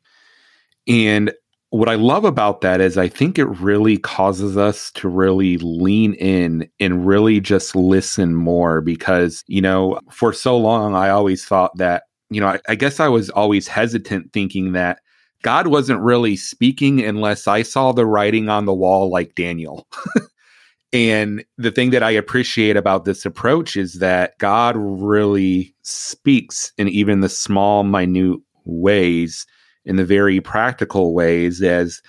And 0.88 1.34
what 1.72 1.90
I 1.90 1.96
love 1.96 2.24
about 2.24 2.62
that 2.62 2.80
is 2.80 2.96
I 2.96 3.08
think 3.08 3.40
it 3.40 3.46
really 3.46 3.98
causes 3.98 4.56
us 4.56 4.92
to 4.92 5.10
really 5.10 5.58
lean 5.58 6.14
in 6.14 6.70
and 6.80 7.08
really 7.08 7.40
just 7.40 7.76
listen 7.76 8.36
more 8.36 8.82
because, 8.82 9.44
you 9.48 9.62
know, 9.62 10.00
for 10.12 10.32
so 10.32 10.56
long 10.56 10.94
I 10.94 11.10
always 11.10 11.44
thought 11.44 11.76
that 11.78 12.04
you 12.30 12.40
know, 12.42 12.48
I, 12.48 12.60
I 12.68 12.76
guess 12.76 13.00
I 13.00 13.08
was 13.08 13.30
always 13.30 13.68
hesitant 13.68 14.34
thinking 14.34 14.74
that 14.74 15.00
God 15.42 15.68
wasn't 15.68 16.02
really 16.02 16.36
speaking 16.36 17.02
unless 17.02 17.48
I 17.48 17.64
saw 17.64 17.92
the 17.92 18.06
writing 18.06 18.50
on 18.50 18.66
the 18.66 18.74
wall 18.74 19.10
like 19.10 19.36
Daniel. 19.36 19.88
and 20.94 21.44
the 21.58 21.72
thing 21.72 21.92
that 21.92 22.04
I 22.04 22.12
appreciate 22.12 22.76
about 22.76 23.06
this 23.06 23.26
approach 23.26 23.78
is 23.78 23.96
that 23.96 24.38
God 24.38 24.76
really 24.78 25.74
speaks 25.84 26.74
in 26.78 26.90
even 26.90 27.22
the 27.22 27.30
small, 27.30 27.84
minute 27.84 28.40
ways, 28.66 29.46
in 29.86 29.96
the 29.96 30.06
very 30.06 30.42
practical 30.42 31.14
ways, 31.14 31.62
as 31.62 32.02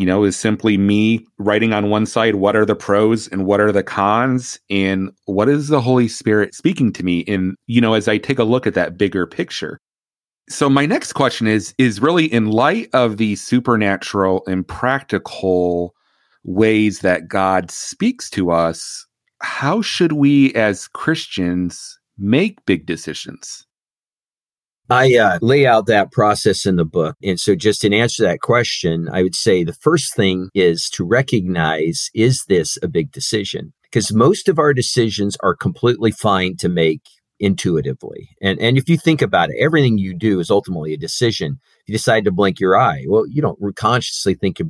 you 0.00 0.06
know, 0.06 0.24
is 0.24 0.34
simply 0.34 0.78
me 0.78 1.26
writing 1.38 1.74
on 1.74 1.90
one 1.90 2.06
side 2.06 2.36
what 2.36 2.56
are 2.56 2.64
the 2.64 2.74
pros 2.74 3.28
and 3.28 3.44
what 3.44 3.60
are 3.60 3.70
the 3.70 3.82
cons 3.82 4.58
and 4.70 5.10
what 5.26 5.46
is 5.46 5.68
the 5.68 5.82
Holy 5.82 6.08
Spirit 6.08 6.54
speaking 6.54 6.90
to 6.94 7.04
me 7.04 7.18
in, 7.20 7.54
you 7.66 7.82
know, 7.82 7.92
as 7.92 8.08
I 8.08 8.16
take 8.16 8.38
a 8.38 8.44
look 8.44 8.66
at 8.66 8.72
that 8.72 8.96
bigger 8.96 9.26
picture. 9.26 9.78
So 10.48 10.70
my 10.70 10.86
next 10.86 11.12
question 11.12 11.46
is 11.46 11.74
is 11.76 12.00
really 12.00 12.24
in 12.24 12.46
light 12.46 12.88
of 12.94 13.18
the 13.18 13.36
supernatural 13.36 14.42
and 14.46 14.66
practical 14.66 15.94
ways 16.44 17.00
that 17.00 17.28
God 17.28 17.70
speaks 17.70 18.30
to 18.30 18.50
us, 18.50 19.06
how 19.42 19.82
should 19.82 20.12
we 20.12 20.54
as 20.54 20.88
Christians 20.88 22.00
make 22.16 22.64
big 22.64 22.86
decisions? 22.86 23.66
I 24.90 25.16
uh, 25.16 25.38
lay 25.40 25.66
out 25.66 25.86
that 25.86 26.10
process 26.10 26.66
in 26.66 26.76
the 26.76 26.84
book. 26.84 27.16
And 27.22 27.38
so, 27.38 27.54
just 27.54 27.84
in 27.84 27.92
answer 27.92 28.24
to 28.24 28.28
that 28.28 28.40
question, 28.40 29.08
I 29.12 29.22
would 29.22 29.36
say 29.36 29.62
the 29.62 29.72
first 29.72 30.16
thing 30.16 30.50
is 30.54 30.90
to 30.94 31.04
recognize 31.04 32.10
is 32.12 32.44
this 32.48 32.76
a 32.82 32.88
big 32.88 33.12
decision? 33.12 33.72
Because 33.84 34.12
most 34.12 34.48
of 34.48 34.58
our 34.58 34.74
decisions 34.74 35.36
are 35.42 35.54
completely 35.54 36.10
fine 36.10 36.56
to 36.56 36.68
make 36.68 37.02
intuitively. 37.38 38.30
And 38.42 38.60
and 38.60 38.76
if 38.76 38.88
you 38.88 38.98
think 38.98 39.22
about 39.22 39.50
it, 39.50 39.56
everything 39.58 39.96
you 39.96 40.12
do 40.12 40.40
is 40.40 40.50
ultimately 40.50 40.92
a 40.92 40.98
decision. 40.98 41.58
If 41.82 41.88
you 41.88 41.92
decide 41.92 42.24
to 42.24 42.32
blink 42.32 42.60
your 42.60 42.76
eye, 42.76 43.04
well, 43.08 43.26
you 43.26 43.40
don't 43.40 43.58
consciously 43.76 44.34
think 44.34 44.60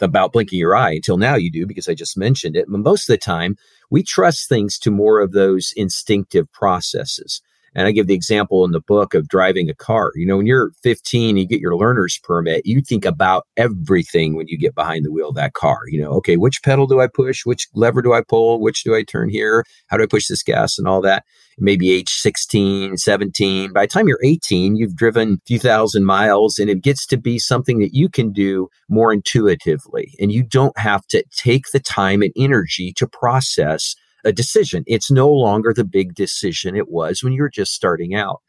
about 0.00 0.32
blinking 0.32 0.58
your 0.58 0.76
eye 0.76 0.92
until 0.92 1.16
now 1.16 1.36
you 1.36 1.50
do 1.50 1.66
because 1.66 1.88
I 1.88 1.94
just 1.94 2.18
mentioned 2.18 2.56
it. 2.56 2.66
But 2.68 2.80
most 2.80 3.08
of 3.08 3.14
the 3.14 3.18
time, 3.18 3.56
we 3.90 4.02
trust 4.02 4.48
things 4.48 4.78
to 4.80 4.90
more 4.90 5.20
of 5.20 5.32
those 5.32 5.72
instinctive 5.76 6.50
processes. 6.52 7.40
And 7.74 7.86
I 7.86 7.92
give 7.92 8.06
the 8.06 8.14
example 8.14 8.64
in 8.64 8.72
the 8.72 8.80
book 8.80 9.14
of 9.14 9.28
driving 9.28 9.68
a 9.68 9.74
car. 9.74 10.12
You 10.14 10.26
know, 10.26 10.36
when 10.36 10.46
you're 10.46 10.72
15, 10.82 11.36
you 11.36 11.46
get 11.46 11.60
your 11.60 11.76
learner's 11.76 12.18
permit, 12.22 12.66
you 12.66 12.80
think 12.80 13.04
about 13.04 13.46
everything 13.56 14.34
when 14.34 14.48
you 14.48 14.58
get 14.58 14.74
behind 14.74 15.04
the 15.04 15.12
wheel 15.12 15.30
of 15.30 15.34
that 15.36 15.54
car. 15.54 15.80
You 15.88 16.02
know, 16.02 16.10
okay, 16.12 16.36
which 16.36 16.62
pedal 16.62 16.86
do 16.86 17.00
I 17.00 17.06
push? 17.06 17.44
Which 17.44 17.68
lever 17.74 18.02
do 18.02 18.12
I 18.12 18.22
pull? 18.22 18.60
Which 18.60 18.84
do 18.84 18.94
I 18.94 19.02
turn 19.02 19.28
here? 19.28 19.64
How 19.88 19.96
do 19.96 20.02
I 20.04 20.06
push 20.06 20.26
this 20.28 20.42
gas 20.42 20.78
and 20.78 20.88
all 20.88 21.00
that? 21.02 21.24
Maybe 21.60 21.90
age 21.90 22.10
16, 22.10 22.96
17. 22.96 23.72
By 23.72 23.82
the 23.82 23.88
time 23.88 24.06
you're 24.06 24.24
18, 24.24 24.76
you've 24.76 24.94
driven 24.94 25.34
a 25.34 25.46
few 25.46 25.58
thousand 25.58 26.04
miles 26.04 26.58
and 26.58 26.70
it 26.70 26.82
gets 26.82 27.04
to 27.06 27.16
be 27.16 27.38
something 27.38 27.80
that 27.80 27.94
you 27.94 28.08
can 28.08 28.32
do 28.32 28.68
more 28.88 29.12
intuitively. 29.12 30.14
And 30.20 30.30
you 30.30 30.44
don't 30.44 30.78
have 30.78 31.06
to 31.08 31.24
take 31.36 31.70
the 31.72 31.80
time 31.80 32.22
and 32.22 32.32
energy 32.36 32.92
to 32.92 33.08
process 33.08 33.96
a 34.24 34.32
decision. 34.32 34.84
It's 34.86 35.10
no 35.10 35.28
longer 35.28 35.72
the 35.72 35.84
big 35.84 36.14
decision 36.14 36.76
it 36.76 36.90
was 36.90 37.22
when 37.22 37.32
you 37.32 37.42
were 37.42 37.50
just 37.50 37.74
starting 37.74 38.14
out. 38.14 38.40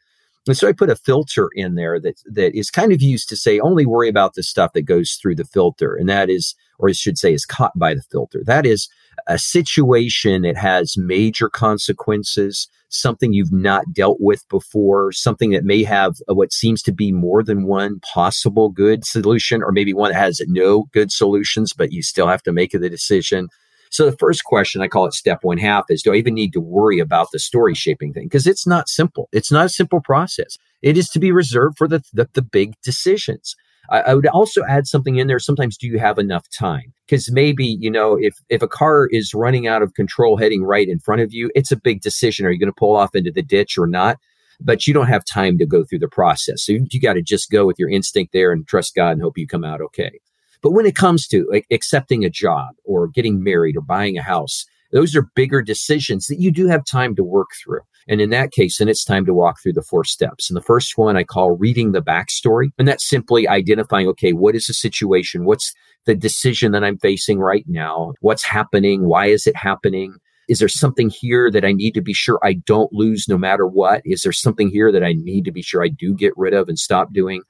And 0.46 0.56
so 0.56 0.66
I 0.68 0.72
put 0.72 0.90
a 0.90 0.96
filter 0.96 1.50
in 1.54 1.74
there 1.74 2.00
that 2.00 2.22
that 2.26 2.54
is 2.54 2.70
kind 2.70 2.92
of 2.92 3.02
used 3.02 3.28
to 3.28 3.36
say 3.36 3.60
only 3.60 3.84
worry 3.84 4.08
about 4.08 4.34
the 4.34 4.42
stuff 4.42 4.72
that 4.72 4.82
goes 4.82 5.12
through 5.12 5.36
the 5.36 5.44
filter, 5.44 5.94
and 5.94 6.08
that 6.08 6.30
is, 6.30 6.54
or 6.78 6.88
I 6.88 6.92
should 6.92 7.18
say, 7.18 7.34
is 7.34 7.44
caught 7.44 7.78
by 7.78 7.94
the 7.94 8.02
filter. 8.10 8.42
That 8.44 8.64
is 8.64 8.88
a 9.26 9.38
situation 9.38 10.42
that 10.42 10.56
has 10.56 10.96
major 10.96 11.50
consequences, 11.50 12.68
something 12.88 13.34
you've 13.34 13.52
not 13.52 13.92
dealt 13.92 14.16
with 14.18 14.48
before, 14.48 15.12
something 15.12 15.50
that 15.50 15.64
may 15.64 15.84
have 15.84 16.16
what 16.26 16.54
seems 16.54 16.82
to 16.84 16.92
be 16.92 17.12
more 17.12 17.42
than 17.42 17.66
one 17.66 18.00
possible 18.00 18.70
good 18.70 19.04
solution, 19.04 19.62
or 19.62 19.72
maybe 19.72 19.92
one 19.92 20.12
that 20.12 20.18
has 20.18 20.40
no 20.48 20.84
good 20.92 21.12
solutions, 21.12 21.74
but 21.74 21.92
you 21.92 22.02
still 22.02 22.26
have 22.26 22.42
to 22.44 22.52
make 22.52 22.72
the 22.72 22.88
decision. 22.88 23.48
So 23.90 24.08
the 24.08 24.16
first 24.16 24.44
question, 24.44 24.80
I 24.80 24.88
call 24.88 25.06
it 25.06 25.12
step 25.12 25.40
one 25.42 25.58
half, 25.58 25.84
is 25.90 26.02
do 26.02 26.12
I 26.12 26.16
even 26.16 26.34
need 26.34 26.52
to 26.52 26.60
worry 26.60 27.00
about 27.00 27.28
the 27.32 27.38
story 27.38 27.74
shaping 27.74 28.12
thing? 28.12 28.24
Because 28.24 28.46
it's 28.46 28.66
not 28.66 28.88
simple. 28.88 29.28
It's 29.32 29.52
not 29.52 29.66
a 29.66 29.70
simple 29.70 30.00
process. 30.00 30.56
It 30.80 30.96
is 30.96 31.08
to 31.10 31.18
be 31.18 31.32
reserved 31.32 31.76
for 31.76 31.88
the, 31.88 32.02
the, 32.12 32.28
the 32.32 32.42
big 32.42 32.74
decisions. 32.82 33.56
I, 33.90 34.00
I 34.00 34.14
would 34.14 34.26
also 34.28 34.62
add 34.64 34.86
something 34.86 35.16
in 35.16 35.26
there. 35.26 35.40
Sometimes 35.40 35.76
do 35.76 35.88
you 35.88 35.98
have 35.98 36.18
enough 36.18 36.46
time? 36.56 36.92
Because 37.06 37.30
maybe, 37.32 37.66
you 37.80 37.90
know, 37.90 38.16
if 38.18 38.34
if 38.48 38.62
a 38.62 38.68
car 38.68 39.08
is 39.10 39.34
running 39.34 39.66
out 39.66 39.82
of 39.82 39.94
control 39.94 40.36
heading 40.36 40.62
right 40.62 40.88
in 40.88 41.00
front 41.00 41.20
of 41.20 41.32
you, 41.32 41.50
it's 41.56 41.72
a 41.72 41.76
big 41.76 42.00
decision. 42.00 42.46
Are 42.46 42.50
you 42.50 42.60
going 42.60 42.72
to 42.72 42.78
pull 42.78 42.96
off 42.96 43.16
into 43.16 43.32
the 43.32 43.42
ditch 43.42 43.76
or 43.76 43.88
not? 43.88 44.18
But 44.60 44.86
you 44.86 44.94
don't 44.94 45.08
have 45.08 45.24
time 45.24 45.58
to 45.58 45.66
go 45.66 45.84
through 45.84 46.00
the 46.00 46.08
process. 46.08 46.64
So 46.64 46.72
you, 46.72 46.86
you 46.90 47.00
got 47.00 47.14
to 47.14 47.22
just 47.22 47.50
go 47.50 47.66
with 47.66 47.78
your 47.78 47.90
instinct 47.90 48.32
there 48.32 48.52
and 48.52 48.66
trust 48.68 48.94
God 48.94 49.12
and 49.12 49.22
hope 49.22 49.38
you 49.38 49.46
come 49.46 49.64
out 49.64 49.80
okay. 49.80 50.20
But 50.62 50.72
when 50.72 50.86
it 50.86 50.96
comes 50.96 51.26
to 51.28 51.46
like, 51.50 51.66
accepting 51.70 52.24
a 52.24 52.30
job 52.30 52.74
or 52.84 53.08
getting 53.08 53.42
married 53.42 53.76
or 53.76 53.82
buying 53.82 54.18
a 54.18 54.22
house, 54.22 54.66
those 54.92 55.14
are 55.14 55.30
bigger 55.34 55.62
decisions 55.62 56.26
that 56.26 56.40
you 56.40 56.50
do 56.50 56.66
have 56.66 56.84
time 56.84 57.14
to 57.16 57.24
work 57.24 57.48
through. 57.62 57.80
And 58.08 58.20
in 58.20 58.30
that 58.30 58.50
case, 58.50 58.78
then 58.78 58.88
it's 58.88 59.04
time 59.04 59.24
to 59.26 59.34
walk 59.34 59.60
through 59.62 59.74
the 59.74 59.82
four 59.82 60.04
steps. 60.04 60.50
And 60.50 60.56
the 60.56 60.62
first 60.62 60.98
one 60.98 61.16
I 61.16 61.22
call 61.22 61.56
reading 61.56 61.92
the 61.92 62.02
backstory. 62.02 62.70
And 62.78 62.88
that's 62.88 63.08
simply 63.08 63.46
identifying, 63.46 64.08
okay, 64.08 64.32
what 64.32 64.56
is 64.56 64.66
the 64.66 64.74
situation? 64.74 65.44
What's 65.44 65.72
the 66.06 66.14
decision 66.14 66.72
that 66.72 66.82
I'm 66.82 66.98
facing 66.98 67.38
right 67.38 67.64
now? 67.68 68.14
What's 68.20 68.44
happening? 68.44 69.06
Why 69.06 69.26
is 69.26 69.46
it 69.46 69.54
happening? 69.54 70.14
Is 70.48 70.58
there 70.58 70.68
something 70.68 71.10
here 71.10 71.50
that 71.52 71.64
I 71.64 71.72
need 71.72 71.92
to 71.92 72.00
be 72.00 72.14
sure 72.14 72.40
I 72.42 72.54
don't 72.54 72.92
lose 72.92 73.28
no 73.28 73.38
matter 73.38 73.66
what? 73.66 74.02
Is 74.04 74.22
there 74.22 74.32
something 74.32 74.68
here 74.68 74.90
that 74.90 75.04
I 75.04 75.12
need 75.12 75.44
to 75.44 75.52
be 75.52 75.62
sure 75.62 75.84
I 75.84 75.88
do 75.88 76.12
get 76.12 76.32
rid 76.36 76.54
of 76.54 76.68
and 76.68 76.78
stop 76.78 77.12
doing? 77.12 77.42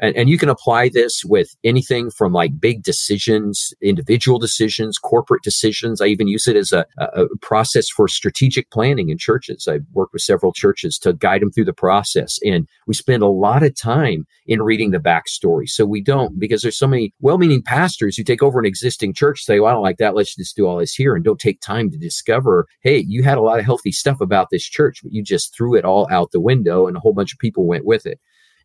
And, 0.00 0.16
and 0.16 0.28
you 0.28 0.38
can 0.38 0.48
apply 0.48 0.88
this 0.88 1.24
with 1.24 1.56
anything 1.64 2.10
from 2.10 2.32
like 2.32 2.60
big 2.60 2.82
decisions, 2.82 3.72
individual 3.82 4.38
decisions, 4.38 4.98
corporate 4.98 5.42
decisions. 5.42 6.00
I 6.00 6.06
even 6.06 6.28
use 6.28 6.46
it 6.46 6.56
as 6.56 6.72
a, 6.72 6.86
a 6.98 7.26
process 7.42 7.88
for 7.88 8.06
strategic 8.08 8.70
planning 8.70 9.08
in 9.08 9.18
churches. 9.18 9.66
I've 9.66 9.84
worked 9.92 10.12
with 10.12 10.22
several 10.22 10.52
churches 10.52 10.98
to 10.98 11.12
guide 11.12 11.42
them 11.42 11.50
through 11.50 11.64
the 11.64 11.72
process. 11.72 12.38
And 12.42 12.68
we 12.86 12.94
spend 12.94 13.22
a 13.22 13.28
lot 13.28 13.62
of 13.62 13.78
time 13.78 14.26
in 14.46 14.62
reading 14.62 14.90
the 14.90 14.98
backstory. 14.98 15.68
So 15.68 15.84
we 15.84 16.00
don't, 16.00 16.38
because 16.38 16.62
there's 16.62 16.78
so 16.78 16.86
many 16.86 17.12
well 17.20 17.38
meaning 17.38 17.62
pastors 17.62 18.16
who 18.16 18.24
take 18.24 18.42
over 18.42 18.58
an 18.58 18.66
existing 18.66 19.14
church, 19.14 19.42
say, 19.42 19.58
well, 19.60 19.70
I 19.70 19.72
don't 19.72 19.82
like 19.82 19.98
that. 19.98 20.14
Let's 20.14 20.36
just 20.36 20.56
do 20.56 20.66
all 20.66 20.78
this 20.78 20.94
here 20.94 21.14
and 21.14 21.24
don't 21.24 21.40
take 21.40 21.60
time 21.60 21.90
to 21.90 21.98
discover, 21.98 22.66
hey, 22.82 22.98
you 22.98 23.22
had 23.22 23.38
a 23.38 23.42
lot 23.42 23.58
of 23.58 23.64
healthy 23.64 23.92
stuff 23.92 24.20
about 24.20 24.48
this 24.50 24.64
church, 24.64 25.00
but 25.02 25.12
you 25.12 25.22
just 25.22 25.54
threw 25.54 25.74
it 25.74 25.84
all 25.84 26.06
out 26.10 26.30
the 26.30 26.40
window 26.40 26.86
and 26.86 26.96
a 26.96 27.00
whole 27.00 27.12
bunch 27.12 27.32
of 27.32 27.38
people 27.38 27.66
went 27.66 27.84
with 27.84 28.06
it. 28.06 28.20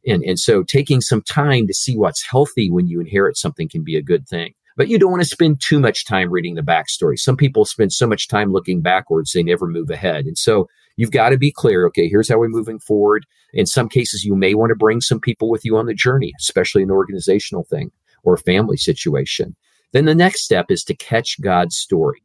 And, 0.06 0.24
and 0.24 0.40
so 0.40 0.64
taking 0.64 1.02
some 1.02 1.22
time 1.22 1.68
to 1.68 1.74
see 1.74 1.96
what's 1.96 2.24
healthy 2.24 2.70
when 2.70 2.88
you 2.88 3.00
inherit 3.00 3.38
something 3.38 3.70
can 3.70 3.84
be 3.84 3.96
a 3.96 4.02
good 4.02 4.28
thing. 4.28 4.54
But 4.76 4.88
you 4.88 4.98
don't 4.98 5.12
want 5.12 5.24
to 5.24 5.30
spend 5.30 5.62
too 5.62 5.80
much 5.80 6.06
time 6.06 6.32
reading 6.32 6.56
the 6.56 6.62
backstory. 6.62 7.18
Some 7.18 7.38
people 7.38 7.64
spend 7.64 7.94
so 7.94 8.08
much 8.08 8.28
time 8.28 8.52
looking 8.52 8.82
backwards, 8.82 9.32
they 9.32 9.44
never 9.44 9.68
move 9.68 9.90
ahead. 9.90 10.26
And 10.26 10.38
so 10.38 10.68
you've 10.98 11.12
got 11.12 11.30
to 11.30 11.38
be 11.38 11.52
clear 11.52 11.86
okay, 11.88 12.08
here's 12.08 12.30
how 12.30 12.40
we're 12.40 12.48
moving 12.48 12.80
forward. 12.80 13.26
In 13.54 13.68
some 13.68 13.88
cases, 13.88 14.24
you 14.24 14.36
may 14.36 14.56
want 14.56 14.72
to 14.72 14.76
bring 14.76 15.00
some 15.00 15.20
people 15.20 15.50
with 15.50 15.64
you 15.64 15.78
on 15.78 15.86
the 15.86 15.94
journey, 15.94 16.34
especially 16.40 16.82
an 16.82 16.92
organizational 16.92 17.64
thing 17.64 17.92
or 18.24 18.34
a 18.34 18.40
family 18.40 18.78
situation. 18.78 19.56
Then 19.92 20.06
the 20.06 20.16
next 20.16 20.44
step 20.44 20.68
is 20.70 20.84
to 20.86 20.96
catch 20.96 21.40
God's 21.40 21.78
story. 21.78 22.24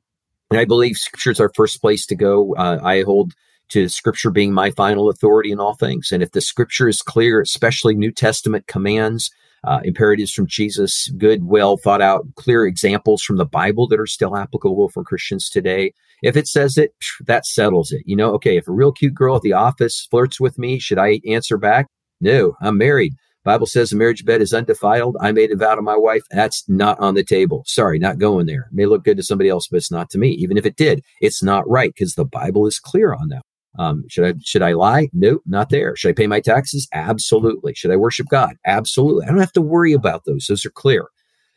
And 0.50 0.58
I 0.58 0.64
believe 0.64 0.96
scripture 0.96 1.30
is 1.30 1.40
our 1.40 1.52
first 1.54 1.82
place 1.82 2.06
to 2.06 2.16
go. 2.16 2.54
Uh, 2.54 2.78
I 2.82 3.02
hold 3.02 3.34
to 3.70 3.88
scripture 3.88 4.30
being 4.30 4.52
my 4.52 4.70
final 4.70 5.08
authority 5.08 5.52
in 5.52 5.60
all 5.60 5.74
things. 5.74 6.10
And 6.12 6.22
if 6.22 6.32
the 6.32 6.40
scripture 6.40 6.88
is 6.88 7.02
clear, 7.02 7.40
especially 7.40 7.94
New 7.94 8.12
Testament 8.12 8.66
commands, 8.66 9.30
uh, 9.64 9.80
imperatives 9.84 10.32
from 10.32 10.46
Jesus, 10.46 11.08
good, 11.18 11.44
well 11.44 11.76
thought 11.76 12.00
out, 12.00 12.26
clear 12.36 12.66
examples 12.66 13.22
from 13.22 13.36
the 13.36 13.44
Bible 13.44 13.88
that 13.88 14.00
are 14.00 14.06
still 14.06 14.36
applicable 14.36 14.88
for 14.88 15.04
Christians 15.04 15.48
today. 15.48 15.92
If 16.22 16.36
it 16.36 16.48
says 16.48 16.78
it, 16.78 16.92
that 17.26 17.46
settles 17.46 17.92
it. 17.92 18.02
You 18.04 18.16
know, 18.16 18.32
okay, 18.34 18.56
if 18.56 18.68
a 18.68 18.72
real 18.72 18.92
cute 18.92 19.14
girl 19.14 19.36
at 19.36 19.42
the 19.42 19.52
office 19.52 20.06
flirts 20.10 20.40
with 20.40 20.58
me, 20.58 20.78
should 20.78 20.98
I 20.98 21.20
answer 21.26 21.56
back? 21.56 21.86
No, 22.20 22.56
I'm 22.60 22.78
married. 22.78 23.14
Bible 23.44 23.66
says 23.66 23.90
the 23.90 23.96
marriage 23.96 24.24
bed 24.26 24.42
is 24.42 24.52
undefiled. 24.52 25.16
I 25.22 25.32
made 25.32 25.50
a 25.50 25.56
vow 25.56 25.74
to 25.74 25.80
my 25.80 25.96
wife. 25.96 26.22
That's 26.30 26.68
not 26.68 26.98
on 27.00 27.14
the 27.14 27.24
table. 27.24 27.62
Sorry, 27.66 27.98
not 27.98 28.18
going 28.18 28.44
there. 28.46 28.68
It 28.70 28.74
may 28.74 28.84
look 28.84 29.04
good 29.04 29.16
to 29.16 29.22
somebody 29.22 29.48
else, 29.48 29.68
but 29.68 29.78
it's 29.78 29.90
not 29.90 30.10
to 30.10 30.18
me. 30.18 30.30
Even 30.32 30.58
if 30.58 30.66
it 30.66 30.76
did, 30.76 31.02
it's 31.22 31.42
not 31.42 31.68
right 31.68 31.90
because 31.94 32.14
the 32.14 32.26
Bible 32.26 32.66
is 32.66 32.78
clear 32.78 33.14
on 33.14 33.28
that. 33.28 33.42
Um, 33.78 34.04
should 34.08 34.24
I 34.24 34.34
should 34.42 34.62
I 34.62 34.72
lie? 34.72 35.08
Nope, 35.12 35.42
not 35.46 35.70
there. 35.70 35.94
Should 35.96 36.10
I 36.10 36.14
pay 36.14 36.26
my 36.26 36.40
taxes? 36.40 36.88
Absolutely. 36.92 37.74
Should 37.74 37.92
I 37.92 37.96
worship 37.96 38.26
God? 38.28 38.56
Absolutely. 38.66 39.24
I 39.24 39.28
don't 39.28 39.38
have 39.38 39.52
to 39.52 39.62
worry 39.62 39.92
about 39.92 40.24
those. 40.24 40.46
Those 40.48 40.66
are 40.66 40.70
clear. 40.70 41.06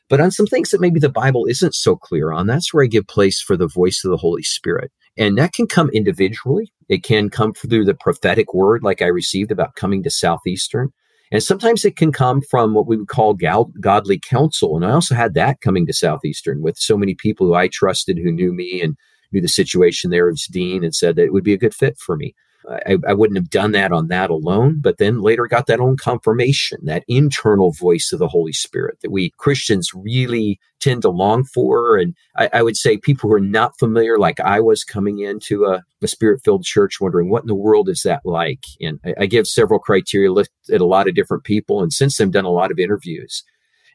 But 0.07 0.19
on 0.19 0.29
some 0.29 0.45
things 0.45 0.69
that 0.69 0.81
maybe 0.81 0.99
the 0.99 1.09
Bible 1.09 1.45
isn't 1.45 1.73
so 1.73 1.95
clear 1.95 2.31
on, 2.31 2.45
that's 2.45 2.73
where 2.73 2.83
I 2.83 2.87
give 2.87 3.07
place 3.07 3.41
for 3.41 3.55
the 3.55 3.67
voice 3.67 4.03
of 4.03 4.11
the 4.11 4.17
Holy 4.17 4.43
Spirit. 4.43 4.91
And 5.17 5.37
that 5.37 5.53
can 5.53 5.67
come 5.67 5.89
individually. 5.93 6.71
It 6.89 7.03
can 7.03 7.29
come 7.29 7.53
through 7.53 7.85
the 7.85 7.93
prophetic 7.93 8.53
word, 8.53 8.83
like 8.83 9.01
I 9.01 9.07
received 9.07 9.51
about 9.51 9.75
coming 9.75 10.03
to 10.03 10.09
Southeastern. 10.09 10.89
And 11.31 11.41
sometimes 11.41 11.85
it 11.85 11.95
can 11.95 12.11
come 12.11 12.41
from 12.41 12.73
what 12.73 12.87
we 12.87 12.97
would 12.97 13.07
call 13.07 13.33
godly 13.33 14.19
counsel. 14.19 14.75
And 14.75 14.85
I 14.85 14.91
also 14.91 15.15
had 15.15 15.33
that 15.35 15.61
coming 15.61 15.85
to 15.87 15.93
Southeastern 15.93 16.61
with 16.61 16.77
so 16.77 16.97
many 16.97 17.15
people 17.15 17.47
who 17.47 17.53
I 17.53 17.69
trusted 17.69 18.17
who 18.17 18.33
knew 18.33 18.51
me 18.51 18.81
and 18.81 18.97
knew 19.31 19.41
the 19.41 19.47
situation 19.47 20.09
there 20.09 20.29
as 20.29 20.45
dean 20.45 20.83
and 20.83 20.95
said 20.95 21.15
that 21.15 21.25
it 21.25 21.33
would 21.33 21.43
be 21.43 21.53
a 21.53 21.57
good 21.57 21.73
fit 21.73 21.97
for 21.97 22.15
me. 22.15 22.35
I, 22.69 22.97
I, 23.07 23.13
wouldn't 23.13 23.37
have 23.37 23.49
done 23.49 23.71
that 23.71 23.91
on 23.91 24.07
that 24.07 24.29
alone, 24.29 24.79
but 24.81 24.97
then 24.97 25.21
later 25.21 25.47
got 25.47 25.67
that 25.67 25.79
own 25.79 25.97
confirmation, 25.97 26.79
that 26.83 27.03
internal 27.07 27.71
voice 27.71 28.11
of 28.13 28.19
the 28.19 28.27
Holy 28.27 28.53
Spirit 28.53 28.99
that 29.01 29.11
we 29.11 29.31
Christians 29.37 29.89
really 29.95 30.59
tend 30.79 31.01
to 31.03 31.09
long 31.09 31.43
for. 31.43 31.97
And 31.97 32.15
I, 32.37 32.49
I 32.53 32.63
would 32.63 32.77
say 32.77 32.97
people 32.97 33.29
who 33.29 33.35
are 33.35 33.39
not 33.39 33.77
familiar, 33.79 34.17
like 34.17 34.39
I 34.39 34.59
was 34.59 34.83
coming 34.83 35.19
into 35.19 35.65
a, 35.65 35.83
a 36.01 36.07
spirit 36.07 36.41
filled 36.43 36.63
church, 36.63 37.01
wondering 37.01 37.29
what 37.29 37.43
in 37.43 37.47
the 37.47 37.55
world 37.55 37.89
is 37.89 38.03
that 38.03 38.21
like? 38.25 38.63
And 38.79 38.99
I, 39.05 39.13
I 39.21 39.25
give 39.25 39.47
several 39.47 39.79
criteria, 39.79 40.31
looked 40.31 40.51
at 40.71 40.81
a 40.81 40.85
lot 40.85 41.07
of 41.07 41.15
different 41.15 41.43
people, 41.43 41.81
and 41.81 41.91
since 41.91 42.17
then 42.17 42.31
done 42.31 42.45
a 42.45 42.51
lot 42.51 42.71
of 42.71 42.79
interviews. 42.79 43.43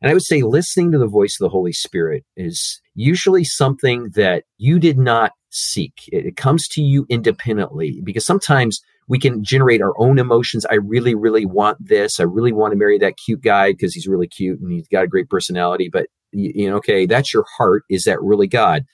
And 0.03 0.11
I 0.11 0.15
would 0.15 0.23
say 0.23 0.43
listening 0.43 0.93
to 0.93 0.99
the 0.99 1.07
voice 1.07 1.39
of 1.41 1.45
the 1.45 1.51
Holy 1.51 1.73
Spirit 1.73 2.25
is 2.37 2.81
usually 2.95 3.45
something 3.45 4.11
that 4.15 4.45
you 4.59 4.79
did 4.79 4.99
not 4.99 5.33
seek. 5.51 5.93
It, 6.13 6.27
it 6.27 6.37
comes 6.37 6.69
to 6.69 6.83
you 6.83 7.07
independently 7.09 8.01
because 8.05 8.27
sometimes 8.27 8.81
we 9.09 9.19
can 9.19 9.43
generate 9.43 9.81
our 9.81 9.95
own 9.99 10.19
emotions. 10.19 10.67
I 10.67 10.75
really, 10.75 11.15
really 11.15 11.47
want 11.47 11.79
this. 11.81 12.19
I 12.21 12.25
really 12.25 12.53
want 12.53 12.73
to 12.73 12.79
marry 12.79 12.99
that 12.99 13.17
cute 13.25 13.41
guy 13.41 13.73
because 13.73 13.95
he's 13.95 14.09
really 14.09 14.27
cute 14.27 14.61
and 14.61 14.73
he's 14.73 14.89
got 14.89 15.05
a 15.05 15.09
great 15.09 15.31
personality. 15.31 15.89
But, 15.91 16.09
you, 16.33 16.53
you 16.55 16.71
know, 16.71 16.77
okay, 16.77 17.07
that's 17.07 17.33
your 17.33 17.45
heart. 17.57 17.85
Is 17.89 18.05
that 18.05 18.21
really 18.21 18.49
God? 18.49 18.85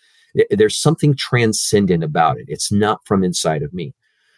There's 0.51 0.81
something 0.81 1.17
transcendent 1.17 2.05
about 2.05 2.39
it. 2.39 2.45
It's 2.49 2.71
not 2.71 3.01
from 3.07 3.25
inside 3.25 3.63
of 3.63 3.73
me. 3.73 3.95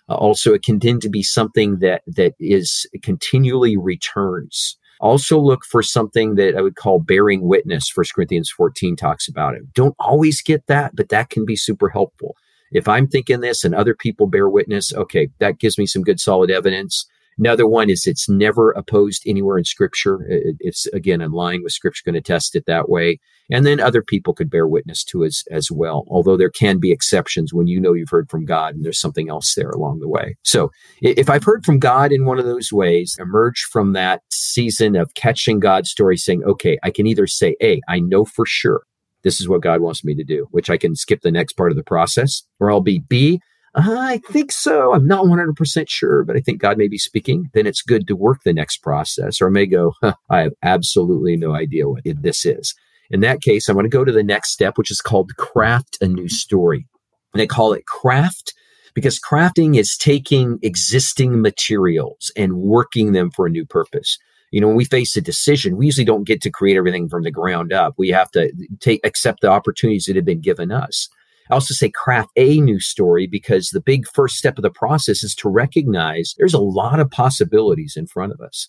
Uh, 0.08 0.14
also, 0.14 0.52
it 0.52 0.62
can 0.62 0.80
tend 0.80 1.02
to 1.02 1.08
be 1.08 1.22
something 1.22 1.78
that 1.78 2.02
that 2.06 2.34
is 2.38 2.86
continually 3.02 3.76
returns. 3.76 4.76
Also, 5.04 5.38
look 5.38 5.66
for 5.66 5.82
something 5.82 6.36
that 6.36 6.56
I 6.56 6.62
would 6.62 6.76
call 6.76 6.98
bearing 6.98 7.46
witness. 7.46 7.90
First 7.90 8.14
Corinthians 8.14 8.48
14 8.48 8.96
talks 8.96 9.28
about 9.28 9.54
it. 9.54 9.70
Don't 9.74 9.94
always 9.98 10.40
get 10.40 10.66
that, 10.68 10.96
but 10.96 11.10
that 11.10 11.28
can 11.28 11.44
be 11.44 11.56
super 11.56 11.90
helpful. 11.90 12.34
If 12.72 12.88
I'm 12.88 13.06
thinking 13.06 13.40
this 13.40 13.64
and 13.64 13.74
other 13.74 13.94
people 13.94 14.26
bear 14.26 14.48
witness, 14.48 14.94
okay, 14.94 15.28
that 15.40 15.58
gives 15.58 15.76
me 15.76 15.84
some 15.84 16.00
good 16.00 16.20
solid 16.20 16.50
evidence. 16.50 17.04
Another 17.38 17.66
one 17.66 17.90
is 17.90 18.06
it's 18.06 18.28
never 18.28 18.70
opposed 18.72 19.22
anywhere 19.26 19.58
in 19.58 19.64
scripture. 19.64 20.24
It's 20.28 20.86
again 20.86 21.20
in 21.20 21.32
line 21.32 21.62
with 21.62 21.72
scripture, 21.72 22.02
going 22.04 22.14
to 22.14 22.20
test 22.20 22.54
it 22.54 22.64
that 22.66 22.88
way. 22.88 23.18
And 23.50 23.66
then 23.66 23.80
other 23.80 24.02
people 24.02 24.32
could 24.32 24.50
bear 24.50 24.66
witness 24.66 25.04
to 25.04 25.24
as, 25.24 25.44
as 25.50 25.70
well. 25.70 26.04
Although 26.08 26.36
there 26.36 26.50
can 26.50 26.78
be 26.78 26.92
exceptions 26.92 27.52
when 27.52 27.66
you 27.66 27.80
know 27.80 27.92
you've 27.92 28.10
heard 28.10 28.30
from 28.30 28.44
God 28.44 28.74
and 28.74 28.84
there's 28.84 29.00
something 29.00 29.28
else 29.28 29.54
there 29.54 29.70
along 29.70 30.00
the 30.00 30.08
way. 30.08 30.36
So 30.42 30.70
if 31.02 31.28
I've 31.28 31.44
heard 31.44 31.64
from 31.64 31.78
God 31.78 32.12
in 32.12 32.24
one 32.24 32.38
of 32.38 32.46
those 32.46 32.72
ways, 32.72 33.16
emerge 33.20 33.60
from 33.70 33.92
that 33.92 34.22
season 34.30 34.96
of 34.96 35.12
catching 35.14 35.60
God's 35.60 35.90
story 35.90 36.16
saying, 36.16 36.42
okay, 36.44 36.78
I 36.82 36.90
can 36.90 37.06
either 37.06 37.26
say, 37.26 37.56
A, 37.62 37.80
I 37.88 38.00
know 38.00 38.24
for 38.24 38.46
sure 38.46 38.82
this 39.22 39.40
is 39.40 39.48
what 39.48 39.62
God 39.62 39.80
wants 39.80 40.04
me 40.04 40.14
to 40.14 40.24
do, 40.24 40.46
which 40.50 40.70
I 40.70 40.76
can 40.76 40.94
skip 40.94 41.22
the 41.22 41.32
next 41.32 41.54
part 41.54 41.70
of 41.70 41.76
the 41.76 41.82
process, 41.82 42.42
or 42.60 42.70
I'll 42.70 42.80
be 42.80 43.00
B, 43.00 43.40
I 43.76 44.18
think 44.30 44.52
so. 44.52 44.94
I'm 44.94 45.06
not 45.06 45.24
100% 45.24 45.88
sure, 45.88 46.24
but 46.24 46.36
I 46.36 46.40
think 46.40 46.60
God 46.60 46.78
may 46.78 46.88
be 46.88 46.98
speaking. 46.98 47.50
Then 47.54 47.66
it's 47.66 47.82
good 47.82 48.06
to 48.06 48.14
work 48.14 48.42
the 48.44 48.52
next 48.52 48.78
process. 48.78 49.40
Or 49.40 49.48
I 49.48 49.50
may 49.50 49.66
go, 49.66 49.94
huh, 50.00 50.14
I 50.30 50.40
have 50.42 50.52
absolutely 50.62 51.36
no 51.36 51.54
idea 51.54 51.88
what 51.88 52.02
this 52.04 52.44
is. 52.44 52.74
In 53.10 53.20
that 53.20 53.42
case, 53.42 53.68
I'm 53.68 53.74
going 53.74 53.84
to 53.84 53.90
go 53.90 54.04
to 54.04 54.12
the 54.12 54.22
next 54.22 54.50
step, 54.50 54.78
which 54.78 54.90
is 54.90 55.00
called 55.00 55.36
craft 55.36 55.98
a 56.00 56.06
new 56.06 56.28
story. 56.28 56.86
And 57.32 57.40
they 57.40 57.46
call 57.46 57.72
it 57.72 57.86
craft 57.86 58.54
because 58.94 59.20
crafting 59.20 59.76
is 59.76 59.96
taking 59.96 60.58
existing 60.62 61.42
materials 61.42 62.30
and 62.36 62.56
working 62.56 63.12
them 63.12 63.30
for 63.30 63.46
a 63.46 63.50
new 63.50 63.66
purpose. 63.66 64.18
You 64.52 64.60
know, 64.60 64.68
when 64.68 64.76
we 64.76 64.84
face 64.84 65.16
a 65.16 65.20
decision, 65.20 65.76
we 65.76 65.86
usually 65.86 66.04
don't 66.04 66.26
get 66.26 66.40
to 66.42 66.50
create 66.50 66.76
everything 66.76 67.08
from 67.08 67.24
the 67.24 67.30
ground 67.32 67.72
up. 67.72 67.94
We 67.98 68.10
have 68.10 68.30
to 68.32 68.52
take 68.78 69.04
accept 69.04 69.40
the 69.40 69.50
opportunities 69.50 70.04
that 70.04 70.14
have 70.14 70.24
been 70.24 70.40
given 70.40 70.70
us. 70.70 71.08
I 71.50 71.54
also 71.54 71.74
say 71.74 71.90
craft 71.90 72.30
a 72.36 72.60
new 72.60 72.80
story 72.80 73.26
because 73.26 73.68
the 73.68 73.80
big 73.80 74.06
first 74.08 74.36
step 74.36 74.58
of 74.58 74.62
the 74.62 74.70
process 74.70 75.22
is 75.22 75.34
to 75.36 75.48
recognize 75.48 76.34
there's 76.38 76.54
a 76.54 76.58
lot 76.58 77.00
of 77.00 77.10
possibilities 77.10 77.94
in 77.96 78.06
front 78.06 78.32
of 78.32 78.40
us. 78.40 78.68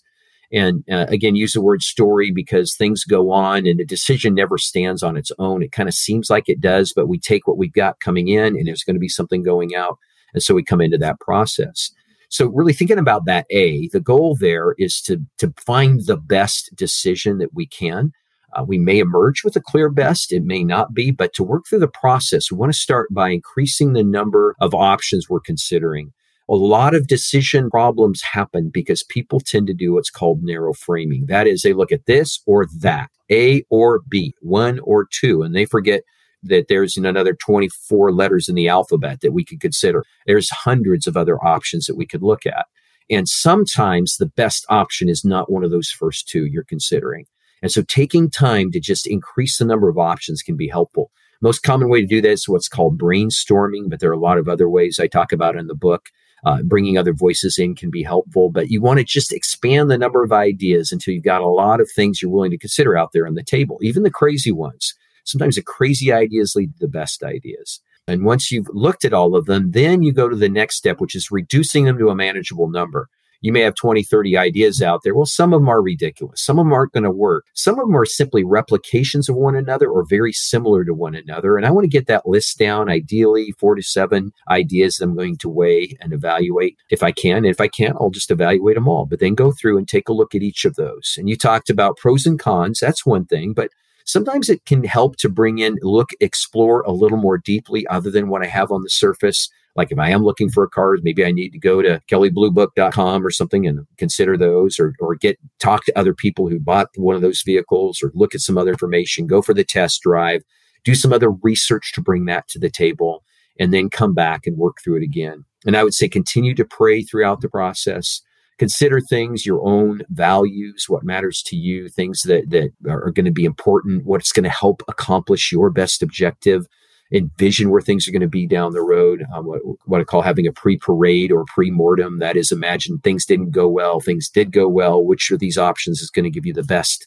And 0.52 0.84
uh, 0.90 1.06
again, 1.08 1.34
use 1.34 1.54
the 1.54 1.60
word 1.60 1.82
story 1.82 2.30
because 2.30 2.76
things 2.76 3.04
go 3.04 3.32
on 3.32 3.66
and 3.66 3.80
the 3.80 3.84
decision 3.84 4.34
never 4.34 4.58
stands 4.58 5.02
on 5.02 5.16
its 5.16 5.32
own. 5.38 5.62
It 5.62 5.72
kind 5.72 5.88
of 5.88 5.94
seems 5.94 6.30
like 6.30 6.48
it 6.48 6.60
does, 6.60 6.92
but 6.94 7.08
we 7.08 7.18
take 7.18 7.46
what 7.48 7.58
we've 7.58 7.72
got 7.72 8.00
coming 8.00 8.28
in 8.28 8.56
and 8.56 8.66
there's 8.66 8.84
going 8.84 8.94
to 8.94 9.00
be 9.00 9.08
something 9.08 9.42
going 9.42 9.74
out. 9.74 9.98
And 10.34 10.42
so 10.42 10.54
we 10.54 10.62
come 10.62 10.80
into 10.80 10.98
that 10.98 11.18
process. 11.18 11.90
So 12.28 12.46
really 12.46 12.72
thinking 12.72 12.98
about 12.98 13.24
that 13.26 13.46
A, 13.50 13.88
the 13.88 14.00
goal 14.00 14.36
there 14.38 14.74
is 14.78 15.00
to, 15.02 15.20
to 15.38 15.52
find 15.56 16.06
the 16.06 16.16
best 16.16 16.74
decision 16.74 17.38
that 17.38 17.54
we 17.54 17.66
can 17.66 18.12
uh, 18.54 18.64
we 18.66 18.78
may 18.78 18.98
emerge 18.98 19.44
with 19.44 19.56
a 19.56 19.60
clear 19.60 19.88
best, 19.88 20.32
it 20.32 20.44
may 20.44 20.64
not 20.64 20.94
be, 20.94 21.10
but 21.10 21.32
to 21.34 21.42
work 21.42 21.64
through 21.68 21.80
the 21.80 21.88
process, 21.88 22.50
we 22.50 22.56
want 22.56 22.72
to 22.72 22.78
start 22.78 23.08
by 23.12 23.30
increasing 23.30 23.92
the 23.92 24.04
number 24.04 24.54
of 24.60 24.74
options 24.74 25.28
we're 25.28 25.40
considering. 25.40 26.12
A 26.48 26.54
lot 26.54 26.94
of 26.94 27.08
decision 27.08 27.70
problems 27.70 28.22
happen 28.22 28.70
because 28.72 29.02
people 29.02 29.40
tend 29.40 29.66
to 29.66 29.74
do 29.74 29.94
what's 29.94 30.10
called 30.10 30.42
narrow 30.42 30.72
framing. 30.72 31.26
That 31.26 31.48
is, 31.48 31.62
they 31.62 31.72
look 31.72 31.90
at 31.90 32.06
this 32.06 32.40
or 32.46 32.66
that, 32.80 33.10
A 33.30 33.64
or 33.68 34.02
B, 34.08 34.32
one 34.40 34.78
or 34.80 35.08
two, 35.10 35.42
and 35.42 35.54
they 35.54 35.64
forget 35.64 36.02
that 36.44 36.66
there's 36.68 36.96
another 36.96 37.34
24 37.34 38.12
letters 38.12 38.48
in 38.48 38.54
the 38.54 38.68
alphabet 38.68 39.20
that 39.22 39.32
we 39.32 39.44
could 39.44 39.60
consider. 39.60 40.04
There's 40.26 40.48
hundreds 40.50 41.08
of 41.08 41.16
other 41.16 41.36
options 41.44 41.86
that 41.86 41.96
we 41.96 42.06
could 42.06 42.22
look 42.22 42.46
at. 42.46 42.66
And 43.10 43.28
sometimes 43.28 44.16
the 44.16 44.26
best 44.26 44.64
option 44.68 45.08
is 45.08 45.24
not 45.24 45.50
one 45.50 45.64
of 45.64 45.70
those 45.70 45.90
first 45.90 46.28
two 46.28 46.46
you're 46.46 46.64
considering. 46.64 47.26
And 47.62 47.70
so 47.70 47.82
taking 47.82 48.30
time 48.30 48.70
to 48.72 48.80
just 48.80 49.06
increase 49.06 49.58
the 49.58 49.64
number 49.64 49.88
of 49.88 49.98
options 49.98 50.42
can 50.42 50.56
be 50.56 50.68
helpful. 50.68 51.10
Most 51.40 51.62
common 51.62 51.88
way 51.88 52.00
to 52.00 52.06
do 52.06 52.20
that 52.22 52.30
is 52.30 52.48
what's 52.48 52.68
called 52.68 52.98
brainstorming, 52.98 53.88
but 53.88 54.00
there 54.00 54.10
are 54.10 54.14
a 54.14 54.18
lot 54.18 54.38
of 54.38 54.48
other 54.48 54.68
ways 54.68 54.98
I 54.98 55.06
talk 55.06 55.32
about 55.32 55.56
in 55.56 55.66
the 55.66 55.74
book. 55.74 56.08
Uh, 56.44 56.62
bringing 56.62 56.96
other 56.96 57.14
voices 57.14 57.58
in 57.58 57.74
can 57.74 57.90
be 57.90 58.04
helpful, 58.04 58.50
but 58.50 58.70
you 58.70 58.80
want 58.80 58.98
to 58.98 59.04
just 59.04 59.32
expand 59.32 59.90
the 59.90 59.98
number 59.98 60.22
of 60.22 60.32
ideas 60.32 60.92
until 60.92 61.12
you've 61.12 61.24
got 61.24 61.40
a 61.40 61.46
lot 61.46 61.80
of 61.80 61.90
things 61.90 62.20
you're 62.20 62.30
willing 62.30 62.50
to 62.50 62.58
consider 62.58 62.96
out 62.96 63.10
there 63.12 63.26
on 63.26 63.34
the 63.34 63.42
table, 63.42 63.78
even 63.82 64.04
the 64.04 64.10
crazy 64.10 64.52
ones. 64.52 64.94
Sometimes 65.24 65.56
the 65.56 65.62
crazy 65.62 66.12
ideas 66.12 66.54
lead 66.54 66.72
to 66.74 66.78
the 66.78 66.88
best 66.88 67.24
ideas. 67.24 67.80
And 68.06 68.24
once 68.24 68.52
you've 68.52 68.68
looked 68.72 69.04
at 69.04 69.14
all 69.14 69.34
of 69.34 69.46
them, 69.46 69.72
then 69.72 70.02
you 70.02 70.12
go 70.12 70.28
to 70.28 70.36
the 70.36 70.48
next 70.48 70.76
step, 70.76 71.00
which 71.00 71.16
is 71.16 71.32
reducing 71.32 71.84
them 71.84 71.98
to 71.98 72.10
a 72.10 72.14
manageable 72.14 72.68
number 72.68 73.08
you 73.46 73.52
may 73.52 73.60
have 73.60 73.76
20, 73.76 74.02
30 74.02 74.36
ideas 74.36 74.82
out 74.82 75.02
there. 75.04 75.14
Well, 75.14 75.24
some 75.24 75.52
of 75.52 75.60
them 75.60 75.68
are 75.68 75.80
ridiculous. 75.80 76.44
Some 76.44 76.58
of 76.58 76.66
them 76.66 76.72
aren't 76.72 76.92
going 76.92 77.04
to 77.04 77.12
work. 77.12 77.44
Some 77.54 77.78
of 77.78 77.86
them 77.86 77.96
are 77.96 78.04
simply 78.04 78.42
replications 78.42 79.28
of 79.28 79.36
one 79.36 79.54
another 79.54 79.88
or 79.88 80.04
very 80.04 80.32
similar 80.32 80.84
to 80.84 80.92
one 80.92 81.14
another. 81.14 81.56
And 81.56 81.64
I 81.64 81.70
want 81.70 81.84
to 81.84 81.88
get 81.88 82.08
that 82.08 82.26
list 82.26 82.58
down, 82.58 82.90
ideally 82.90 83.54
four 83.60 83.76
to 83.76 83.82
seven 83.82 84.32
ideas 84.50 84.96
that 84.96 85.04
I'm 85.04 85.14
going 85.14 85.36
to 85.38 85.48
weigh 85.48 85.96
and 86.00 86.12
evaluate 86.12 86.76
if 86.90 87.04
I 87.04 87.12
can. 87.12 87.36
And 87.36 87.46
if 87.46 87.60
I 87.60 87.68
can't, 87.68 87.96
I'll 88.00 88.10
just 88.10 88.32
evaluate 88.32 88.74
them 88.74 88.88
all, 88.88 89.06
but 89.06 89.20
then 89.20 89.36
go 89.36 89.52
through 89.52 89.78
and 89.78 89.86
take 89.86 90.08
a 90.08 90.12
look 90.12 90.34
at 90.34 90.42
each 90.42 90.64
of 90.64 90.74
those. 90.74 91.14
And 91.16 91.28
you 91.28 91.36
talked 91.36 91.70
about 91.70 91.98
pros 91.98 92.26
and 92.26 92.40
cons. 92.40 92.80
That's 92.80 93.06
one 93.06 93.26
thing, 93.26 93.52
but 93.52 93.70
sometimes 94.06 94.48
it 94.48 94.64
can 94.64 94.82
help 94.84 95.16
to 95.16 95.28
bring 95.28 95.58
in, 95.58 95.78
look, 95.82 96.10
explore 96.20 96.80
a 96.82 96.92
little 96.92 97.18
more 97.18 97.38
deeply 97.38 97.86
other 97.88 98.10
than 98.10 98.28
what 98.28 98.42
I 98.42 98.46
have 98.46 98.72
on 98.72 98.82
the 98.82 98.90
surface 98.90 99.50
like 99.76 99.92
if 99.92 99.98
I 99.98 100.10
am 100.10 100.24
looking 100.24 100.48
for 100.48 100.64
a 100.64 100.68
car, 100.68 100.96
maybe 101.02 101.24
I 101.24 101.30
need 101.30 101.50
to 101.50 101.58
go 101.58 101.82
to 101.82 102.00
kellybluebook.com 102.10 103.24
or 103.24 103.30
something 103.30 103.66
and 103.66 103.86
consider 103.98 104.36
those 104.36 104.80
or, 104.80 104.94
or 104.98 105.14
get 105.14 105.38
talk 105.60 105.84
to 105.84 105.98
other 105.98 106.14
people 106.14 106.48
who 106.48 106.58
bought 106.58 106.88
one 106.96 107.14
of 107.14 107.22
those 107.22 107.42
vehicles 107.42 108.02
or 108.02 108.10
look 108.14 108.34
at 108.34 108.40
some 108.40 108.56
other 108.56 108.70
information, 108.70 109.26
go 109.26 109.42
for 109.42 109.54
the 109.54 109.64
test 109.64 110.02
drive, 110.02 110.42
do 110.84 110.94
some 110.94 111.12
other 111.12 111.30
research 111.30 111.92
to 111.92 112.00
bring 112.00 112.24
that 112.24 112.48
to 112.48 112.58
the 112.58 112.70
table 112.70 113.22
and 113.60 113.72
then 113.72 113.90
come 113.90 114.14
back 114.14 114.46
and 114.46 114.56
work 114.56 114.78
through 114.82 114.96
it 114.96 115.04
again. 115.04 115.44
And 115.66 115.76
I 115.76 115.84
would 115.84 115.94
say 115.94 116.08
continue 116.08 116.54
to 116.54 116.64
pray 116.64 117.02
throughout 117.02 117.42
the 117.42 117.48
process. 117.48 118.22
Consider 118.58 119.00
things, 119.00 119.44
your 119.44 119.66
own 119.66 120.00
values, 120.08 120.86
what 120.88 121.04
matters 121.04 121.42
to 121.46 121.56
you, 121.56 121.88
things 121.88 122.22
that, 122.22 122.48
that 122.50 122.70
are 122.88 123.10
going 123.10 123.26
to 123.26 123.30
be 123.30 123.44
important, 123.44 124.06
what's 124.06 124.32
going 124.32 124.44
to 124.44 124.50
help 124.50 124.82
accomplish 124.88 125.52
your 125.52 125.70
best 125.70 126.02
objective 126.02 126.66
envision 127.12 127.70
where 127.70 127.80
things 127.80 128.08
are 128.08 128.12
going 128.12 128.20
to 128.20 128.28
be 128.28 128.46
down 128.46 128.72
the 128.72 128.82
road. 128.82 129.24
Um, 129.34 129.46
what, 129.46 129.60
what 129.84 130.00
I 130.00 130.04
call 130.04 130.22
having 130.22 130.46
a 130.46 130.52
pre 130.52 130.76
parade 130.76 131.30
or 131.30 131.44
pre 131.46 131.70
mortem. 131.70 132.18
That 132.18 132.36
is, 132.36 132.50
imagine 132.50 132.98
things 132.98 133.26
didn't 133.26 133.50
go 133.50 133.68
well, 133.68 134.00
things 134.00 134.28
did 134.28 134.52
go 134.52 134.68
well. 134.68 135.04
Which 135.04 135.30
of 135.30 135.38
these 135.38 135.58
options 135.58 136.00
is 136.00 136.10
going 136.10 136.24
to 136.24 136.30
give 136.30 136.46
you 136.46 136.52
the 136.52 136.64
best, 136.64 137.06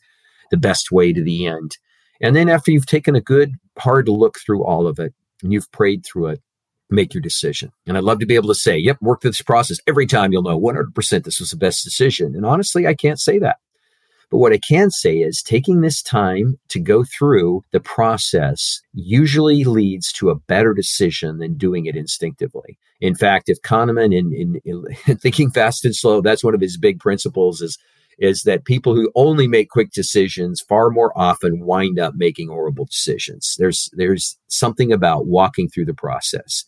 the 0.51 0.57
best 0.57 0.91
way 0.91 1.13
to 1.13 1.23
the 1.23 1.45
end? 1.45 1.77
And 2.21 2.35
then 2.35 2.49
after 2.49 2.71
you've 2.71 2.85
taken 2.85 3.15
a 3.15 3.21
good 3.21 3.53
hard 3.77 4.09
look 4.09 4.38
through 4.39 4.63
all 4.65 4.88
of 4.88 4.99
it 4.99 5.13
and 5.41 5.53
you've 5.53 5.71
prayed 5.71 6.05
through 6.05 6.27
it, 6.27 6.41
make 6.89 7.13
your 7.13 7.21
decision. 7.21 7.71
And 7.86 7.97
I'd 7.97 8.04
love 8.04 8.19
to 8.19 8.25
be 8.25 8.36
able 8.36 8.49
to 8.49 8.56
say, 8.56 8.78
yep, 8.78 8.97
work 9.02 9.21
through 9.21 9.32
this 9.32 9.41
process. 9.41 9.80
Every 9.88 10.08
time 10.08 10.32
you'll 10.32 10.43
know 10.43 10.60
100% 10.60 11.23
this 11.23 11.39
was 11.39 11.52
the 11.52 11.58
best 11.58 11.84
decision. 11.84 12.36
And 12.36 12.45
honestly, 12.45 12.88
I 12.88 12.93
can't 12.93 13.19
say 13.19 13.39
that. 13.39 13.58
But 14.30 14.38
what 14.38 14.54
I 14.54 14.60
can 14.60 14.91
say 14.91 15.17
is 15.17 15.41
taking 15.41 15.82
this 15.82 16.04
time 16.04 16.60
to 16.69 16.80
go 16.80 17.04
through 17.04 17.63
the 17.71 17.80
process 17.80 18.82
usually 18.93 19.63
leads 19.63 20.12
to 20.13 20.30
a 20.30 20.36
better 20.36 20.73
decision 20.73 21.39
than 21.39 21.58
doing 21.58 21.88
it 21.88 21.95
instinctively. 21.95 22.78
In 23.02 23.15
fact, 23.15 23.49
if 23.49 23.62
Kahneman 23.62 24.15
in, 24.15 24.34
in, 24.34 24.62
in 24.65 25.17
thinking 25.17 25.49
fast 25.49 25.84
and 25.84 25.95
slow, 25.95 26.21
that's 26.21 26.43
one 26.43 26.54
of 26.54 26.62
his 26.62 26.78
big 26.78 26.99
principles 26.99 27.62
is 27.62 27.78
is 28.19 28.43
that 28.43 28.65
people 28.65 28.93
who 28.95 29.10
only 29.15 29.47
make 29.47 29.69
quick 29.69 29.91
decisions 29.91 30.60
far 30.60 30.89
more 30.89 31.17
often 31.17 31.62
wind 31.62 31.97
up 31.97 32.15
making 32.15 32.49
horrible 32.49 32.86
decisions. 32.86 33.56
There's 33.58 33.89
there's 33.93 34.38
something 34.47 34.91
about 34.91 35.25
walking 35.25 35.69
through 35.69 35.86
the 35.86 35.93
process. 35.93 36.65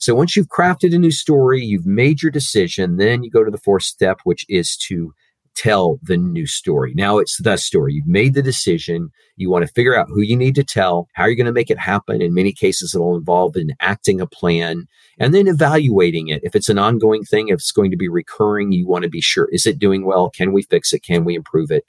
So 0.00 0.14
once 0.14 0.34
you've 0.34 0.48
crafted 0.48 0.94
a 0.94 0.98
new 0.98 1.10
story, 1.10 1.62
you've 1.62 1.86
made 1.86 2.22
your 2.22 2.32
decision, 2.32 2.96
then 2.96 3.22
you 3.22 3.30
go 3.30 3.44
to 3.44 3.50
the 3.50 3.58
fourth 3.58 3.82
step, 3.82 4.20
which 4.24 4.46
is 4.48 4.74
to 4.88 5.12
tell 5.54 5.98
the 6.02 6.16
new 6.16 6.46
story. 6.46 6.94
Now 6.94 7.18
it's 7.18 7.36
the 7.36 7.58
story. 7.58 7.92
You've 7.92 8.06
made 8.06 8.32
the 8.32 8.42
decision. 8.42 9.10
You 9.36 9.50
want 9.50 9.66
to 9.66 9.72
figure 9.74 9.94
out 9.94 10.08
who 10.08 10.22
you 10.22 10.36
need 10.36 10.54
to 10.54 10.64
tell, 10.64 11.06
how 11.12 11.26
you're 11.26 11.34
going 11.34 11.44
to 11.44 11.52
make 11.52 11.70
it 11.70 11.78
happen. 11.78 12.22
In 12.22 12.32
many 12.32 12.50
cases, 12.50 12.94
it'll 12.94 13.14
involve 13.14 13.56
enacting 13.56 14.22
a 14.22 14.26
plan 14.26 14.86
and 15.18 15.34
then 15.34 15.46
evaluating 15.46 16.28
it. 16.28 16.40
If 16.44 16.56
it's 16.56 16.70
an 16.70 16.78
ongoing 16.78 17.24
thing, 17.24 17.48
if 17.48 17.54
it's 17.54 17.72
going 17.72 17.90
to 17.90 17.96
be 17.96 18.08
recurring, 18.08 18.72
you 18.72 18.88
want 18.88 19.02
to 19.04 19.10
be 19.10 19.20
sure 19.20 19.48
is 19.52 19.66
it 19.66 19.78
doing 19.78 20.06
well? 20.06 20.30
Can 20.30 20.52
we 20.52 20.62
fix 20.62 20.94
it? 20.94 21.00
Can 21.00 21.26
we 21.26 21.34
improve 21.34 21.70
it? 21.70 21.84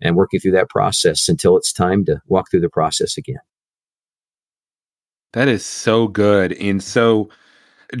And 0.00 0.14
working 0.14 0.38
through 0.38 0.52
that 0.52 0.68
process 0.68 1.28
until 1.28 1.56
it's 1.56 1.72
time 1.72 2.04
to 2.04 2.20
walk 2.28 2.50
through 2.50 2.60
the 2.60 2.68
process 2.68 3.16
again. 3.16 3.40
That 5.32 5.48
is 5.48 5.66
so 5.66 6.06
good. 6.06 6.52
And 6.52 6.80
so, 6.80 7.28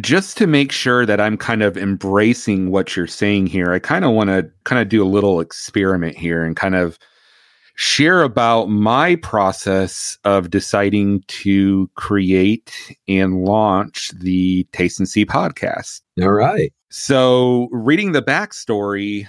just 0.00 0.36
to 0.38 0.46
make 0.46 0.72
sure 0.72 1.06
that 1.06 1.20
I'm 1.20 1.36
kind 1.36 1.62
of 1.62 1.76
embracing 1.76 2.70
what 2.70 2.96
you're 2.96 3.06
saying 3.06 3.46
here, 3.46 3.72
I 3.72 3.78
kind 3.78 4.04
of 4.04 4.12
want 4.12 4.30
to 4.30 4.50
kind 4.64 4.80
of 4.80 4.88
do 4.88 5.02
a 5.02 5.08
little 5.08 5.40
experiment 5.40 6.16
here 6.16 6.44
and 6.44 6.56
kind 6.56 6.74
of 6.74 6.98
share 7.76 8.22
about 8.22 8.66
my 8.66 9.16
process 9.16 10.18
of 10.24 10.50
deciding 10.50 11.22
to 11.28 11.90
create 11.94 12.96
and 13.06 13.44
launch 13.44 14.10
the 14.18 14.64
Taste 14.72 14.98
and 14.98 15.08
See 15.08 15.26
podcast. 15.26 16.00
All 16.20 16.32
right. 16.32 16.72
So, 16.90 17.68
reading 17.70 18.12
the 18.12 18.22
backstory, 18.22 19.26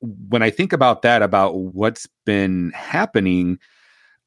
when 0.00 0.42
I 0.42 0.50
think 0.50 0.72
about 0.72 1.02
that, 1.02 1.22
about 1.22 1.56
what's 1.56 2.08
been 2.24 2.72
happening, 2.74 3.58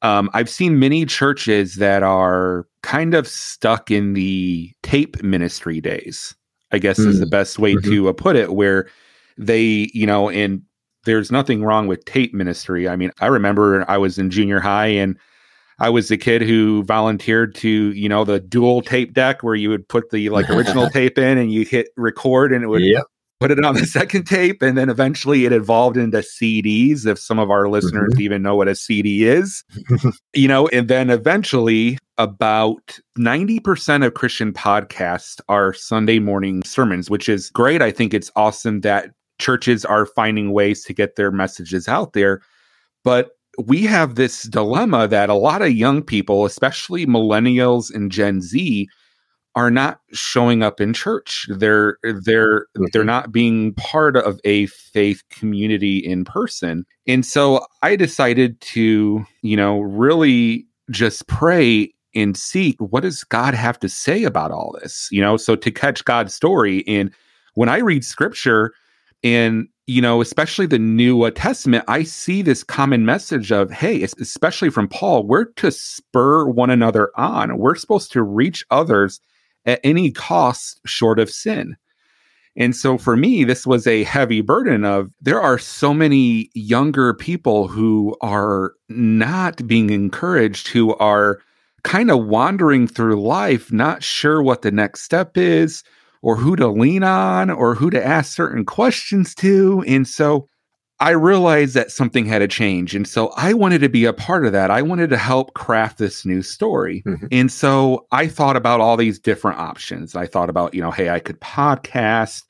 um, 0.04 0.30
I've 0.34 0.50
seen 0.50 0.80
many 0.80 1.06
churches 1.06 1.76
that 1.76 2.04
are 2.04 2.68
kind 2.84 3.14
of 3.14 3.28
stuck 3.28 3.90
in 3.90 4.14
the 4.14 4.72
tape 4.84 5.24
ministry 5.24 5.80
days, 5.80 6.36
I 6.72 6.78
guess 6.78 7.00
mm. 7.00 7.08
is 7.08 7.20
the 7.20 7.26
best 7.26 7.58
way 7.58 7.76
mm-hmm. 7.76 7.90
to 7.90 8.10
uh, 8.10 8.14
put 8.14 8.36
it, 8.36 8.54
where 8.54 8.90
they, 9.38 9.90
you 9.94 10.06
know, 10.06 10.30
and 10.30 10.62
there's 11.06 11.32
nothing 11.32 11.64
wrong 11.64 11.88
with 11.88 12.04
tape 12.04 12.34
ministry. 12.34 12.88
I 12.88 12.98
mean, 12.98 13.12
I 13.22 13.28
remember 13.28 13.90
I 13.90 13.98
was 13.98 14.18
in 14.18 14.30
junior 14.30 14.60
high 14.60 14.88
and 14.88 15.18
I 15.80 15.90
was 15.90 16.10
the 16.10 16.18
kid 16.18 16.42
who 16.42 16.84
volunteered 16.84 17.56
to, 17.56 17.70
you 17.70 18.08
know, 18.08 18.26
the 18.26 18.40
dual 18.40 18.82
tape 18.82 19.14
deck 19.14 19.42
where 19.42 19.56
you 19.56 19.70
would 19.70 19.88
put 19.88 20.12
the 20.12 20.30
like 20.30 20.50
original 20.50 20.90
tape 20.92 21.18
in 21.18 21.38
and 21.38 21.52
you 21.52 21.66
hit 21.66 21.90
record 21.98 22.52
and 22.54 22.64
it 22.64 22.68
would 22.68 22.84
yep. 22.84 23.04
Put 23.44 23.52
it 23.52 23.66
on 23.66 23.76
the 23.76 23.86
second 23.86 24.24
tape. 24.24 24.62
And 24.62 24.78
then 24.78 24.90
eventually 24.90 25.44
it 25.46 25.52
evolved 25.52 25.98
into 25.98 26.20
CDs, 26.20 27.06
if 27.06 27.20
some 27.20 27.40
of 27.40 27.52
our 27.52 27.68
listeners 27.68 28.14
mm-hmm. 28.14 28.22
even 28.22 28.42
know 28.42 28.56
what 28.56 28.70
a 28.70 28.76
CD 28.76 29.26
is, 29.26 29.64
you 30.34 30.48
know, 30.48 30.70
and 30.70 30.88
then 30.88 31.10
eventually 31.10 31.98
about 32.18 33.00
90% 33.18 34.06
of 34.06 34.14
Christian 34.14 34.54
podcasts 34.54 35.42
are 35.50 35.74
Sunday 35.74 36.20
morning 36.20 36.64
sermons, 36.64 37.10
which 37.10 37.28
is 37.28 37.50
great. 37.50 37.82
I 37.82 37.92
think 37.92 38.14
it's 38.14 38.32
awesome 38.38 38.82
that 38.82 39.10
churches 39.40 39.84
are 39.84 40.06
finding 40.06 40.54
ways 40.54 40.84
to 40.86 40.94
get 40.94 41.18
their 41.18 41.32
messages 41.32 41.90
out 41.90 42.14
there. 42.14 42.42
But 43.04 43.32
we 43.66 43.82
have 43.84 44.16
this 44.16 44.44
dilemma 44.44 45.08
that 45.10 45.30
a 45.30 45.36
lot 45.36 45.62
of 45.62 45.74
young 45.74 46.02
people, 46.02 46.46
especially 46.46 47.06
millennials 47.06 47.94
and 47.94 48.10
Gen 48.10 48.42
Z, 48.42 48.88
are 49.56 49.70
not 49.70 50.00
showing 50.12 50.64
up 50.64 50.82
in 50.82 50.94
church. 50.94 51.48
They're 51.50 51.98
they're 52.04 52.62
mm-hmm. 52.62 52.86
they're 52.92 53.04
not 53.04 53.32
being 53.32 53.74
part 53.76 54.18
of 54.18 54.40
a 54.44 54.68
faith 54.68 55.24
community 55.30 55.98
in 55.98 56.26
person. 56.26 56.86
And 57.08 57.26
so 57.26 57.66
I 57.82 57.96
decided 57.96 58.60
to, 58.62 59.26
you 59.42 59.58
know, 59.58 59.80
really 59.80 60.66
just 60.90 61.28
pray 61.28 61.94
and 62.16 62.38
seek 62.38 62.76
what 62.80 63.02
does 63.02 63.24
God 63.24 63.54
have 63.54 63.80
to 63.80 63.90
say 63.90 64.24
about 64.24 64.52
all 64.52 64.78
this? 64.82 65.08
You 65.12 65.22
know, 65.22 65.38
so 65.38 65.56
to 65.56 65.72
catch 65.72 66.06
God's 66.06 66.34
story 66.34 66.84
and 66.88 67.12
when 67.56 67.70
I 67.70 67.78
read 67.78 68.04
scripture, 68.04 68.74
and, 69.24 69.68
you 69.88 70.02
know, 70.02 70.22
especially 70.22 70.66
the 70.66 70.80
New 70.80 71.30
Testament, 71.32 71.86
I 71.88 72.04
see 72.04 72.42
this 72.42 72.64
common 72.64 73.06
message 73.06 73.52
of, 73.52 73.72
hey, 73.72 74.04
especially 74.04 74.70
from 74.70 74.88
Paul, 74.88 75.26
we're 75.26 75.46
to 75.46 75.72
spur 75.72 76.48
one 76.48 76.70
another 76.70 77.12
on. 77.16 77.58
We're 77.58 77.76
supposed 77.76 78.12
to 78.14 78.24
reach 78.24 78.66
others 78.70 79.20
at 79.66 79.80
any 79.84 80.12
cost 80.12 80.80
short 80.86 81.20
of 81.20 81.30
sin. 81.30 81.76
And 82.56 82.76
so 82.76 82.98
for 82.98 83.18
me, 83.18 83.44
this 83.44 83.66
was 83.66 83.88
a 83.88 84.04
heavy 84.04 84.42
burden 84.42 84.86
of 84.86 85.10
there 85.22 85.42
are 85.42 85.58
so 85.58 85.94
many 85.94 86.52
younger 86.54 87.14
people 87.14 87.68
who 87.68 88.16
are 88.22 88.74
not 88.90 89.66
being 89.68 89.90
encouraged, 89.90 90.68
who 90.68 90.94
are 90.96 91.40
kind 91.84 92.12
of 92.12 92.26
wandering 92.26 92.88
through 92.88 93.22
life, 93.22 93.72
not 93.72 94.04
sure 94.04 94.42
what 94.42 94.62
the 94.62 94.72
next 94.72 95.02
step 95.02 95.36
is, 95.36 95.84
or 96.22 96.36
who 96.36 96.56
to 96.56 96.68
lean 96.68 97.04
on 97.04 97.50
or 97.50 97.76
who 97.76 97.90
to 97.90 98.04
ask 98.04 98.34
certain 98.34 98.66
questions 98.66 99.36
to. 99.36 99.84
And 99.88 100.08
so 100.08 100.48
I 101.00 101.12
realized 101.12 101.74
that 101.74 101.92
something 101.92 102.26
had 102.26 102.40
to 102.40 102.48
change. 102.48 102.96
And 102.96 103.08
so 103.08 103.30
I 103.36 103.54
wanted 103.54 103.80
to 103.80 103.90
be 103.90 104.06
a 104.06 104.14
part 104.14 104.46
of 104.46 104.52
that. 104.54 104.72
I 104.72 104.82
wanted 104.82 105.10
to 105.10 105.18
help 105.18 105.54
craft 105.54 105.98
this 105.98 106.26
new 106.26 106.42
story. 106.42 107.04
Mm-hmm. 107.06 107.28
And 107.32 107.52
so 107.52 108.06
I 108.12 108.28
thought 108.28 108.56
about 108.56 108.80
all 108.80 108.96
these 108.96 109.20
different 109.20 109.60
options. 109.60 110.16
I 110.16 110.28
thought 110.28 110.50
about, 110.50 110.74
you 110.74 110.82
know, 110.82 110.92
hey, 110.92 111.10
I 111.10 111.20
could 111.20 111.40
podcast. 111.42 112.44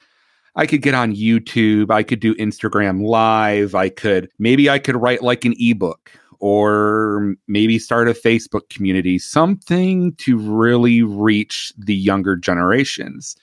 I 0.56 0.68
could 0.68 0.82
get 0.82 0.94
on 0.94 1.16
YouTube. 1.16 1.90
I 1.90 2.04
could 2.04 2.20
do 2.20 2.36
Instagram 2.36 3.08
live. 3.08 3.74
I 3.76 3.90
could, 3.90 4.30
maybe 4.38 4.70
I 4.70 4.78
could 4.78 4.98
write 4.98 5.24
like 5.24 5.46
an 5.46 5.56
ebook 5.58 6.12
or 6.40 7.36
maybe 7.48 7.80
start 7.80 8.10
a 8.10 8.14
Facebook 8.14 8.70
community, 8.70 9.18
something 9.18 10.14
to 10.16 10.38
really 10.38 11.02
reach 11.02 11.74
the 11.78 11.96
younger 11.96 12.36
generations. 12.36 13.36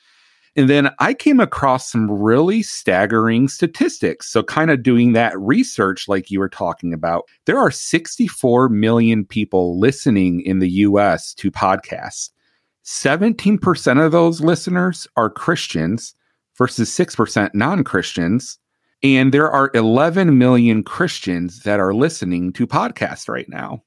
And 0.61 0.69
then 0.69 0.91
I 0.99 1.15
came 1.15 1.41
across 1.41 1.91
some 1.91 2.11
really 2.11 2.63
staggering 2.63 3.49
statistics. 3.49 4.31
So, 4.31 4.43
kind 4.43 4.71
of 4.71 4.83
doing 4.83 5.15
that 5.15 5.33
research, 5.41 6.07
like 6.07 6.31
you 6.31 6.39
were 6.39 6.51
talking 6.51 6.93
about, 6.93 7.25
there 7.47 7.57
are 7.57 7.71
64 7.71 8.69
million 8.69 9.25
people 9.25 9.81
listening 9.81 10.43
in 10.43 10.59
the 10.59 10.69
US 10.69 11.33
to 11.37 11.51
podcasts. 11.51 12.29
17% 12.85 14.05
of 14.05 14.13
those 14.13 14.43
listeners 14.43 15.09
are 15.17 15.31
Christians 15.31 16.15
versus 16.59 16.91
6% 16.91 17.55
non 17.55 17.83
Christians. 17.83 18.59
And 19.03 19.33
there 19.33 19.51
are 19.51 19.71
11 19.73 20.37
million 20.37 20.83
Christians 20.83 21.61
that 21.61 21.81
are 21.81 21.95
listening 21.95 22.53
to 22.53 22.67
podcasts 22.67 23.31
right 23.31 23.49
now. 23.49 23.83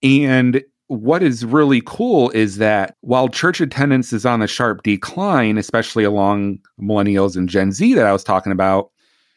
And 0.00 0.62
what 0.92 1.22
is 1.22 1.44
really 1.44 1.80
cool 1.86 2.28
is 2.30 2.58
that 2.58 2.96
while 3.00 3.28
church 3.28 3.60
attendance 3.60 4.12
is 4.12 4.26
on 4.26 4.42
a 4.42 4.46
sharp 4.46 4.82
decline, 4.82 5.56
especially 5.56 6.04
along 6.04 6.58
millennials 6.80 7.34
and 7.34 7.48
Gen 7.48 7.72
Z 7.72 7.94
that 7.94 8.06
I 8.06 8.12
was 8.12 8.22
talking 8.22 8.52
about, 8.52 8.90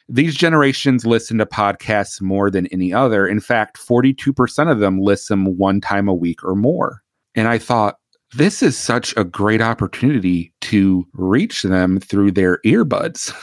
these 0.09 0.35
generations 0.35 1.05
listen 1.05 1.37
to 1.37 1.45
podcasts 1.45 2.21
more 2.21 2.51
than 2.51 2.67
any 2.67 2.93
other. 2.93 3.25
In 3.25 3.39
fact, 3.39 3.77
42% 3.77 4.69
of 4.69 4.79
them 4.79 4.99
listen 4.99 5.57
one 5.57 5.79
time 5.79 6.09
a 6.09 6.13
week 6.13 6.43
or 6.43 6.55
more. 6.55 7.01
And 7.35 7.47
I 7.47 7.57
thought, 7.57 7.95
this 8.33 8.61
is 8.61 8.77
such 8.77 9.15
a 9.15 9.23
great 9.23 9.61
opportunity 9.61 10.53
to 10.61 11.05
reach 11.13 11.63
them 11.63 12.01
through 12.01 12.31
their 12.31 12.59
earbuds 12.65 13.33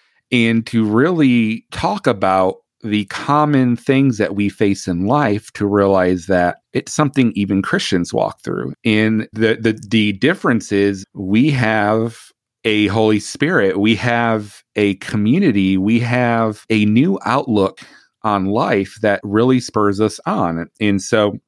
and 0.30 0.64
to 0.68 0.84
really 0.84 1.66
talk 1.72 2.06
about 2.06 2.58
the 2.82 3.06
common 3.06 3.76
things 3.76 4.18
that 4.18 4.34
we 4.34 4.48
face 4.48 4.86
in 4.86 5.06
life 5.06 5.50
to 5.52 5.66
realize 5.66 6.26
that 6.26 6.58
it's 6.72 6.92
something 6.92 7.32
even 7.34 7.62
Christians 7.62 8.14
walk 8.14 8.40
through. 8.42 8.72
And 8.84 9.28
the 9.32 9.56
the 9.60 9.78
the 9.88 10.12
difference 10.14 10.70
is 10.72 11.04
we 11.14 11.50
have 11.50 12.18
a 12.64 12.86
Holy 12.88 13.20
Spirit, 13.20 13.78
we 13.78 13.96
have 13.96 14.62
a 14.76 14.94
community, 14.96 15.76
we 15.76 16.00
have 16.00 16.64
a 16.70 16.84
new 16.84 17.18
outlook 17.24 17.80
on 18.22 18.46
life 18.46 18.96
that 19.00 19.20
really 19.22 19.60
spurs 19.60 20.00
us 20.00 20.20
on. 20.26 20.68
And 20.80 21.00
so 21.00 21.38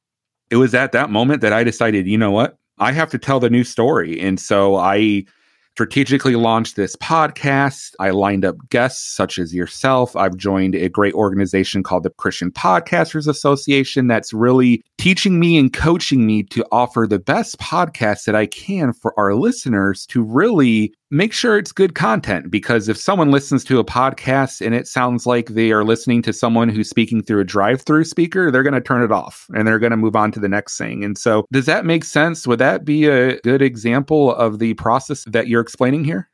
it 0.49 0.55
was 0.55 0.73
at 0.73 0.91
that 0.93 1.09
moment 1.09 1.41
that 1.41 1.53
I 1.53 1.63
decided, 1.63 2.07
you 2.07 2.17
know 2.17 2.31
what? 2.31 2.57
I 2.79 2.91
have 2.91 3.11
to 3.11 3.17
tell 3.17 3.39
the 3.39 3.49
new 3.49 3.63
story. 3.63 4.19
And 4.19 4.39
so 4.39 4.75
I 4.75 5.25
strategically 5.73 6.35
launched 6.35 6.75
this 6.75 6.95
podcast. 6.97 7.93
I 7.99 8.09
lined 8.09 8.43
up 8.45 8.55
guests 8.69 9.15
such 9.15 9.39
as 9.39 9.53
yourself. 9.53 10.15
I've 10.15 10.35
joined 10.35 10.75
a 10.75 10.89
great 10.89 11.13
organization 11.13 11.81
called 11.81 12.03
the 12.03 12.09
Christian 12.09 12.51
Podcasters 12.51 13.27
Association 13.27 14.07
that's 14.07 14.33
really 14.33 14.83
teaching 14.97 15.39
me 15.39 15.57
and 15.57 15.71
coaching 15.71 16.25
me 16.25 16.43
to 16.43 16.65
offer 16.71 17.07
the 17.07 17.19
best 17.19 17.57
podcast 17.59 18.25
that 18.25 18.35
I 18.35 18.47
can 18.47 18.93
for 18.93 19.17
our 19.17 19.33
listeners 19.33 20.05
to 20.07 20.21
really 20.23 20.93
make 21.11 21.33
sure 21.33 21.57
it's 21.57 21.73
good 21.73 21.93
content 21.93 22.49
because 22.49 22.87
if 22.87 22.97
someone 22.97 23.31
listens 23.31 23.63
to 23.65 23.79
a 23.79 23.85
podcast 23.85 24.65
and 24.65 24.73
it 24.73 24.87
sounds 24.87 25.25
like 25.25 25.49
they 25.49 25.71
are 25.71 25.83
listening 25.83 26.21
to 26.21 26.33
someone 26.33 26.69
who's 26.69 26.89
speaking 26.89 27.21
through 27.21 27.41
a 27.41 27.43
drive-through 27.43 28.05
speaker, 28.05 28.49
they're 28.49 28.63
going 28.63 28.73
to 28.73 28.81
turn 28.81 29.03
it 29.03 29.11
off 29.11 29.45
and 29.53 29.67
they're 29.67 29.77
going 29.77 29.91
to 29.91 29.97
move 29.97 30.15
on 30.15 30.31
to 30.31 30.39
the 30.39 30.49
next 30.49 30.77
thing. 30.77 31.03
And 31.03 31.17
so, 31.17 31.45
does 31.51 31.65
that 31.65 31.85
make 31.85 32.05
sense? 32.05 32.47
Would 32.47 32.59
that 32.59 32.85
be 32.85 33.05
a 33.05 33.39
good 33.41 33.61
example 33.61 34.33
of 34.33 34.59
the 34.59 34.73
process 34.75 35.25
that 35.27 35.47
you're 35.47 35.61
explaining 35.61 36.05
here? 36.05 36.29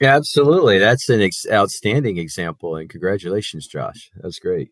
Yeah, 0.00 0.14
absolutely. 0.16 0.78
That's 0.78 1.08
an 1.08 1.20
ex- 1.20 1.46
outstanding 1.50 2.18
example 2.18 2.76
and 2.76 2.88
congratulations, 2.88 3.66
Josh. 3.66 4.10
That's 4.16 4.38
great. 4.38 4.70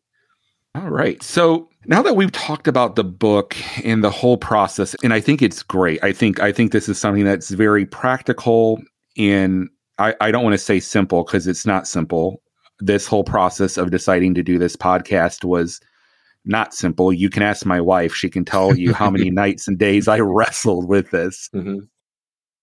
All 0.76 0.90
right. 0.90 1.22
So 1.22 1.68
now 1.86 2.02
that 2.02 2.16
we've 2.16 2.32
talked 2.32 2.68
about 2.68 2.96
the 2.96 3.04
book 3.04 3.56
and 3.82 4.04
the 4.04 4.10
whole 4.10 4.36
process, 4.36 4.94
and 5.02 5.14
I 5.14 5.20
think 5.20 5.40
it's 5.40 5.62
great. 5.62 6.02
I 6.04 6.12
think 6.12 6.40
I 6.40 6.52
think 6.52 6.72
this 6.72 6.88
is 6.88 6.98
something 6.98 7.24
that's 7.24 7.50
very 7.50 7.86
practical 7.86 8.82
and 9.16 9.68
I, 9.98 10.14
I 10.20 10.30
don't 10.30 10.44
want 10.44 10.54
to 10.54 10.58
say 10.58 10.80
simple 10.80 11.24
because 11.24 11.46
it's 11.46 11.66
not 11.66 11.86
simple. 11.86 12.42
This 12.80 13.06
whole 13.06 13.24
process 13.24 13.76
of 13.76 13.90
deciding 13.90 14.34
to 14.34 14.42
do 14.42 14.58
this 14.58 14.76
podcast 14.76 15.44
was 15.44 15.80
not 16.44 16.74
simple. 16.74 17.12
You 17.12 17.30
can 17.30 17.42
ask 17.42 17.64
my 17.64 17.80
wife; 17.80 18.14
she 18.14 18.28
can 18.28 18.44
tell 18.44 18.76
you 18.76 18.92
how 18.92 19.10
many 19.10 19.30
nights 19.42 19.66
and 19.66 19.78
days 19.78 20.08
I 20.08 20.18
wrestled 20.20 20.88
with 20.88 21.10
this. 21.10 21.48
Mm-hmm. 21.54 21.80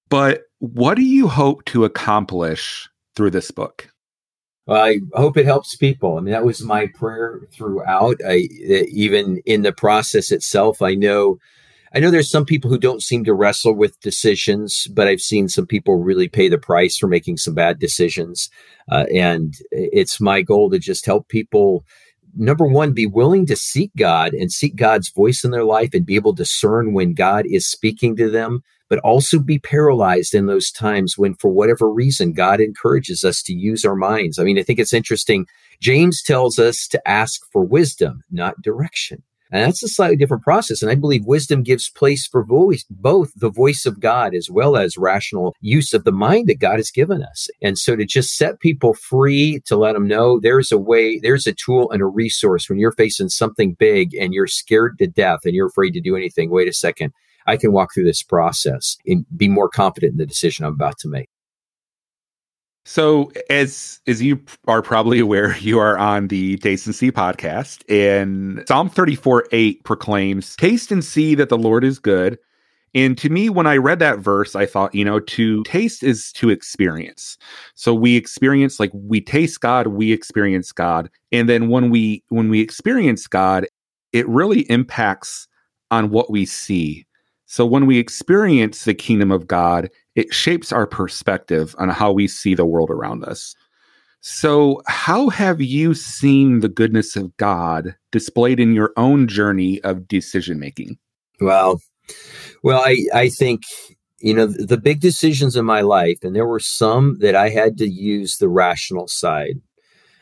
But 0.09 0.43
what 0.59 0.95
do 0.95 1.03
you 1.03 1.27
hope 1.27 1.65
to 1.65 1.85
accomplish 1.85 2.87
through 3.15 3.31
this 3.31 3.51
book? 3.51 3.89
Well, 4.65 4.81
I 4.81 4.99
hope 5.13 5.37
it 5.37 5.45
helps 5.45 5.75
people. 5.75 6.17
I 6.17 6.21
mean, 6.21 6.31
that 6.31 6.45
was 6.45 6.63
my 6.63 6.87
prayer 6.95 7.41
throughout. 7.51 8.21
I 8.25 8.47
even 8.91 9.41
in 9.45 9.63
the 9.63 9.73
process 9.73 10.31
itself, 10.31 10.81
I 10.81 10.95
know 10.95 11.37
I 11.95 11.99
know 11.99 12.09
there's 12.09 12.31
some 12.31 12.45
people 12.45 12.71
who 12.71 12.79
don't 12.79 13.03
seem 13.03 13.23
to 13.25 13.33
wrestle 13.35 13.75
with 13.75 13.99
decisions, 13.99 14.87
but 14.87 15.07
I've 15.07 15.21
seen 15.21 15.47
some 15.47 15.67
people 15.67 15.97
really 15.97 16.27
pay 16.27 16.49
the 16.49 16.57
price 16.57 16.97
for 16.97 17.07
making 17.07 17.37
some 17.37 17.53
bad 17.53 17.77
decisions. 17.77 18.49
Uh, 18.91 19.05
and 19.13 19.53
it's 19.71 20.19
my 20.19 20.41
goal 20.41 20.71
to 20.71 20.79
just 20.79 21.05
help 21.05 21.27
people 21.27 21.85
number 22.35 22.65
one, 22.65 22.93
be 22.93 23.05
willing 23.05 23.45
to 23.45 23.55
seek 23.55 23.91
God 23.95 24.33
and 24.33 24.51
seek 24.51 24.75
God's 24.75 25.09
voice 25.09 25.43
in 25.43 25.51
their 25.51 25.63
life 25.63 25.93
and 25.93 26.05
be 26.05 26.15
able 26.15 26.33
to 26.33 26.43
discern 26.43 26.93
when 26.93 27.13
God 27.13 27.45
is 27.47 27.67
speaking 27.67 28.15
to 28.15 28.29
them, 28.29 28.63
but 28.89 28.99
also 28.99 29.39
be 29.39 29.59
paralyzed 29.59 30.33
in 30.33 30.47
those 30.47 30.71
times 30.71 31.17
when, 31.17 31.35
for 31.35 31.49
whatever 31.49 31.89
reason, 31.89 32.33
God 32.33 32.59
encourages 32.59 33.23
us 33.23 33.41
to 33.43 33.53
use 33.53 33.85
our 33.85 33.95
minds. 33.95 34.39
I 34.39 34.43
mean, 34.43 34.57
I 34.57 34.63
think 34.63 34.79
it's 34.79 34.93
interesting. 34.93 35.45
James 35.79 36.21
tells 36.21 36.59
us 36.59 36.87
to 36.87 37.07
ask 37.07 37.41
for 37.51 37.63
wisdom, 37.63 38.23
not 38.31 38.61
direction. 38.61 39.23
And 39.53 39.63
that's 39.63 39.83
a 39.83 39.87
slightly 39.87 40.17
different 40.17 40.41
process. 40.41 40.81
And 40.81 40.89
I 40.89 40.95
believe 40.95 41.25
wisdom 41.25 41.61
gives 41.61 41.87
place 41.87 42.25
for 42.25 42.43
voice, 42.43 42.83
both 42.89 43.31
the 43.35 43.51
voice 43.51 43.85
of 43.85 43.99
God 43.99 44.33
as 44.33 44.49
well 44.49 44.75
as 44.75 44.97
rational 44.97 45.55
use 45.61 45.93
of 45.93 46.05
the 46.05 46.11
mind 46.11 46.49
that 46.49 46.59
God 46.59 46.77
has 46.77 46.89
given 46.89 47.21
us. 47.21 47.47
And 47.61 47.77
so 47.77 47.95
to 47.95 48.03
just 48.03 48.35
set 48.35 48.59
people 48.61 48.95
free 48.95 49.61
to 49.67 49.75
let 49.75 49.93
them 49.93 50.07
know 50.07 50.39
there's 50.39 50.71
a 50.71 50.77
way, 50.79 51.19
there's 51.19 51.45
a 51.45 51.53
tool 51.53 51.91
and 51.91 52.01
a 52.01 52.07
resource 52.07 52.67
when 52.67 52.79
you're 52.79 52.93
facing 52.93 53.29
something 53.29 53.75
big 53.75 54.15
and 54.15 54.33
you're 54.33 54.47
scared 54.47 54.97
to 54.97 55.05
death 55.05 55.41
and 55.45 55.53
you're 55.53 55.67
afraid 55.67 55.91
to 55.91 56.01
do 56.01 56.15
anything. 56.15 56.49
Wait 56.49 56.67
a 56.67 56.73
second. 56.73 57.13
I 57.45 57.55
can 57.57 57.73
walk 57.73 57.93
through 57.93 58.05
this 58.05 58.23
process 58.23 58.97
and 59.05 59.23
be 59.37 59.49
more 59.49 59.69
confident 59.69 60.13
in 60.13 60.17
the 60.17 60.25
decision 60.25 60.65
I'm 60.65 60.73
about 60.73 60.97
to 60.99 61.09
make. 61.09 61.29
So, 62.85 63.31
as 63.49 64.01
as 64.07 64.21
you 64.21 64.41
are 64.67 64.81
probably 64.81 65.19
aware, 65.19 65.57
you 65.59 65.79
are 65.79 65.97
on 65.97 66.27
the 66.27 66.57
Taste 66.57 66.85
and 66.85 66.95
See 66.95 67.11
podcast, 67.11 67.83
and 67.89 68.63
Psalm 68.67 68.89
34 68.89 69.45
8 69.51 69.83
proclaims, 69.83 70.55
Taste 70.55 70.91
and 70.91 71.03
see 71.03 71.35
that 71.35 71.49
the 71.49 71.57
Lord 71.57 71.83
is 71.83 71.99
good. 71.99 72.37
And 72.95 73.17
to 73.17 73.29
me, 73.29 73.49
when 73.49 73.65
I 73.65 73.77
read 73.77 73.99
that 73.99 74.19
verse, 74.19 74.55
I 74.55 74.67
thought, 74.67 74.93
you 74.93 75.03
know, 75.03 75.19
to 75.19 75.63
taste 75.63 76.03
is 76.03 76.31
to 76.33 76.49
experience. 76.49 77.37
So 77.73 77.93
we 77.93 78.15
experience 78.15 78.79
like 78.79 78.91
we 78.93 79.19
taste 79.19 79.61
God, 79.61 79.87
we 79.87 80.11
experience 80.11 80.71
God. 80.71 81.09
And 81.31 81.49
then 81.49 81.69
when 81.69 81.89
we 81.89 82.23
when 82.29 82.49
we 82.49 82.61
experience 82.61 83.25
God, 83.25 83.65
it 84.11 84.27
really 84.27 84.61
impacts 84.69 85.47
on 85.89 86.11
what 86.11 86.29
we 86.29 86.45
see. 86.45 87.05
So 87.47 87.65
when 87.65 87.85
we 87.85 87.97
experience 87.97 88.85
the 88.85 88.93
kingdom 88.93 89.31
of 89.31 89.47
God, 89.47 89.89
it 90.15 90.33
shapes 90.33 90.71
our 90.71 90.85
perspective 90.85 91.75
on 91.77 91.89
how 91.89 92.11
we 92.11 92.27
see 92.27 92.55
the 92.55 92.65
world 92.65 92.89
around 92.89 93.23
us. 93.23 93.55
So, 94.21 94.81
how 94.87 95.27
have 95.29 95.59
you 95.59 95.93
seen 95.93 96.61
the 96.61 96.69
goodness 96.69 97.17
of 97.17 97.35
God 97.37 97.95
displayed 98.11 98.59
in 98.59 98.73
your 98.73 98.93
own 98.95 99.27
journey 99.27 99.81
of 99.81 100.07
decision 100.07 100.59
making? 100.59 100.97
Well, 101.41 101.81
well, 102.63 102.81
I, 102.85 103.05
I 103.13 103.29
think, 103.29 103.63
you 104.19 104.33
know, 104.33 104.47
the 104.47 104.77
big 104.77 105.01
decisions 105.01 105.57
in 105.57 105.65
my 105.65 105.81
life, 105.81 106.19
and 106.23 106.33
there 106.33 106.47
were 106.47 106.61
some 106.61 107.19
that 107.19 107.35
I 107.35 107.49
had 107.49 107.77
to 107.79 107.89
use 107.89 108.37
the 108.37 108.47
rational 108.47 109.09
side. 109.09 109.59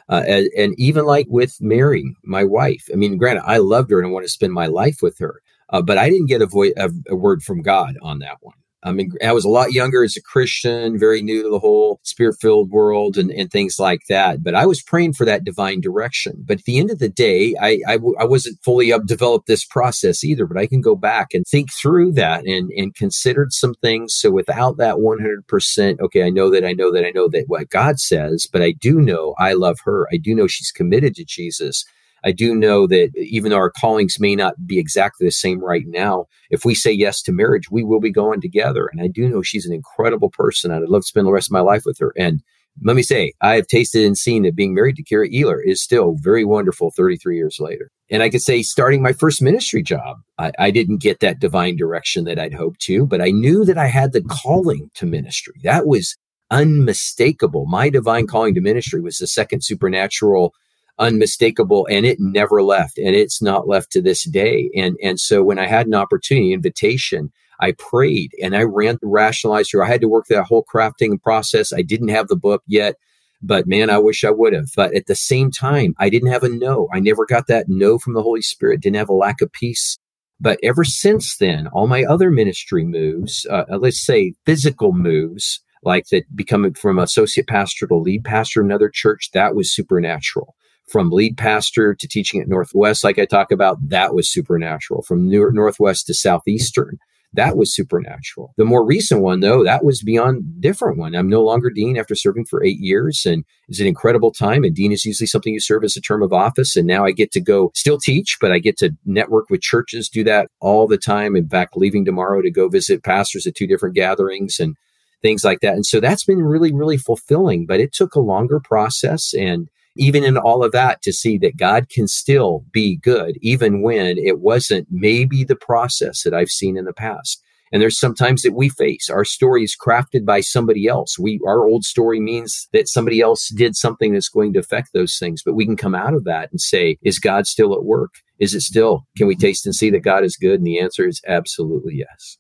Uh, 0.10 0.24
and, 0.28 0.50
and, 0.58 0.74
even 0.80 1.06
like 1.06 1.28
with 1.30 1.56
Mary, 1.62 2.16
my 2.24 2.44
wife, 2.44 2.90
I 2.92 2.96
mean, 2.96 3.18
granted, 3.18 3.44
I 3.46 3.58
loved 3.58 3.92
her 3.92 4.00
and 4.00 4.08
I 4.08 4.12
want 4.12 4.26
to 4.26 4.32
spend 4.32 4.52
my 4.52 4.66
life 4.66 4.98
with 5.02 5.20
her, 5.20 5.42
uh, 5.70 5.82
but 5.82 5.98
I 5.98 6.10
didn't 6.10 6.26
get 6.26 6.42
a, 6.42 6.48
vo- 6.48 6.74
a, 6.76 6.90
a 7.08 7.16
word 7.16 7.44
from 7.44 7.62
God 7.62 7.98
on 8.02 8.20
that 8.20 8.38
one. 8.42 8.56
I 8.84 8.92
mean, 8.92 9.12
I 9.24 9.32
was 9.32 9.46
a 9.46 9.50
lot 9.50 9.74
younger 9.74 10.04
as 10.04 10.18
a 10.18 10.22
Christian, 10.22 10.98
very 10.98 11.22
new 11.22 11.44
to 11.44 11.50
the 11.50 11.60
whole 11.60 12.00
spirit 12.04 12.38
filled 12.42 12.72
world 12.72 13.18
and, 13.18 13.30
and 13.32 13.52
things 13.52 13.78
like 13.80 14.02
that. 14.10 14.44
But 14.44 14.56
I 14.56 14.66
was 14.66 14.82
praying 14.82 15.14
for 15.14 15.26
that 15.26 15.44
divine 15.44 15.82
direction. 15.82 16.44
But 16.46 16.60
at 16.60 16.66
the 16.66 16.80
end 16.80 16.90
of 16.90 17.00
the 17.00 17.10
day, 17.10 17.56
I 17.62 17.80
I, 17.88 17.98
w- 17.98 18.16
I 18.20 18.26
wasn't 18.26 18.60
fully 18.64 18.92
up 18.92 19.06
developed 19.06 19.48
this 19.48 19.66
process 19.66 20.24
either. 20.24 20.46
But 20.46 20.58
I 20.58 20.68
can 20.68 20.82
go 20.82 20.96
back 20.96 21.34
and 21.34 21.46
think 21.46 21.72
through 21.72 22.14
that 22.14 22.46
and 22.46 22.72
and 22.72 22.96
considered 22.96 23.54
some 23.54 23.76
things. 23.76 24.16
So 24.16 24.32
without 24.32 24.78
that 24.78 24.96
100%, 24.96 26.00
okay, 26.00 26.24
I 26.24 26.30
know 26.30 26.50
that 26.50 26.66
I 26.66 26.74
know 26.74 26.92
that 26.92 27.06
I 27.06 27.12
know 27.12 27.28
that 27.30 27.46
what 27.48 27.70
God 27.70 28.00
says, 28.00 28.48
but 28.52 28.62
I 28.62 28.72
do 28.72 29.00
know 29.00 29.36
I 29.38 29.54
love 29.54 29.80
her. 29.86 30.08
I 30.12 30.18
do 30.18 30.34
know 30.34 30.48
she's 30.48 30.72
committed 30.72 31.16
to 31.16 31.26
Jesus. 31.26 31.86
I 32.24 32.32
do 32.32 32.56
know 32.56 32.88
that 32.88 33.12
even 33.16 33.52
though 33.52 33.58
our 33.58 33.72
callings 33.72 34.20
may 34.20 34.36
not 34.36 34.68
be 34.68 34.80
exactly 34.80 35.26
the 35.26 35.32
same 35.32 35.60
right 35.60 35.86
now, 35.88 36.26
if 36.50 36.66
we 36.66 36.76
say 36.76 36.92
yes 36.92 37.22
to 37.24 37.32
marriage, 37.32 37.72
we 37.72 37.84
will 37.84 38.00
be 38.00 38.12
going 38.12 38.42
together. 38.42 38.90
And 38.92 39.02
I 39.02 39.08
do 39.08 39.28
know 39.28 39.42
she's 39.42 39.66
an 39.66 39.74
incredible 39.74 40.30
person. 40.30 40.72
I'd 40.72 40.84
love 40.84 41.02
to 41.02 41.08
spend 41.08 41.28
the 41.28 41.32
rest 41.32 41.48
of 41.48 41.54
my 41.54 41.62
life 41.62 41.84
with 41.86 41.98
her. 42.00 42.14
And 42.18 42.42
let 42.84 42.96
me 42.96 43.04
say, 43.04 43.34
I 43.42 43.56
have 43.56 43.68
tasted 43.68 44.06
and 44.06 44.18
seen 44.18 44.44
that 44.44 44.56
being 44.56 44.74
married 44.74 44.96
to 44.96 45.04
Kara 45.04 45.28
Ehler 45.30 45.60
is 45.64 45.82
still 45.82 46.16
very 46.20 46.46
wonderful 46.46 46.92
33 46.92 47.36
years 47.36 47.58
later. 47.60 47.92
And 48.10 48.24
I 48.24 48.30
could 48.30 48.42
say, 48.42 48.64
starting 48.64 49.02
my 49.02 49.14
first 49.14 49.42
ministry 49.42 49.84
job, 49.84 50.18
I, 50.38 50.52
I, 50.58 50.72
didn't 50.72 51.02
get 51.02 51.20
that 51.20 51.40
divine 51.40 51.76
direction 51.76 52.24
that 52.26 52.40
I'd 52.40 52.54
hoped 52.54 52.80
to, 52.82 53.06
but 53.06 53.22
I 53.22 53.32
knew 53.32 53.66
that 53.66 53.78
I 53.78 53.88
had 53.88 54.14
the 54.14 54.22
calling 54.22 54.90
to 54.96 55.06
ministry. 55.06 55.56
That 55.64 55.86
was 55.86 56.18
unmistakable. 56.50 57.66
My 57.66 57.90
divine 57.90 58.28
calling 58.28 58.54
to 58.56 58.62
ministry 58.62 59.02
was 59.02 59.18
the 59.18 59.28
second 59.28 59.64
supernatural 59.64 60.54
unmistakable 61.02 61.88
and 61.90 62.06
it 62.06 62.20
never 62.20 62.62
left 62.64 62.98
and 63.00 63.16
it's 63.16 63.42
not 63.42 63.68
left 63.68 63.92
to 63.92 64.02
this 64.02 64.24
day. 64.24 64.70
And 64.76 64.96
and 65.04 65.20
so 65.20 65.44
when 65.44 65.60
i 65.60 65.66
had 65.68 65.88
an 65.88 65.96
opportunity 65.96 66.54
invitation 66.54 67.32
i 67.60 67.74
prayed 67.74 68.32
and 68.42 68.56
i 68.56 68.62
ran 68.62 68.98
the 69.02 69.08
rationalizer 69.08 69.84
i 69.84 69.88
had 69.88 70.02
to 70.02 70.08
work 70.08 70.28
that 70.28 70.46
whole 70.46 70.64
crafting 70.64 71.22
process. 71.22 71.74
I 71.74 71.82
didn't 71.82 72.10
have 72.10 72.28
the 72.28 72.36
book 72.38 72.64
yet 72.68 72.96
but 73.42 73.68
man 73.68 73.90
i 73.90 73.98
wish 73.98 74.24
i 74.24 74.30
would 74.30 74.54
have. 74.54 74.70
But 74.76 74.94
at 74.96 75.08
the 75.08 75.16
same 75.16 75.52
time 75.52 75.96
i 75.98 76.08
didn't 76.08 76.32
have 76.32 76.44
a 76.44 76.50
no. 76.50 76.88
I 76.94 77.00
never 77.00 77.26
got 77.26 77.48
that 77.48 77.68
no 77.68 77.98
from 77.98 78.14
the 78.14 78.24
holy 78.24 78.44
spirit 78.44 78.82
didn't 78.82 78.98
have 78.98 79.10
a 79.10 79.14
lack 79.14 79.42
of 79.42 79.52
peace. 79.52 79.98
But 80.40 80.60
ever 80.64 80.84
since 80.84 81.38
then 81.38 81.68
all 81.68 81.88
my 81.88 82.04
other 82.04 82.30
ministry 82.30 82.86
moves 82.86 83.46
uh, 83.50 83.66
let's 83.78 84.00
say 84.06 84.34
physical 84.46 84.94
moves 84.94 85.62
like 85.84 86.06
that 86.10 86.36
becoming 86.36 86.76
from 86.76 87.00
associate 87.00 87.48
pastor 87.48 87.88
to 87.88 87.96
lead 87.96 88.24
pastor 88.24 88.62
another 88.62 88.88
church 88.88 89.32
that 89.34 89.56
was 89.56 89.74
supernatural 89.74 90.56
from 90.92 91.10
lead 91.10 91.38
pastor 91.38 91.96
to 91.96 92.08
teaching 92.08 92.42
at 92.42 92.48
Northwest, 92.48 93.04
like 93.04 93.18
I 93.18 93.26
talk 93.26 93.52
about, 93.52 93.78
that 93.90 94.14
was 94.14 94.32
supernatural. 94.32 95.04
From 95.04 95.28
New- 95.28 95.52
Northwest 95.52 96.08
to 96.08 96.14
Southeastern, 96.14 97.00
that 97.34 97.56
was 97.56 97.74
supernatural. 97.74 98.54
The 98.58 98.66
more 98.66 98.86
recent 98.86 99.22
one, 99.22 99.40
though, 99.40 99.64
that 99.64 99.86
was 99.86 100.04
beyond 100.04 100.60
different 100.60 100.98
one. 100.98 101.16
I'm 101.16 101.30
no 101.30 101.42
longer 101.42 101.70
dean 101.70 101.98
after 101.98 102.14
serving 102.14 102.46
for 102.46 102.62
eight 102.62 102.80
years, 102.80 103.26
and 103.26 103.46
it's 103.70 103.80
an 103.80 103.88
incredible 103.88 104.32
time. 104.32 104.66
And 104.66 104.76
dean 104.76 104.92
is 104.92 105.06
usually 105.06 105.28
something 105.28 105.54
you 105.54 105.62
serve 105.62 105.86
as 105.86 105.96
a 105.96 106.02
term 106.02 106.22
of 106.22 106.34
office. 106.34 106.76
And 106.76 106.86
now 106.86 107.06
I 107.06 107.12
get 107.12 107.32
to 107.32 107.40
go 107.40 107.72
still 107.74 107.98
teach, 107.98 108.38
but 108.42 108.52
I 108.52 108.60
get 108.60 108.78
to 108.80 108.92
network 109.06 109.50
with 109.50 109.62
churches, 109.62 110.10
do 110.10 110.26
that 110.26 110.50
all 110.60 110.88
the 110.88 110.98
time. 110.98 111.38
In 111.38 111.48
fact, 111.48 111.78
leaving 111.78 112.04
tomorrow 112.04 112.42
to 112.42 112.52
go 112.52 112.68
visit 112.68 113.04
pastors 113.04 113.48
at 113.48 113.56
two 113.56 113.68
different 113.68 113.96
gatherings 113.96 114.60
and 114.60 114.76
things 115.22 115.46
like 115.46 115.62
that. 115.62 115.76
And 115.76 115.86
so 115.86 116.02
that's 116.02 116.26
been 116.26 116.42
really, 116.42 116.74
really 116.74 116.98
fulfilling. 116.98 117.66
But 117.66 117.80
it 117.80 117.94
took 117.94 118.14
a 118.14 118.20
longer 118.20 118.60
process 118.60 119.34
and 119.34 119.70
even 119.98 120.24
in 120.24 120.38
all 120.38 120.64
of 120.64 120.72
that 120.72 121.02
to 121.04 121.14
see 121.14 121.38
that 121.40 121.58
God 121.58 121.90
can 121.90 122.08
still 122.08 122.64
be 122.72 122.98
good, 122.98 123.38
even 123.42 123.82
when 123.82 124.18
it 124.18 124.40
wasn't 124.40 124.88
maybe 124.90 125.44
the 125.44 125.56
process 125.56 126.24
that 126.24 126.34
I've 126.34 126.50
seen 126.50 126.78
in 126.78 126.86
the 126.86 126.94
past. 126.94 127.42
And 127.74 127.82
there's 127.82 128.00
sometimes 128.00 128.42
that 128.42 128.54
we 128.54 128.68
face 128.68 129.10
our 129.10 129.24
story 129.24 129.64
is 129.64 129.78
crafted 129.80 130.26
by 130.26 130.42
somebody 130.42 130.88
else. 130.88 131.18
We, 131.18 131.40
our 131.48 131.66
old 131.66 131.86
story 131.86 132.20
means 132.20 132.68
that 132.74 132.90
somebody 132.90 133.22
else 133.22 133.48
did 133.56 133.78
something 133.78 134.12
that's 134.12 134.28
going 134.28 134.54
to 134.54 134.60
affect 134.60 134.90
those 134.94 135.18
things, 135.18 135.42
but 135.44 135.54
we 135.54 135.66
can 135.66 135.78
come 135.78 135.96
out 135.96 136.14
of 136.14 136.26
that 136.26 136.52
and 136.52 136.60
say, 136.60 136.98
is 137.02 137.18
God 137.18 137.48
still 137.48 137.74
at 137.74 137.86
work? 137.86 138.16
Is 138.40 138.54
it 138.54 138.62
still, 138.62 139.06
can 139.16 139.28
we 139.28 139.36
taste 139.36 139.66
and 139.66 139.74
see 139.74 139.90
that 139.92 140.04
God 140.04 140.26
is 140.26 140.36
good? 140.36 140.56
And 140.56 140.68
the 140.68 140.80
answer 140.80 141.08
is 141.08 141.22
absolutely 141.28 141.96
yes. 141.96 142.38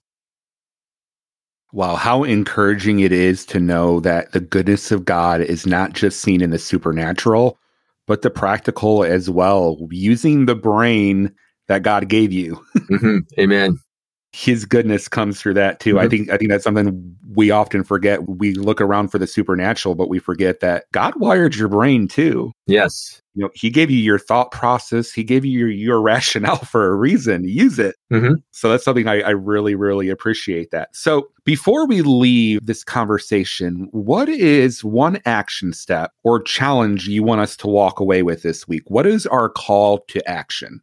Wow, 1.74 1.96
how 1.96 2.24
encouraging 2.24 3.00
it 3.00 3.12
is 3.12 3.46
to 3.48 3.60
know 3.60 4.00
that 4.02 4.34
the 4.34 4.42
goodness 4.42 4.92
of 4.92 5.06
God 5.06 5.42
is 5.42 5.66
not 5.66 5.94
just 5.94 6.22
seen 6.22 6.42
in 6.42 6.50
the 6.50 6.60
supernatural, 6.60 7.58
but 8.08 8.22
the 8.22 8.30
practical 8.30 9.04
as 9.04 9.30
well, 9.30 9.78
using 9.90 10.46
the 10.46 10.56
brain 10.56 11.34
that 11.68 11.84
God 11.84 12.10
gave 12.10 12.32
you. 12.32 12.62
mm-hmm. 12.76 13.20
Amen 13.40 13.80
his 14.34 14.66
goodness 14.66 15.08
comes 15.08 15.40
through 15.40 15.56
that 15.56 15.80
too. 15.80 15.96
Mm-hmm. 15.96 16.06
I 16.06 16.10
think 16.10 16.30
I 16.30 16.38
think 16.38 16.50
that's 16.50 16.64
something 16.64 17.16
we 17.34 17.52
often 17.52 17.84
forget. 17.84 18.28
We 18.28 18.54
look 18.54 18.80
around 18.80 19.10
for 19.10 19.18
the 19.18 19.28
supernatural, 19.28 19.96
but 19.96 20.10
we 20.10 20.20
forget 20.20 20.62
that 20.62 20.86
God 20.94 21.14
wired 21.18 21.56
your 21.56 21.68
brain 21.68 22.08
too. 22.08 22.52
Yes. 22.66 23.21
You 23.34 23.44
know, 23.44 23.50
he 23.54 23.70
gave 23.70 23.90
you 23.90 23.98
your 23.98 24.20
thought 24.20 24.52
process. 24.52 25.12
He 25.12 25.24
gave 25.24 25.46
you 25.46 25.60
your, 25.60 25.70
your 25.70 26.02
rationale 26.12 26.58
for 26.58 26.88
a 26.88 26.96
reason. 26.96 27.48
Use 27.48 27.80
it. 27.80 27.96
Mm-hmm. 28.12 28.36
So 28.52 28.70
that's 28.70 28.84
something 28.84 29.08
I, 29.08 29.22
I 29.22 29.30
really, 29.30 29.76
really 29.76 30.10
appreciate 30.10 30.72
that. 30.72 30.96
So 30.96 31.30
before 31.46 31.88
we 31.88 32.02
leave 32.02 32.66
this 32.66 32.84
conversation, 32.84 33.88
what 33.92 34.30
is 34.30 34.84
one 34.84 35.22
action 35.26 35.74
step 35.74 36.12
or 36.24 36.42
challenge 36.42 37.08
you 37.08 37.24
want 37.24 37.42
us 37.42 37.56
to 37.58 37.68
walk 37.68 38.00
away 38.00 38.24
with 38.24 38.44
this 38.44 38.68
week? 38.68 38.84
What 38.88 39.06
is 39.06 39.26
our 39.28 39.50
call 39.50 40.00
to 40.10 40.28
action? 40.30 40.82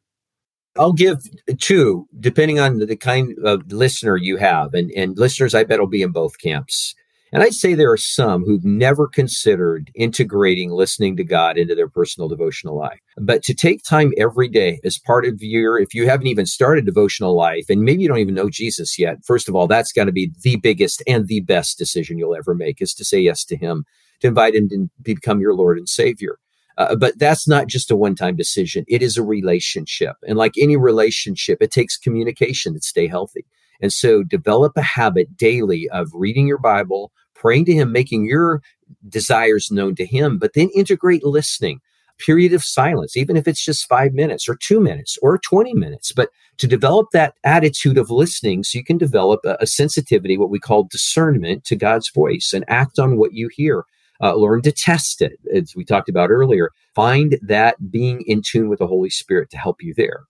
I'll 0.79 0.93
give 0.93 1.25
two, 1.59 2.07
depending 2.21 2.61
on 2.61 2.79
the 2.79 2.97
kind 2.97 3.37
of 3.45 3.71
listener 3.73 4.17
you 4.17 4.37
have. 4.37 4.75
And, 4.75 4.91
and 4.93 5.19
listeners, 5.19 5.55
I 5.55 5.65
bet 5.65 5.81
will 5.81 5.89
be 5.89 6.03
in 6.03 6.13
both 6.13 6.39
camps. 6.39 6.95
And 7.33 7.43
I'd 7.43 7.55
say 7.55 7.74
there 7.74 7.93
are 7.93 7.99
some 7.99 8.45
who've 8.45 8.64
never 8.64 9.07
considered 9.07 9.91
integrating 9.95 10.70
listening 10.70 11.16
to 11.16 11.24
God 11.24 11.59
into 11.59 11.74
their 11.74 11.89
personal 11.89 12.29
devotional 12.29 12.76
life. 12.76 13.01
But 13.18 13.43
to 13.45 13.55
take 13.55 13.83
time 13.83 14.12
every 14.16 14.49
day 14.49 14.81
as 14.83 14.99
part 14.99 15.26
of 15.26 15.43
your, 15.43 15.79
if 15.79 15.95
you 15.95 16.09
haven't 16.09 16.29
even 16.29 16.47
started 16.47 16.87
devotional 16.87 17.37
life 17.37 17.66
and 17.68 17.83
maybe 17.83 18.03
you 18.03 18.09
don't 18.09 18.18
even 18.18 18.35
know 18.35 18.49
Jesus 18.49 18.99
yet, 18.99 19.24
first 19.24 19.49
of 19.49 19.55
all, 19.55 19.66
that's 19.66 19.93
got 19.93 20.05
to 20.05 20.12
be 20.12 20.33
the 20.43 20.57
biggest 20.57 21.03
and 21.07 21.29
the 21.29 21.41
best 21.41 21.76
decision 21.76 22.18
you'll 22.18 22.37
ever 22.37 22.55
make 22.55 22.81
is 22.81 22.95
to 22.95 23.05
say 23.05 23.20
yes 23.20 23.45
to 23.45 23.57
Him, 23.57 23.85
to 24.20 24.29
invite 24.29 24.55
Him 24.55 24.68
to 24.70 24.89
become 25.03 25.41
your 25.41 25.55
Lord 25.55 25.76
and 25.76 25.89
Savior. 25.89 26.39
Uh, 26.79 26.95
but 26.95 27.18
that's 27.18 27.49
not 27.49 27.66
just 27.66 27.91
a 27.91 27.97
one 27.97 28.14
time 28.14 28.37
decision. 28.37 28.85
It 28.89 29.03
is 29.03 29.16
a 29.16 29.22
relationship. 29.22 30.16
And 30.26 30.39
like 30.39 30.55
any 30.57 30.76
relationship, 30.76 31.59
it 31.61 31.72
takes 31.72 31.99
communication 31.99 32.72
to 32.72 32.81
stay 32.81 33.09
healthy. 33.09 33.45
And 33.81 33.93
so 33.93 34.22
develop 34.22 34.72
a 34.76 34.83
habit 34.83 35.37
daily 35.37 35.89
of 35.91 36.11
reading 36.12 36.47
your 36.47 36.59
Bible, 36.59 37.12
praying 37.35 37.66
to 37.66 37.72
Him, 37.72 37.93
making 37.93 38.24
your 38.24 38.62
desires 39.09 39.70
known 39.70 39.95
to 39.97 40.07
Him, 40.07 40.39
but 40.39 40.55
then 40.55 40.70
integrate 40.74 41.24
listening 41.24 41.81
period 42.18 42.53
of 42.53 42.64
silence, 42.64 43.16
even 43.16 43.37
if 43.37 43.49
it's 43.49 43.64
just 43.64 43.89
five 43.89 44.12
minutes 44.12 44.49
or 44.49 44.57
two 44.57 44.81
minutes 44.81 45.18
or 45.22 45.39
20 45.39 45.72
minutes, 45.74 46.12
but 46.12 46.31
to 46.59 46.66
develop 46.66 47.09
that 47.12 47.35
attitude 47.45 47.97
of 47.97 48.11
listening 48.11 48.62
so 48.64 48.76
you 48.76 48.85
can 48.85 48.99
develop 48.99 49.41
a, 49.45 49.57
a 49.61 49.66
sensitivity, 49.66 50.37
what 50.37 50.51
we 50.51 50.59
call 50.59 50.85
discernment 50.85 51.64
to 51.64 51.76
God's 51.76 52.11
voice 52.11 52.53
and 52.53 52.64
act 52.68 52.99
on 52.99 53.16
what 53.16 53.33
you 53.33 53.49
hear. 53.53 53.85
Uh, 54.20 54.35
learn 54.35 54.61
to 54.61 54.72
test 54.72 55.22
it, 55.22 55.39
as 55.55 55.74
we 55.76 55.85
talked 55.85 56.09
about 56.09 56.29
earlier. 56.29 56.72
Find 56.93 57.39
that 57.41 57.76
being 57.89 58.24
in 58.26 58.43
tune 58.43 58.68
with 58.68 58.81
the 58.81 58.87
Holy 58.89 59.11
Spirit 59.11 59.49
to 59.51 59.57
help 59.57 59.76
you 59.81 59.95
there. 59.95 60.24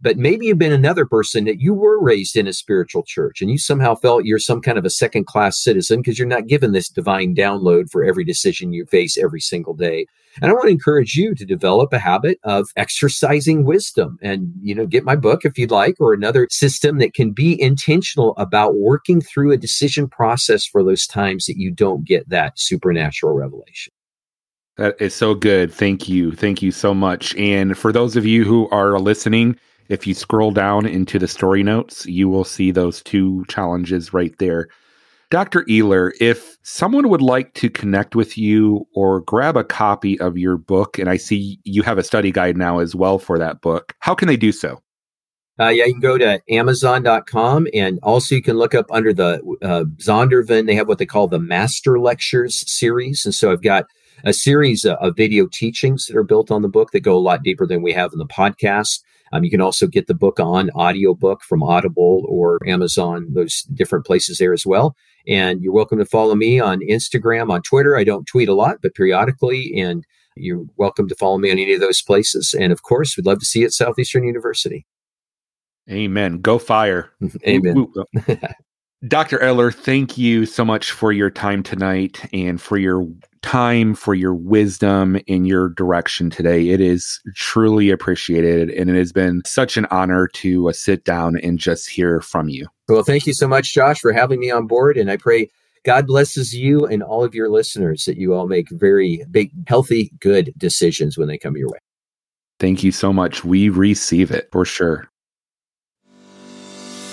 But 0.00 0.18
maybe 0.18 0.46
you've 0.46 0.58
been 0.58 0.72
another 0.72 1.06
person 1.06 1.44
that 1.44 1.60
you 1.60 1.74
were 1.74 2.02
raised 2.02 2.36
in 2.36 2.46
a 2.46 2.52
spiritual 2.52 3.02
church 3.04 3.40
and 3.40 3.50
you 3.50 3.58
somehow 3.58 3.94
felt 3.94 4.24
you're 4.24 4.38
some 4.38 4.60
kind 4.60 4.78
of 4.78 4.84
a 4.84 4.90
second 4.90 5.26
class 5.26 5.58
citizen 5.58 6.00
because 6.00 6.18
you're 6.18 6.28
not 6.28 6.46
given 6.46 6.72
this 6.72 6.88
divine 6.88 7.34
download 7.34 7.90
for 7.90 8.04
every 8.04 8.24
decision 8.24 8.72
you 8.72 8.86
face 8.86 9.16
every 9.16 9.40
single 9.40 9.74
day. 9.74 10.06
And 10.42 10.50
I 10.50 10.52
want 10.52 10.64
to 10.64 10.72
encourage 10.72 11.14
you 11.14 11.34
to 11.34 11.44
develop 11.44 11.92
a 11.92 11.98
habit 11.98 12.38
of 12.42 12.68
exercising 12.76 13.64
wisdom 13.64 14.18
and, 14.20 14.52
you 14.60 14.74
know, 14.74 14.86
get 14.86 15.04
my 15.04 15.14
book 15.14 15.44
if 15.44 15.56
you'd 15.56 15.70
like, 15.70 15.94
or 16.00 16.12
another 16.12 16.48
system 16.50 16.98
that 16.98 17.14
can 17.14 17.30
be 17.30 17.60
intentional 17.60 18.34
about 18.36 18.74
working 18.74 19.20
through 19.20 19.52
a 19.52 19.56
decision 19.56 20.08
process 20.08 20.66
for 20.66 20.82
those 20.82 21.06
times 21.06 21.46
that 21.46 21.56
you 21.56 21.70
don't 21.70 22.04
get 22.04 22.28
that 22.28 22.58
supernatural 22.58 23.32
revelation. 23.32 23.92
That 24.76 25.00
is 25.00 25.14
so 25.14 25.34
good. 25.34 25.72
Thank 25.72 26.08
you. 26.08 26.32
Thank 26.32 26.60
you 26.60 26.72
so 26.72 26.94
much. 26.94 27.34
And 27.36 27.78
for 27.78 27.92
those 27.92 28.16
of 28.16 28.26
you 28.26 28.44
who 28.44 28.68
are 28.70 28.98
listening, 28.98 29.56
if 29.88 30.06
you 30.06 30.14
scroll 30.14 30.50
down 30.50 30.86
into 30.86 31.18
the 31.18 31.28
story 31.28 31.62
notes, 31.62 32.06
you 32.06 32.28
will 32.28 32.44
see 32.44 32.70
those 32.70 33.02
two 33.02 33.44
challenges 33.48 34.12
right 34.12 34.36
there. 34.38 34.68
Dr. 35.30 35.64
Ehler, 35.64 36.12
if 36.20 36.58
someone 36.62 37.08
would 37.08 37.22
like 37.22 37.54
to 37.54 37.68
connect 37.68 38.14
with 38.14 38.38
you 38.38 38.86
or 38.94 39.20
grab 39.22 39.56
a 39.56 39.64
copy 39.64 40.18
of 40.20 40.38
your 40.38 40.56
book, 40.56 40.98
and 40.98 41.08
I 41.08 41.16
see 41.16 41.58
you 41.64 41.82
have 41.82 41.98
a 41.98 42.04
study 42.04 42.30
guide 42.30 42.56
now 42.56 42.78
as 42.78 42.94
well 42.94 43.18
for 43.18 43.38
that 43.38 43.60
book, 43.60 43.94
how 43.98 44.14
can 44.14 44.28
they 44.28 44.36
do 44.36 44.52
so? 44.52 44.80
Uh, 45.58 45.68
yeah, 45.68 45.84
you 45.84 45.92
can 45.92 46.00
go 46.00 46.18
to 46.18 46.40
Amazon.com 46.50 47.68
and 47.72 48.00
also 48.02 48.34
you 48.34 48.42
can 48.42 48.56
look 48.56 48.74
up 48.74 48.86
under 48.90 49.12
the 49.12 49.40
uh, 49.62 49.84
Zondervan. 49.96 50.66
They 50.66 50.74
have 50.74 50.88
what 50.88 50.98
they 50.98 51.06
call 51.06 51.28
the 51.28 51.38
Master 51.38 51.98
Lectures 52.00 52.64
series. 52.70 53.24
And 53.24 53.34
so 53.34 53.52
I've 53.52 53.62
got 53.62 53.86
a 54.24 54.32
series 54.32 54.84
of, 54.84 54.96
of 54.98 55.16
video 55.16 55.46
teachings 55.46 56.06
that 56.06 56.16
are 56.16 56.24
built 56.24 56.50
on 56.50 56.62
the 56.62 56.68
book 56.68 56.90
that 56.90 57.00
go 57.00 57.16
a 57.16 57.18
lot 57.18 57.44
deeper 57.44 57.66
than 57.66 57.82
we 57.82 57.92
have 57.92 58.12
in 58.12 58.18
the 58.18 58.26
podcast. 58.26 59.00
Um, 59.34 59.42
you 59.42 59.50
can 59.50 59.60
also 59.60 59.88
get 59.88 60.06
the 60.06 60.14
book 60.14 60.38
on 60.38 60.70
audiobook 60.70 61.42
from 61.42 61.62
Audible 61.62 62.24
or 62.28 62.60
Amazon, 62.66 63.26
those 63.30 63.62
different 63.74 64.06
places 64.06 64.38
there 64.38 64.52
as 64.52 64.64
well. 64.64 64.94
And 65.26 65.60
you're 65.60 65.72
welcome 65.72 65.98
to 65.98 66.04
follow 66.04 66.36
me 66.36 66.60
on 66.60 66.80
Instagram, 66.80 67.50
on 67.50 67.62
Twitter. 67.62 67.96
I 67.96 68.04
don't 68.04 68.26
tweet 68.26 68.48
a 68.48 68.54
lot, 68.54 68.76
but 68.80 68.94
periodically. 68.94 69.74
And 69.76 70.04
you're 70.36 70.64
welcome 70.76 71.08
to 71.08 71.16
follow 71.16 71.38
me 71.38 71.50
on 71.50 71.58
any 71.58 71.74
of 71.74 71.80
those 71.80 72.00
places. 72.00 72.54
And 72.54 72.72
of 72.72 72.84
course, 72.84 73.16
we'd 73.16 73.26
love 73.26 73.40
to 73.40 73.44
see 73.44 73.60
you 73.60 73.66
at 73.66 73.72
Southeastern 73.72 74.24
University. 74.24 74.86
Amen. 75.90 76.40
Go 76.40 76.58
fire. 76.58 77.10
Amen. 77.46 77.86
Dr. 79.06 79.38
Ehler, 79.38 79.74
thank 79.74 80.16
you 80.16 80.46
so 80.46 80.64
much 80.64 80.90
for 80.90 81.12
your 81.12 81.28
time 81.28 81.62
tonight 81.62 82.26
and 82.32 82.60
for 82.60 82.78
your 82.78 83.06
time, 83.42 83.94
for 83.94 84.14
your 84.14 84.34
wisdom 84.34 85.20
in 85.26 85.44
your 85.44 85.68
direction 85.68 86.30
today. 86.30 86.68
It 86.68 86.80
is 86.80 87.20
truly 87.34 87.90
appreciated. 87.90 88.70
And 88.70 88.88
it 88.88 88.96
has 88.96 89.12
been 89.12 89.42
such 89.44 89.76
an 89.76 89.86
honor 89.90 90.28
to 90.28 90.70
uh, 90.70 90.72
sit 90.72 91.04
down 91.04 91.36
and 91.42 91.58
just 91.58 91.88
hear 91.88 92.22
from 92.22 92.48
you. 92.48 92.66
Well, 92.88 93.02
thank 93.02 93.26
you 93.26 93.34
so 93.34 93.46
much, 93.46 93.74
Josh, 93.74 94.00
for 94.00 94.12
having 94.12 94.40
me 94.40 94.50
on 94.50 94.66
board. 94.66 94.96
And 94.96 95.10
I 95.10 95.18
pray 95.18 95.50
God 95.84 96.06
blesses 96.06 96.54
you 96.54 96.86
and 96.86 97.02
all 97.02 97.22
of 97.22 97.34
your 97.34 97.50
listeners 97.50 98.06
that 98.06 98.16
you 98.16 98.32
all 98.32 98.46
make 98.46 98.70
very 98.70 99.26
big, 99.30 99.52
healthy, 99.68 100.10
good 100.20 100.54
decisions 100.56 101.18
when 101.18 101.28
they 101.28 101.36
come 101.36 101.58
your 101.58 101.68
way. 101.68 101.78
Thank 102.58 102.82
you 102.82 102.92
so 102.92 103.12
much. 103.12 103.44
We 103.44 103.68
receive 103.68 104.30
it 104.30 104.48
for 104.50 104.64
sure. 104.64 105.10